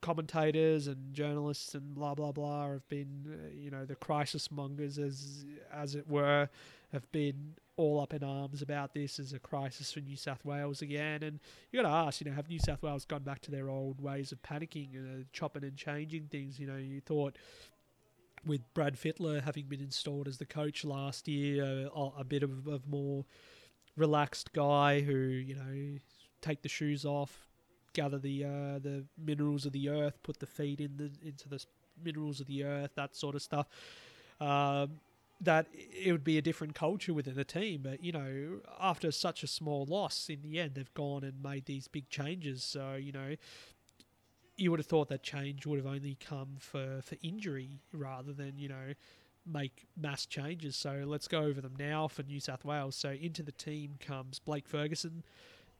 commentators 0.00 0.86
and 0.86 1.14
journalists 1.14 1.74
and 1.74 1.94
blah 1.94 2.14
blah 2.14 2.32
blah 2.32 2.72
have 2.72 2.88
been, 2.88 3.26
uh, 3.26 3.54
you 3.54 3.70
know, 3.70 3.84
the 3.84 3.96
crisis 3.96 4.50
mongers 4.50 4.98
as 4.98 5.44
as 5.72 5.94
it 5.94 6.08
were, 6.08 6.48
have 6.92 7.10
been 7.12 7.54
all 7.76 8.00
up 8.00 8.14
in 8.14 8.24
arms 8.24 8.62
about 8.62 8.94
this 8.94 9.18
as 9.18 9.32
a 9.32 9.38
crisis 9.38 9.92
for 9.92 10.00
New 10.00 10.16
South 10.16 10.44
Wales 10.44 10.80
again. 10.80 11.22
And 11.22 11.40
you 11.70 11.82
got 11.82 11.88
to 11.88 11.94
ask, 11.94 12.20
you 12.20 12.30
know, 12.30 12.34
have 12.34 12.48
New 12.48 12.58
South 12.58 12.82
Wales 12.82 13.04
gone 13.04 13.22
back 13.22 13.40
to 13.42 13.50
their 13.50 13.68
old 13.68 14.00
ways 14.00 14.32
of 14.32 14.40
panicking 14.42 14.94
and 14.94 15.22
uh, 15.22 15.26
chopping 15.32 15.62
and 15.62 15.76
changing 15.76 16.28
things? 16.28 16.58
You 16.58 16.66
know, 16.66 16.76
you 16.76 17.00
thought 17.00 17.36
with 18.46 18.62
Brad 18.74 18.94
Fittler 18.94 19.42
having 19.42 19.66
been 19.66 19.80
installed 19.80 20.28
as 20.28 20.38
the 20.38 20.46
coach 20.46 20.84
last 20.84 21.28
year, 21.28 21.88
a 21.94 22.24
bit 22.24 22.42
of 22.42 22.66
a 22.66 22.80
more 22.88 23.24
relaxed 23.96 24.52
guy 24.52 25.00
who, 25.00 25.16
you 25.16 25.54
know, 25.54 25.98
take 26.40 26.62
the 26.62 26.68
shoes 26.68 27.04
off, 27.04 27.48
gather 27.96 28.18
the 28.18 28.44
uh, 28.44 28.78
the 28.78 29.04
minerals 29.18 29.66
of 29.66 29.72
the 29.72 29.88
earth, 29.88 30.22
put 30.22 30.38
the 30.38 30.46
feed 30.46 30.80
in 30.80 30.96
the 30.96 31.10
into 31.26 31.48
the 31.48 31.64
minerals 32.04 32.40
of 32.40 32.46
the 32.46 32.62
earth, 32.62 32.92
that 32.94 33.16
sort 33.16 33.34
of 33.34 33.42
stuff. 33.42 33.66
Um, 34.40 35.00
that 35.40 35.66
it 35.72 36.12
would 36.12 36.24
be 36.24 36.38
a 36.38 36.42
different 36.42 36.74
culture 36.74 37.12
within 37.12 37.34
the 37.34 37.44
team, 37.44 37.80
but 37.82 38.02
you 38.02 38.12
know, 38.12 38.60
after 38.80 39.10
such 39.10 39.42
a 39.42 39.46
small 39.46 39.84
loss, 39.84 40.30
in 40.30 40.40
the 40.42 40.58
end, 40.58 40.74
they've 40.74 40.94
gone 40.94 41.24
and 41.24 41.42
made 41.42 41.66
these 41.66 41.88
big 41.88 42.08
changes. 42.08 42.62
So 42.62 42.94
you 42.94 43.12
know, 43.12 43.34
you 44.56 44.70
would 44.70 44.80
have 44.80 44.86
thought 44.86 45.08
that 45.08 45.22
change 45.22 45.66
would 45.66 45.78
have 45.78 45.86
only 45.86 46.16
come 46.20 46.56
for 46.58 47.00
for 47.02 47.16
injury 47.22 47.80
rather 47.92 48.32
than 48.32 48.58
you 48.58 48.68
know 48.68 48.94
make 49.46 49.86
mass 49.96 50.26
changes. 50.26 50.76
So 50.76 51.04
let's 51.06 51.28
go 51.28 51.40
over 51.40 51.60
them 51.60 51.74
now 51.78 52.08
for 52.08 52.22
New 52.22 52.40
South 52.40 52.64
Wales. 52.64 52.96
So 52.96 53.10
into 53.10 53.42
the 53.42 53.52
team 53.52 53.96
comes 54.00 54.38
Blake 54.38 54.66
Ferguson. 54.66 55.22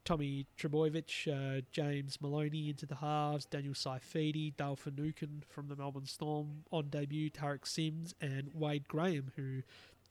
Tommy 0.07 0.47
Trbojevic, 0.57 1.59
uh, 1.59 1.63
James 1.73 2.21
Maloney 2.21 2.69
into 2.71 2.87
the 2.87 2.95
halves, 2.95 3.45
Daniel 3.45 3.75
Saifiti, 3.75 4.57
Dale 4.57 4.77
Finucane 4.77 5.43
from 5.49 5.67
the 5.67 5.75
Melbourne 5.75 6.07
Storm 6.07 6.63
on 6.71 6.89
debut, 6.91 7.29
Tariq 7.29 7.67
Sims, 7.67 8.15
and 8.21 8.49
Wade 8.55 8.87
Graham, 8.87 9.33
who 9.35 9.63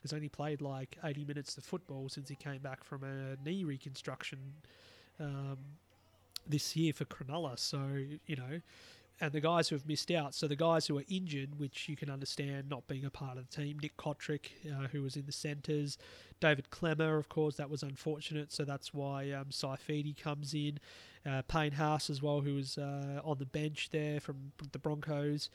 has 0.01 0.11
only 0.11 0.27
played 0.27 0.59
like 0.59 0.97
80 1.01 1.23
minutes 1.23 1.57
of 1.57 1.63
football 1.63 2.09
since 2.09 2.27
he 2.27 2.35
came 2.35 2.59
back 2.59 2.83
from 2.83 3.05
a 3.05 3.37
knee 3.47 3.63
reconstruction 3.63 4.39
um, 5.17 5.57
this 6.45 6.75
year 6.75 6.91
for 6.91 7.05
Cronulla. 7.05 7.57
So, 7.57 7.79
you 8.25 8.35
know, 8.35 8.59
and 9.21 9.31
the 9.31 9.39
guys 9.39 9.69
who 9.69 9.75
have 9.75 9.87
missed 9.87 10.11
out. 10.11 10.35
So 10.35 10.47
the 10.47 10.55
guys 10.55 10.87
who 10.87 10.97
are 10.97 11.03
injured, 11.07 11.57
which 11.57 11.87
you 11.87 11.95
can 11.95 12.09
understand 12.09 12.69
not 12.69 12.87
being 12.87 13.05
a 13.05 13.09
part 13.09 13.37
of 13.37 13.49
the 13.49 13.55
team, 13.55 13.79
Nick 13.79 13.95
Cotric, 13.97 14.51
uh, 14.69 14.87
who 14.87 15.01
was 15.01 15.15
in 15.15 15.25
the 15.25 15.31
centres, 15.31 15.97
David 16.41 16.69
Klemmer, 16.69 17.17
of 17.17 17.29
course, 17.29 17.55
that 17.55 17.69
was 17.69 17.81
unfortunate. 17.81 18.51
So 18.51 18.65
that's 18.65 18.93
why 18.93 19.31
um, 19.31 19.45
Saifiti 19.51 20.17
comes 20.17 20.53
in, 20.53 20.79
uh, 21.25 21.43
Payne 21.43 21.71
Haas 21.71 22.09
as 22.09 22.21
well, 22.21 22.41
who 22.41 22.55
was 22.55 22.77
uh, 22.77 23.21
on 23.23 23.37
the 23.37 23.45
bench 23.45 23.89
there 23.91 24.19
from 24.19 24.51
the 24.71 24.79
Broncos. 24.79 25.49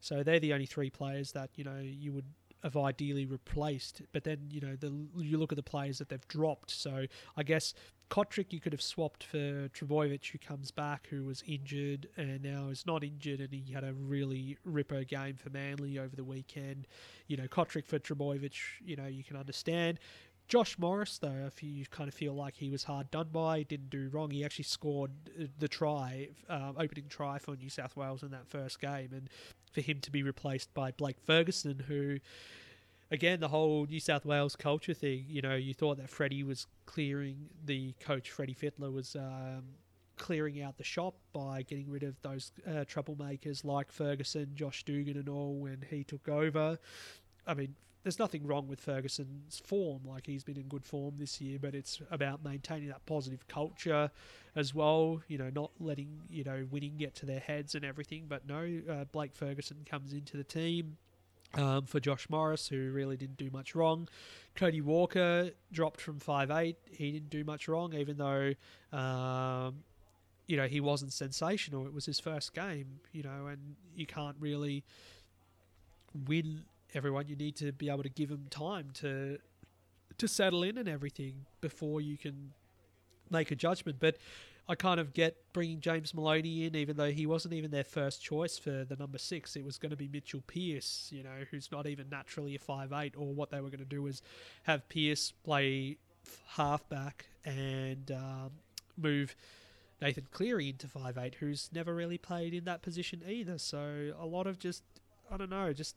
So 0.00 0.22
they're 0.22 0.40
the 0.40 0.52
only 0.52 0.66
three 0.66 0.90
players 0.90 1.32
that 1.32 1.50
you 1.56 1.64
know 1.64 1.80
you 1.80 2.12
would 2.12 2.26
have 2.62 2.76
ideally 2.76 3.26
replaced. 3.26 4.02
But 4.12 4.24
then 4.24 4.48
you 4.50 4.60
know 4.60 4.76
the 4.76 4.92
you 5.16 5.38
look 5.38 5.52
at 5.52 5.56
the 5.56 5.62
players 5.62 5.98
that 5.98 6.08
they've 6.08 6.28
dropped. 6.28 6.70
So 6.70 7.06
I 7.36 7.42
guess 7.42 7.74
Cotric 8.10 8.52
you 8.52 8.60
could 8.60 8.72
have 8.72 8.82
swapped 8.82 9.22
for 9.22 9.68
Trbojevic, 9.68 10.30
who 10.30 10.38
comes 10.38 10.70
back, 10.70 11.08
who 11.08 11.24
was 11.24 11.42
injured 11.46 12.08
and 12.16 12.42
now 12.42 12.68
is 12.68 12.86
not 12.86 13.04
injured, 13.04 13.40
and 13.40 13.52
he 13.52 13.72
had 13.72 13.84
a 13.84 13.92
really 13.92 14.56
ripper 14.64 15.04
game 15.04 15.36
for 15.36 15.50
Manly 15.50 15.98
over 15.98 16.16
the 16.16 16.24
weekend. 16.24 16.86
You 17.26 17.36
know, 17.36 17.46
Cotric 17.46 17.86
for 17.86 17.98
Trbojevic, 17.98 18.54
you 18.84 18.96
know, 18.96 19.06
you 19.06 19.24
can 19.24 19.36
understand. 19.36 19.98
Josh 20.48 20.78
Morris, 20.78 21.18
though, 21.18 21.44
if 21.46 21.62
you 21.62 21.84
kind 21.90 22.08
of 22.08 22.14
feel 22.14 22.32
like 22.32 22.54
he 22.56 22.70
was 22.70 22.84
hard 22.84 23.10
done 23.10 23.28
by, 23.30 23.64
didn't 23.64 23.90
do 23.90 24.08
wrong, 24.10 24.30
he 24.30 24.42
actually 24.42 24.64
scored 24.64 25.10
the 25.58 25.68
try, 25.68 26.28
uh, 26.48 26.72
opening 26.78 27.04
try 27.10 27.38
for 27.38 27.54
New 27.54 27.68
South 27.68 27.94
Wales 27.96 28.22
in 28.22 28.30
that 28.30 28.48
first 28.48 28.80
game, 28.80 29.10
and 29.12 29.28
for 29.70 29.82
him 29.82 30.00
to 30.00 30.10
be 30.10 30.22
replaced 30.22 30.72
by 30.72 30.90
Blake 30.92 31.20
Ferguson, 31.20 31.84
who 31.86 32.18
again, 33.10 33.40
the 33.40 33.48
whole 33.48 33.86
New 33.86 34.00
South 34.00 34.24
Wales 34.24 34.56
culture 34.56 34.94
thing, 34.94 35.24
you 35.28 35.42
know, 35.42 35.54
you 35.54 35.74
thought 35.74 35.98
that 35.98 36.10
Freddie 36.10 36.42
was 36.42 36.66
clearing, 36.86 37.48
the 37.64 37.94
coach, 38.00 38.30
Freddie 38.30 38.54
Fittler, 38.54 38.92
was 38.92 39.16
um, 39.16 39.64
clearing 40.16 40.60
out 40.62 40.76
the 40.76 40.84
shop 40.84 41.14
by 41.32 41.62
getting 41.62 41.90
rid 41.90 42.02
of 42.02 42.20
those 42.22 42.52
uh, 42.66 42.84
troublemakers 42.84 43.64
like 43.64 43.90
Ferguson, 43.90 44.50
Josh 44.54 44.84
Dugan, 44.84 45.16
and 45.16 45.28
all 45.28 45.54
when 45.54 45.84
he 45.88 46.04
took 46.04 46.28
over. 46.28 46.78
I 47.46 47.54
mean, 47.54 47.74
there's 48.02 48.18
nothing 48.18 48.46
wrong 48.46 48.68
with 48.68 48.80
Ferguson's 48.80 49.60
form. 49.64 50.02
Like 50.04 50.26
he's 50.26 50.44
been 50.44 50.56
in 50.56 50.68
good 50.68 50.84
form 50.84 51.14
this 51.18 51.40
year, 51.40 51.58
but 51.60 51.74
it's 51.74 52.00
about 52.10 52.44
maintaining 52.44 52.88
that 52.88 53.04
positive 53.06 53.46
culture 53.48 54.10
as 54.54 54.74
well. 54.74 55.20
You 55.28 55.38
know, 55.38 55.50
not 55.50 55.72
letting 55.80 56.20
you 56.30 56.44
know 56.44 56.66
winning 56.70 56.96
get 56.96 57.14
to 57.16 57.26
their 57.26 57.40
heads 57.40 57.74
and 57.74 57.84
everything. 57.84 58.26
But 58.28 58.46
no, 58.46 58.80
uh, 58.90 59.04
Blake 59.12 59.34
Ferguson 59.34 59.78
comes 59.84 60.12
into 60.12 60.36
the 60.36 60.44
team. 60.44 60.96
Um, 61.54 61.86
for 61.86 61.98
Josh 61.98 62.28
Morris, 62.28 62.68
who 62.68 62.90
really 62.92 63.16
didn't 63.16 63.38
do 63.38 63.48
much 63.50 63.74
wrong. 63.74 64.06
Cody 64.54 64.82
Walker 64.82 65.50
dropped 65.72 65.98
from 65.98 66.20
five 66.20 66.50
eight. 66.50 66.76
He 66.90 67.10
didn't 67.10 67.30
do 67.30 67.42
much 67.42 67.68
wrong, 67.68 67.94
even 67.94 68.18
though, 68.18 68.52
um, 68.96 69.76
you 70.46 70.58
know, 70.58 70.66
he 70.66 70.80
wasn't 70.80 71.12
sensational. 71.12 71.86
It 71.86 71.94
was 71.94 72.04
his 72.04 72.20
first 72.20 72.52
game, 72.52 73.00
you 73.12 73.22
know, 73.22 73.46
and 73.46 73.76
you 73.96 74.04
can't 74.04 74.36
really 74.38 74.84
win 76.26 76.64
everyone. 76.92 77.28
You 77.28 77.36
need 77.36 77.56
to 77.56 77.72
be 77.72 77.88
able 77.88 78.02
to 78.02 78.10
give 78.10 78.28
them 78.28 78.46
time 78.50 78.90
to 78.94 79.38
to 80.18 80.28
settle 80.28 80.62
in 80.62 80.76
and 80.76 80.88
everything 80.88 81.46
before 81.60 82.00
you 82.02 82.18
can 82.18 82.52
make 83.30 83.50
a 83.50 83.56
judgment. 83.56 83.98
But 84.00 84.18
I 84.68 84.74
kind 84.74 85.00
of 85.00 85.14
get 85.14 85.36
bringing 85.54 85.80
James 85.80 86.12
Maloney 86.12 86.66
in, 86.66 86.76
even 86.76 86.96
though 86.98 87.10
he 87.10 87.24
wasn't 87.24 87.54
even 87.54 87.70
their 87.70 87.84
first 87.84 88.22
choice 88.22 88.58
for 88.58 88.84
the 88.84 88.96
number 88.96 89.16
six. 89.16 89.56
It 89.56 89.64
was 89.64 89.78
going 89.78 89.90
to 89.90 89.96
be 89.96 90.08
Mitchell 90.08 90.42
Pearce, 90.46 91.08
you 91.10 91.22
know, 91.22 91.44
who's 91.50 91.72
not 91.72 91.86
even 91.86 92.10
naturally 92.10 92.54
a 92.54 92.58
five 92.58 92.92
eight. 92.92 93.14
Or 93.16 93.32
what 93.32 93.50
they 93.50 93.60
were 93.60 93.70
going 93.70 93.78
to 93.78 93.86
do 93.86 94.02
was 94.02 94.20
have 94.64 94.86
Pearce 94.90 95.32
play 95.42 95.96
halfback 96.48 97.26
and 97.44 98.10
um, 98.10 98.50
move. 98.96 99.34
Nathan 100.02 100.26
Cleary 100.30 100.68
into 100.68 100.86
five 100.86 101.16
eight, 101.16 101.36
who's 101.36 101.70
never 101.72 101.94
really 101.94 102.18
played 102.18 102.52
in 102.52 102.64
that 102.64 102.82
position 102.82 103.22
either. 103.26 103.58
So 103.58 104.12
a 104.20 104.26
lot 104.26 104.46
of 104.46 104.58
just, 104.58 104.82
I 105.32 105.36
don't 105.38 105.50
know, 105.50 105.72
just 105.72 105.96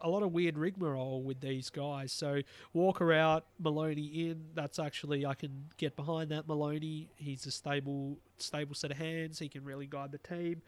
a 0.00 0.08
lot 0.08 0.22
of 0.22 0.32
weird 0.32 0.58
rigmarole 0.58 1.22
with 1.22 1.40
these 1.40 1.70
guys. 1.70 2.12
So 2.12 2.42
Walker 2.72 3.12
out, 3.12 3.46
Maloney 3.58 4.28
in. 4.28 4.46
That's 4.54 4.78
actually 4.78 5.24
I 5.24 5.34
can 5.34 5.70
get 5.76 5.96
behind 5.96 6.30
that. 6.30 6.46
Maloney, 6.46 7.08
he's 7.16 7.46
a 7.46 7.50
stable, 7.50 8.18
stable 8.38 8.74
set 8.74 8.90
of 8.90 8.98
hands. 8.98 9.38
He 9.38 9.48
can 9.48 9.64
really 9.64 9.86
guide 9.86 10.12
the 10.12 10.18
team. 10.18 10.62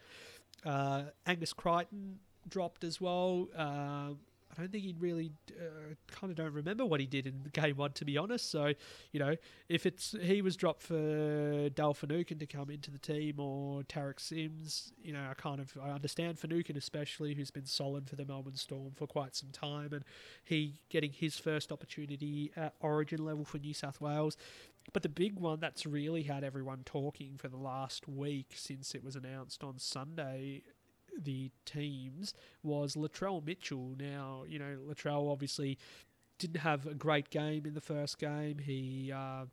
Uh, 0.65 1.03
Angus 1.27 1.53
Crichton 1.53 2.19
dropped 2.49 2.85
as 2.85 3.01
well. 3.01 3.49
Uh, 3.57 4.15
I 4.59 4.63
don't 4.63 4.73
think 4.73 4.85
he'd 4.85 5.01
really 5.01 5.31
uh, 5.53 5.95
kind 6.11 6.33
of 6.33 6.37
don't 6.37 6.53
remember 6.53 6.85
what 6.85 6.99
he 6.99 7.07
did 7.07 7.29
in 7.29 7.45
game 7.53 7.77
one, 7.77 7.93
to 7.93 8.05
be 8.05 8.19
honest. 8.19 8.51
So, 8.51 8.73
you 9.13 9.21
know, 9.21 9.37
if 9.69 9.87
it's 9.87 10.17
he 10.21 10.43
was 10.43 10.57
dropped 10.57 10.83
for 10.83 11.69
Dale 11.69 11.95
Finucane 11.95 12.41
to 12.41 12.47
come 12.47 12.69
into 12.69 12.91
the 12.91 12.99
team 12.99 13.39
or 13.39 13.83
Tariq 13.83 14.19
Sims, 14.19 14.93
you 15.01 15.13
know, 15.13 15.25
I 15.31 15.35
kind 15.35 15.61
of 15.61 15.73
I 15.81 15.91
understand 15.91 16.41
Finucane 16.41 16.77
especially, 16.77 17.35
who's 17.35 17.53
been 17.53 17.67
solid 17.67 18.09
for 18.09 18.17
the 18.17 18.25
Melbourne 18.25 18.57
Storm 18.57 18.93
for 18.97 19.07
quite 19.07 19.37
some 19.37 19.51
time, 19.51 19.93
and 19.93 20.05
he 20.45 20.81
getting 20.89 21.13
his 21.13 21.39
first 21.39 21.71
opportunity 21.71 22.51
at 22.57 22.75
Origin 22.81 23.25
level 23.25 23.45
for 23.45 23.59
New 23.59 23.75
South 23.75 24.01
Wales. 24.01 24.37
But 24.93 25.03
the 25.03 25.09
big 25.09 25.39
one 25.39 25.61
that's 25.61 25.87
really 25.87 26.23
had 26.23 26.43
everyone 26.43 26.83
talking 26.85 27.37
for 27.37 27.49
the 27.49 27.59
last 27.59 28.09
week 28.09 28.53
since 28.55 28.95
it 28.95 29.05
was 29.05 29.17
announced 29.17 29.63
on 29.63 29.79
Sunday 29.79 30.63
the 31.19 31.51
teams 31.65 32.35
was 32.63 32.95
Latrell 32.95 33.45
Mitchell. 33.45 33.95
Now, 33.99 34.45
you 34.49 34.59
know, 34.59 34.77
Latrell 34.89 35.31
obviously 35.31 35.79
didn't 36.39 36.61
have 36.61 36.87
a 36.87 36.95
great 36.95 37.31
game 37.31 37.67
in 37.67 37.75
the 37.75 37.81
first 37.81 38.19
game. 38.19 38.59
He 38.59 39.13
uh, 39.15 39.47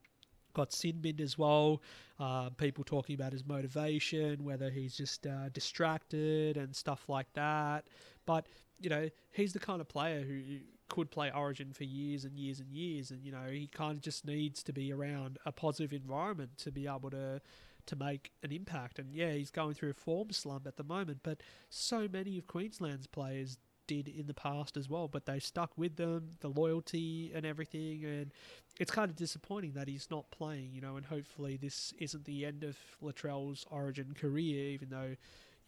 got 0.53 0.71
sin 0.71 0.99
binned 1.01 1.21
as 1.21 1.37
well. 1.37 1.81
Uh, 2.19 2.49
people 2.51 2.83
talking 2.83 3.15
about 3.15 3.33
his 3.33 3.45
motivation, 3.45 4.43
whether 4.43 4.69
he's 4.69 4.95
just 4.95 5.25
uh, 5.27 5.49
distracted 5.49 6.57
and 6.57 6.75
stuff 6.75 7.09
like 7.09 7.31
that. 7.33 7.87
But, 8.25 8.47
you 8.79 8.89
know, 8.89 9.09
he's 9.31 9.53
the 9.53 9.59
kind 9.59 9.81
of 9.81 9.87
player 9.87 10.21
who 10.21 10.59
could 10.87 11.09
play 11.09 11.31
Origin 11.31 11.73
for 11.73 11.83
years 11.83 12.25
and 12.25 12.37
years 12.37 12.59
and 12.59 12.71
years. 12.71 13.11
And, 13.11 13.23
you 13.23 13.31
know, 13.31 13.49
he 13.49 13.67
kind 13.67 13.97
of 13.97 14.01
just 14.01 14.25
needs 14.25 14.63
to 14.63 14.73
be 14.73 14.93
around 14.93 15.37
a 15.45 15.51
positive 15.51 15.93
environment 15.93 16.57
to 16.59 16.71
be 16.71 16.87
able 16.87 17.09
to 17.11 17.41
to 17.87 17.95
make 17.95 18.31
an 18.43 18.51
impact. 18.51 18.99
And 18.99 19.13
yeah, 19.13 19.31
he's 19.31 19.51
going 19.51 19.73
through 19.73 19.91
a 19.91 19.93
form 19.93 20.31
slump 20.31 20.67
at 20.67 20.77
the 20.77 20.83
moment, 20.83 21.19
but 21.23 21.41
so 21.69 22.07
many 22.11 22.37
of 22.37 22.47
Queensland's 22.47 23.07
players 23.07 23.57
did 23.87 24.07
in 24.07 24.27
the 24.27 24.33
past 24.33 24.77
as 24.77 24.89
well, 24.89 25.07
but 25.07 25.25
they 25.25 25.39
stuck 25.39 25.71
with 25.77 25.95
them, 25.95 26.31
the 26.39 26.47
loyalty 26.47 27.31
and 27.35 27.45
everything, 27.45 28.03
and 28.03 28.31
it's 28.79 28.91
kind 28.91 29.09
of 29.09 29.15
disappointing 29.15 29.73
that 29.73 29.87
he's 29.87 30.07
not 30.09 30.29
playing, 30.31 30.71
you 30.73 30.81
know, 30.81 30.97
and 30.97 31.05
hopefully 31.05 31.57
this 31.57 31.93
isn't 31.99 32.25
the 32.25 32.45
end 32.45 32.63
of 32.63 32.77
Latrell's 33.01 33.65
origin 33.69 34.15
career, 34.19 34.69
even 34.71 34.89
though 34.89 35.15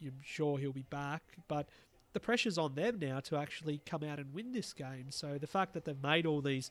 I'm 0.02 0.20
sure 0.22 0.58
he'll 0.58 0.72
be 0.72 0.82
back, 0.82 1.22
but 1.46 1.68
the 2.12 2.20
pressure's 2.20 2.58
on 2.58 2.74
them 2.74 2.98
now 3.00 3.20
to 3.20 3.36
actually 3.36 3.80
come 3.86 4.02
out 4.02 4.18
and 4.18 4.32
win 4.34 4.52
this 4.52 4.72
game, 4.72 5.06
so 5.10 5.38
the 5.38 5.46
fact 5.46 5.74
that 5.74 5.84
they've 5.84 6.02
made 6.02 6.26
all 6.26 6.40
these 6.40 6.70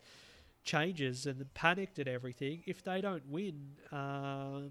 changes 0.63 1.25
and 1.25 1.53
panicked 1.53 1.97
at 1.97 2.07
everything, 2.07 2.61
if 2.65 2.83
they 2.83 2.99
don't 2.99 3.25
win, 3.29 3.69
uh, 3.91 4.63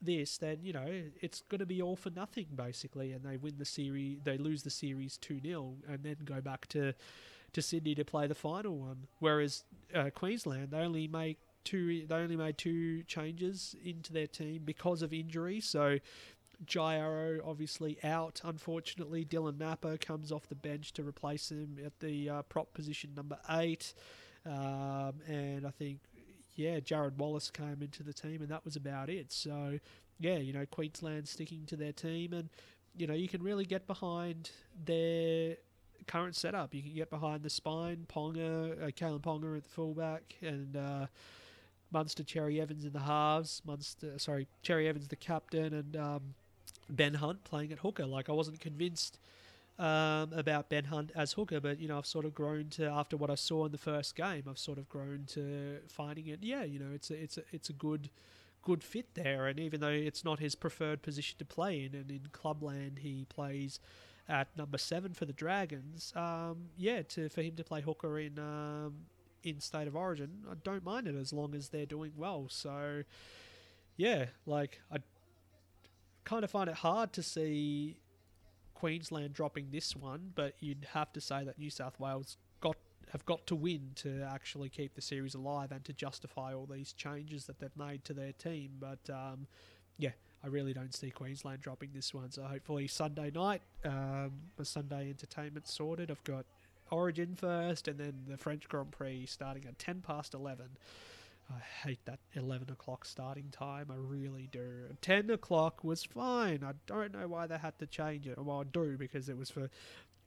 this, 0.00 0.38
then 0.38 0.58
you 0.62 0.72
know 0.72 1.02
it's 1.20 1.42
going 1.48 1.60
to 1.60 1.66
be 1.66 1.80
all 1.80 1.96
for 1.96 2.10
nothing 2.10 2.46
basically, 2.54 3.12
and 3.12 3.24
they 3.24 3.36
win 3.36 3.54
the 3.58 3.64
series, 3.64 4.18
they 4.24 4.38
lose 4.38 4.62
the 4.62 4.70
series 4.70 5.16
two 5.16 5.40
0 5.40 5.76
and 5.88 6.02
then 6.02 6.16
go 6.24 6.40
back 6.40 6.66
to 6.68 6.94
to 7.54 7.62
Sydney 7.62 7.94
to 7.94 8.04
play 8.04 8.26
the 8.26 8.34
final 8.34 8.76
one. 8.76 9.06
Whereas 9.20 9.64
uh, 9.94 10.10
Queensland, 10.14 10.72
they 10.72 10.78
only 10.78 11.08
make 11.08 11.38
two, 11.62 12.06
they 12.06 12.14
only 12.14 12.36
made 12.36 12.58
two 12.58 13.02
changes 13.04 13.74
into 13.82 14.12
their 14.12 14.26
team 14.26 14.62
because 14.64 15.02
of 15.02 15.12
injury. 15.12 15.60
So 15.60 15.98
Jai 16.66 16.96
Arrow 16.96 17.40
obviously 17.44 17.98
out, 18.04 18.40
unfortunately. 18.44 19.24
Dylan 19.24 19.58
Napa 19.58 19.98
comes 19.98 20.30
off 20.30 20.48
the 20.48 20.54
bench 20.54 20.92
to 20.94 21.02
replace 21.02 21.50
him 21.50 21.78
at 21.84 21.98
the 22.00 22.28
uh, 22.28 22.42
prop 22.42 22.74
position 22.74 23.10
number 23.16 23.38
eight. 23.50 23.94
Um, 24.46 25.14
and 25.26 25.66
I 25.66 25.70
think 25.70 26.00
yeah, 26.56 26.80
Jarrod 26.80 27.16
Wallace 27.16 27.50
came 27.50 27.78
into 27.80 28.02
the 28.02 28.12
team, 28.12 28.40
and 28.40 28.48
that 28.48 28.64
was 28.64 28.76
about 28.76 29.10
it. 29.10 29.32
So, 29.32 29.78
yeah, 30.18 30.36
you 30.36 30.52
know, 30.52 30.66
Queensland 30.66 31.28
sticking 31.28 31.66
to 31.66 31.76
their 31.76 31.92
team, 31.92 32.32
and 32.32 32.48
you 32.96 33.06
know, 33.06 33.14
you 33.14 33.28
can 33.28 33.42
really 33.42 33.64
get 33.64 33.86
behind 33.86 34.50
their 34.84 35.56
current 36.06 36.36
setup. 36.36 36.74
You 36.74 36.82
can 36.82 36.94
get 36.94 37.10
behind 37.10 37.42
the 37.42 37.50
spine, 37.50 38.06
Ponga, 38.08 38.82
uh, 38.82 38.86
Kalyn 38.90 39.20
Ponga 39.20 39.56
at 39.56 39.64
the 39.64 39.68
fullback, 39.68 40.36
and 40.42 40.76
uh, 40.76 41.06
Munster, 41.90 42.22
Cherry 42.22 42.60
Evans 42.60 42.84
in 42.84 42.92
the 42.92 43.00
halves. 43.00 43.62
Munster, 43.64 44.18
sorry, 44.18 44.46
Cherry 44.62 44.88
Evans 44.88 45.08
the 45.08 45.16
captain, 45.16 45.74
and 45.74 45.96
um, 45.96 46.34
Ben 46.88 47.14
Hunt 47.14 47.42
playing 47.44 47.72
at 47.72 47.78
hooker. 47.78 48.06
Like 48.06 48.28
I 48.28 48.32
wasn't 48.32 48.60
convinced 48.60 49.18
um, 49.78 50.32
about 50.32 50.68
Ben 50.68 50.84
Hunt 50.84 51.10
as 51.16 51.32
hooker, 51.32 51.60
but 51.60 51.80
you 51.80 51.88
know 51.88 51.98
I've 51.98 52.06
sort 52.06 52.24
of 52.24 52.34
grown 52.34 52.68
to 52.70 52.86
after 52.86 53.16
what 53.16 53.30
I 53.30 53.34
saw 53.34 53.64
in 53.66 53.72
the 53.72 53.78
first 53.78 54.14
game. 54.14 54.44
I've 54.48 54.58
sort 54.58 54.78
of 54.78 54.88
grown 54.88 55.24
to 55.28 55.78
finding 55.88 56.26
it. 56.28 56.40
Yeah, 56.42 56.64
you 56.64 56.78
know 56.78 56.92
it's 56.94 57.10
a 57.10 57.14
it's 57.14 57.38
a 57.38 57.42
it's 57.50 57.68
a 57.70 57.72
good 57.72 58.10
good 58.62 58.82
fit 58.82 59.14
there. 59.14 59.46
And 59.46 59.60
even 59.60 59.80
though 59.80 59.88
it's 59.88 60.24
not 60.24 60.40
his 60.40 60.54
preferred 60.54 61.02
position 61.02 61.38
to 61.38 61.44
play 61.44 61.84
in, 61.84 61.94
and 61.94 62.10
in 62.10 62.28
Clubland 62.32 63.00
he 63.00 63.26
plays 63.28 63.78
at 64.28 64.48
number 64.56 64.78
seven 64.78 65.12
for 65.12 65.26
the 65.26 65.32
Dragons, 65.32 66.12
um, 66.16 66.68
yeah, 66.76 67.02
to 67.02 67.28
for 67.28 67.42
him 67.42 67.56
to 67.56 67.64
play 67.64 67.80
hooker 67.80 68.18
in 68.18 68.38
um, 68.38 68.94
in 69.42 69.60
State 69.60 69.86
of 69.86 69.96
Origin, 69.96 70.44
I 70.50 70.54
don't 70.62 70.84
mind 70.84 71.06
it 71.06 71.14
as 71.14 71.32
long 71.32 71.54
as 71.54 71.68
they're 71.68 71.86
doing 71.86 72.12
well. 72.16 72.46
So 72.48 73.02
yeah, 73.96 74.26
like 74.46 74.80
I 74.90 74.98
kind 76.24 76.44
of 76.44 76.50
find 76.50 76.68
it 76.68 76.76
hard 76.76 77.12
to 77.12 77.22
see 77.22 77.98
Queensland 78.84 79.32
dropping 79.32 79.70
this 79.70 79.96
one, 79.96 80.30
but 80.34 80.52
you'd 80.60 80.86
have 80.92 81.10
to 81.10 81.18
say 81.18 81.42
that 81.42 81.58
New 81.58 81.70
South 81.70 81.98
Wales 81.98 82.36
got 82.60 82.76
have 83.12 83.24
got 83.24 83.46
to 83.46 83.54
win 83.54 83.92
to 83.94 84.22
actually 84.30 84.68
keep 84.68 84.94
the 84.94 85.00
series 85.00 85.34
alive 85.34 85.72
and 85.72 85.82
to 85.86 85.94
justify 85.94 86.52
all 86.52 86.66
these 86.66 86.92
changes 86.92 87.46
that 87.46 87.58
they've 87.58 87.78
made 87.78 88.04
to 88.04 88.12
their 88.12 88.32
team. 88.32 88.72
But 88.78 89.08
um, 89.08 89.46
yeah, 89.96 90.10
I 90.44 90.48
really 90.48 90.74
don't 90.74 90.94
see 90.94 91.10
Queensland 91.10 91.62
dropping 91.62 91.92
this 91.94 92.12
one. 92.12 92.30
So 92.30 92.42
hopefully 92.42 92.86
Sunday 92.86 93.30
night, 93.30 93.62
um, 93.86 94.32
Sunday 94.62 95.08
entertainment 95.08 95.66
sorted. 95.66 96.10
I've 96.10 96.24
got 96.24 96.44
Origin 96.90 97.36
first, 97.36 97.88
and 97.88 97.98
then 97.98 98.26
the 98.28 98.36
French 98.36 98.68
Grand 98.68 98.90
Prix 98.90 99.24
starting 99.24 99.64
at 99.64 99.78
ten 99.78 100.02
past 100.02 100.34
eleven. 100.34 100.68
I 101.50 101.58
hate 101.86 102.04
that 102.06 102.20
11 102.32 102.70
o'clock 102.70 103.04
starting 103.04 103.50
time. 103.50 103.90
I 103.90 103.96
really 103.96 104.48
do. 104.50 104.96
10 105.00 105.30
o'clock 105.30 105.84
was 105.84 106.04
fine. 106.04 106.64
I 106.64 106.72
don't 106.86 107.12
know 107.12 107.28
why 107.28 107.46
they 107.46 107.58
had 107.58 107.78
to 107.80 107.86
change 107.86 108.26
it. 108.26 108.38
Well, 108.38 108.60
I 108.60 108.64
do 108.64 108.96
because 108.96 109.28
it 109.28 109.36
was 109.36 109.50
for 109.50 109.68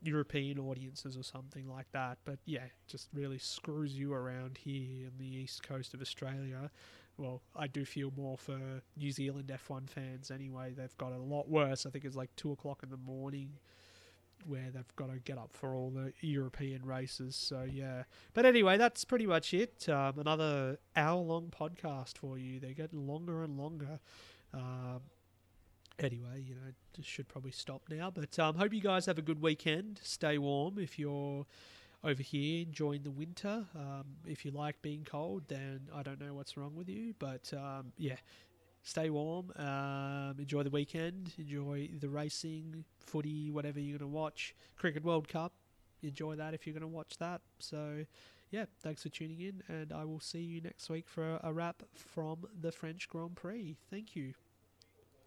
European 0.01 0.59
audiences 0.59 1.17
or 1.17 1.23
something 1.23 1.67
like 1.67 1.91
that. 1.91 2.19
But 2.23 2.39
yeah, 2.45 2.65
just 2.87 3.09
really 3.13 3.39
screws 3.39 3.97
you 3.97 4.13
around 4.13 4.59
here 4.59 5.07
in 5.07 5.13
the 5.17 5.25
east 5.25 5.63
coast 5.63 5.93
of 5.93 6.01
Australia. 6.01 6.69
Well, 7.17 7.41
I 7.55 7.65
do 7.65 7.83
feel 7.83 8.13
more 8.15 8.37
for 8.37 8.59
New 8.95 9.11
Zealand 9.11 9.51
F1 9.51 9.89
fans 9.89 10.29
anyway. 10.29 10.73
They've 10.77 10.97
got 10.97 11.13
a 11.13 11.17
lot 11.17 11.49
worse. 11.49 11.85
I 11.85 11.89
think 11.89 12.05
it's 12.05 12.15
like 12.15 12.35
2 12.35 12.51
o'clock 12.51 12.81
in 12.83 12.89
the 12.89 12.97
morning 12.97 13.53
where 14.45 14.69
they've 14.73 14.95
got 14.95 15.11
to 15.11 15.19
get 15.19 15.37
up 15.37 15.51
for 15.53 15.75
all 15.75 15.89
the 15.89 16.13
European 16.21 16.85
races. 16.85 17.35
So 17.35 17.67
yeah, 17.69 18.03
but 18.33 18.45
anyway, 18.45 18.77
that's 18.77 19.05
pretty 19.05 19.25
much 19.25 19.53
it. 19.53 19.87
Um, 19.89 20.19
another 20.19 20.79
hour-long 20.95 21.53
podcast 21.57 22.17
for 22.17 22.37
you. 22.37 22.59
They're 22.59 22.73
getting 22.73 23.07
longer 23.07 23.43
and 23.43 23.57
longer. 23.57 23.99
Um, 24.53 25.01
anyway, 25.99 26.43
you 26.45 26.55
know, 26.55 26.71
just 26.95 27.09
should 27.09 27.27
probably 27.27 27.51
stop 27.51 27.83
now. 27.89 28.11
But 28.11 28.37
um, 28.39 28.55
hope 28.55 28.73
you 28.73 28.81
guys 28.81 29.05
have 29.05 29.17
a 29.17 29.21
good 29.21 29.41
weekend. 29.41 29.99
Stay 30.03 30.37
warm 30.37 30.77
if 30.77 30.97
you're 30.97 31.45
over 32.03 32.23
here 32.23 32.63
enjoying 32.63 33.03
the 33.03 33.11
winter. 33.11 33.65
Um, 33.75 34.05
if 34.25 34.45
you 34.45 34.51
like 34.51 34.81
being 34.81 35.03
cold, 35.03 35.43
then 35.47 35.89
I 35.93 36.03
don't 36.03 36.21
know 36.21 36.33
what's 36.33 36.55
wrong 36.55 36.75
with 36.75 36.89
you. 36.89 37.13
But 37.17 37.51
um, 37.53 37.91
yeah, 37.97 38.17
stay 38.87 39.09
warm. 39.09 39.51
Um, 39.57 40.35
enjoy 40.39 40.63
the 40.63 40.69
weekend. 40.69 41.33
Enjoy 41.37 41.89
the 41.99 42.09
racing, 42.09 42.85
footy, 42.99 43.51
whatever 43.51 43.79
you're 43.79 43.97
going 43.97 44.09
to 44.09 44.15
watch. 44.15 44.55
Cricket 44.77 45.03
World 45.03 45.27
Cup. 45.27 45.53
Enjoy 46.01 46.35
that 46.35 46.53
if 46.53 46.65
you're 46.65 46.73
going 46.73 46.81
to 46.81 46.87
watch 46.87 47.17
that. 47.17 47.41
So 47.59 48.05
yeah, 48.49 48.65
thanks 48.81 49.03
for 49.03 49.09
tuning 49.09 49.41
in, 49.41 49.61
and 49.67 49.91
I 49.91 50.05
will 50.05 50.21
see 50.21 50.39
you 50.39 50.61
next 50.61 50.89
week 50.89 51.09
for 51.09 51.39
a 51.43 51.51
wrap 51.51 51.83
from 51.95 52.45
the 52.59 52.71
French 52.71 53.09
Grand 53.09 53.35
Prix. 53.35 53.77
Thank 53.89 54.15
you. 54.15 54.33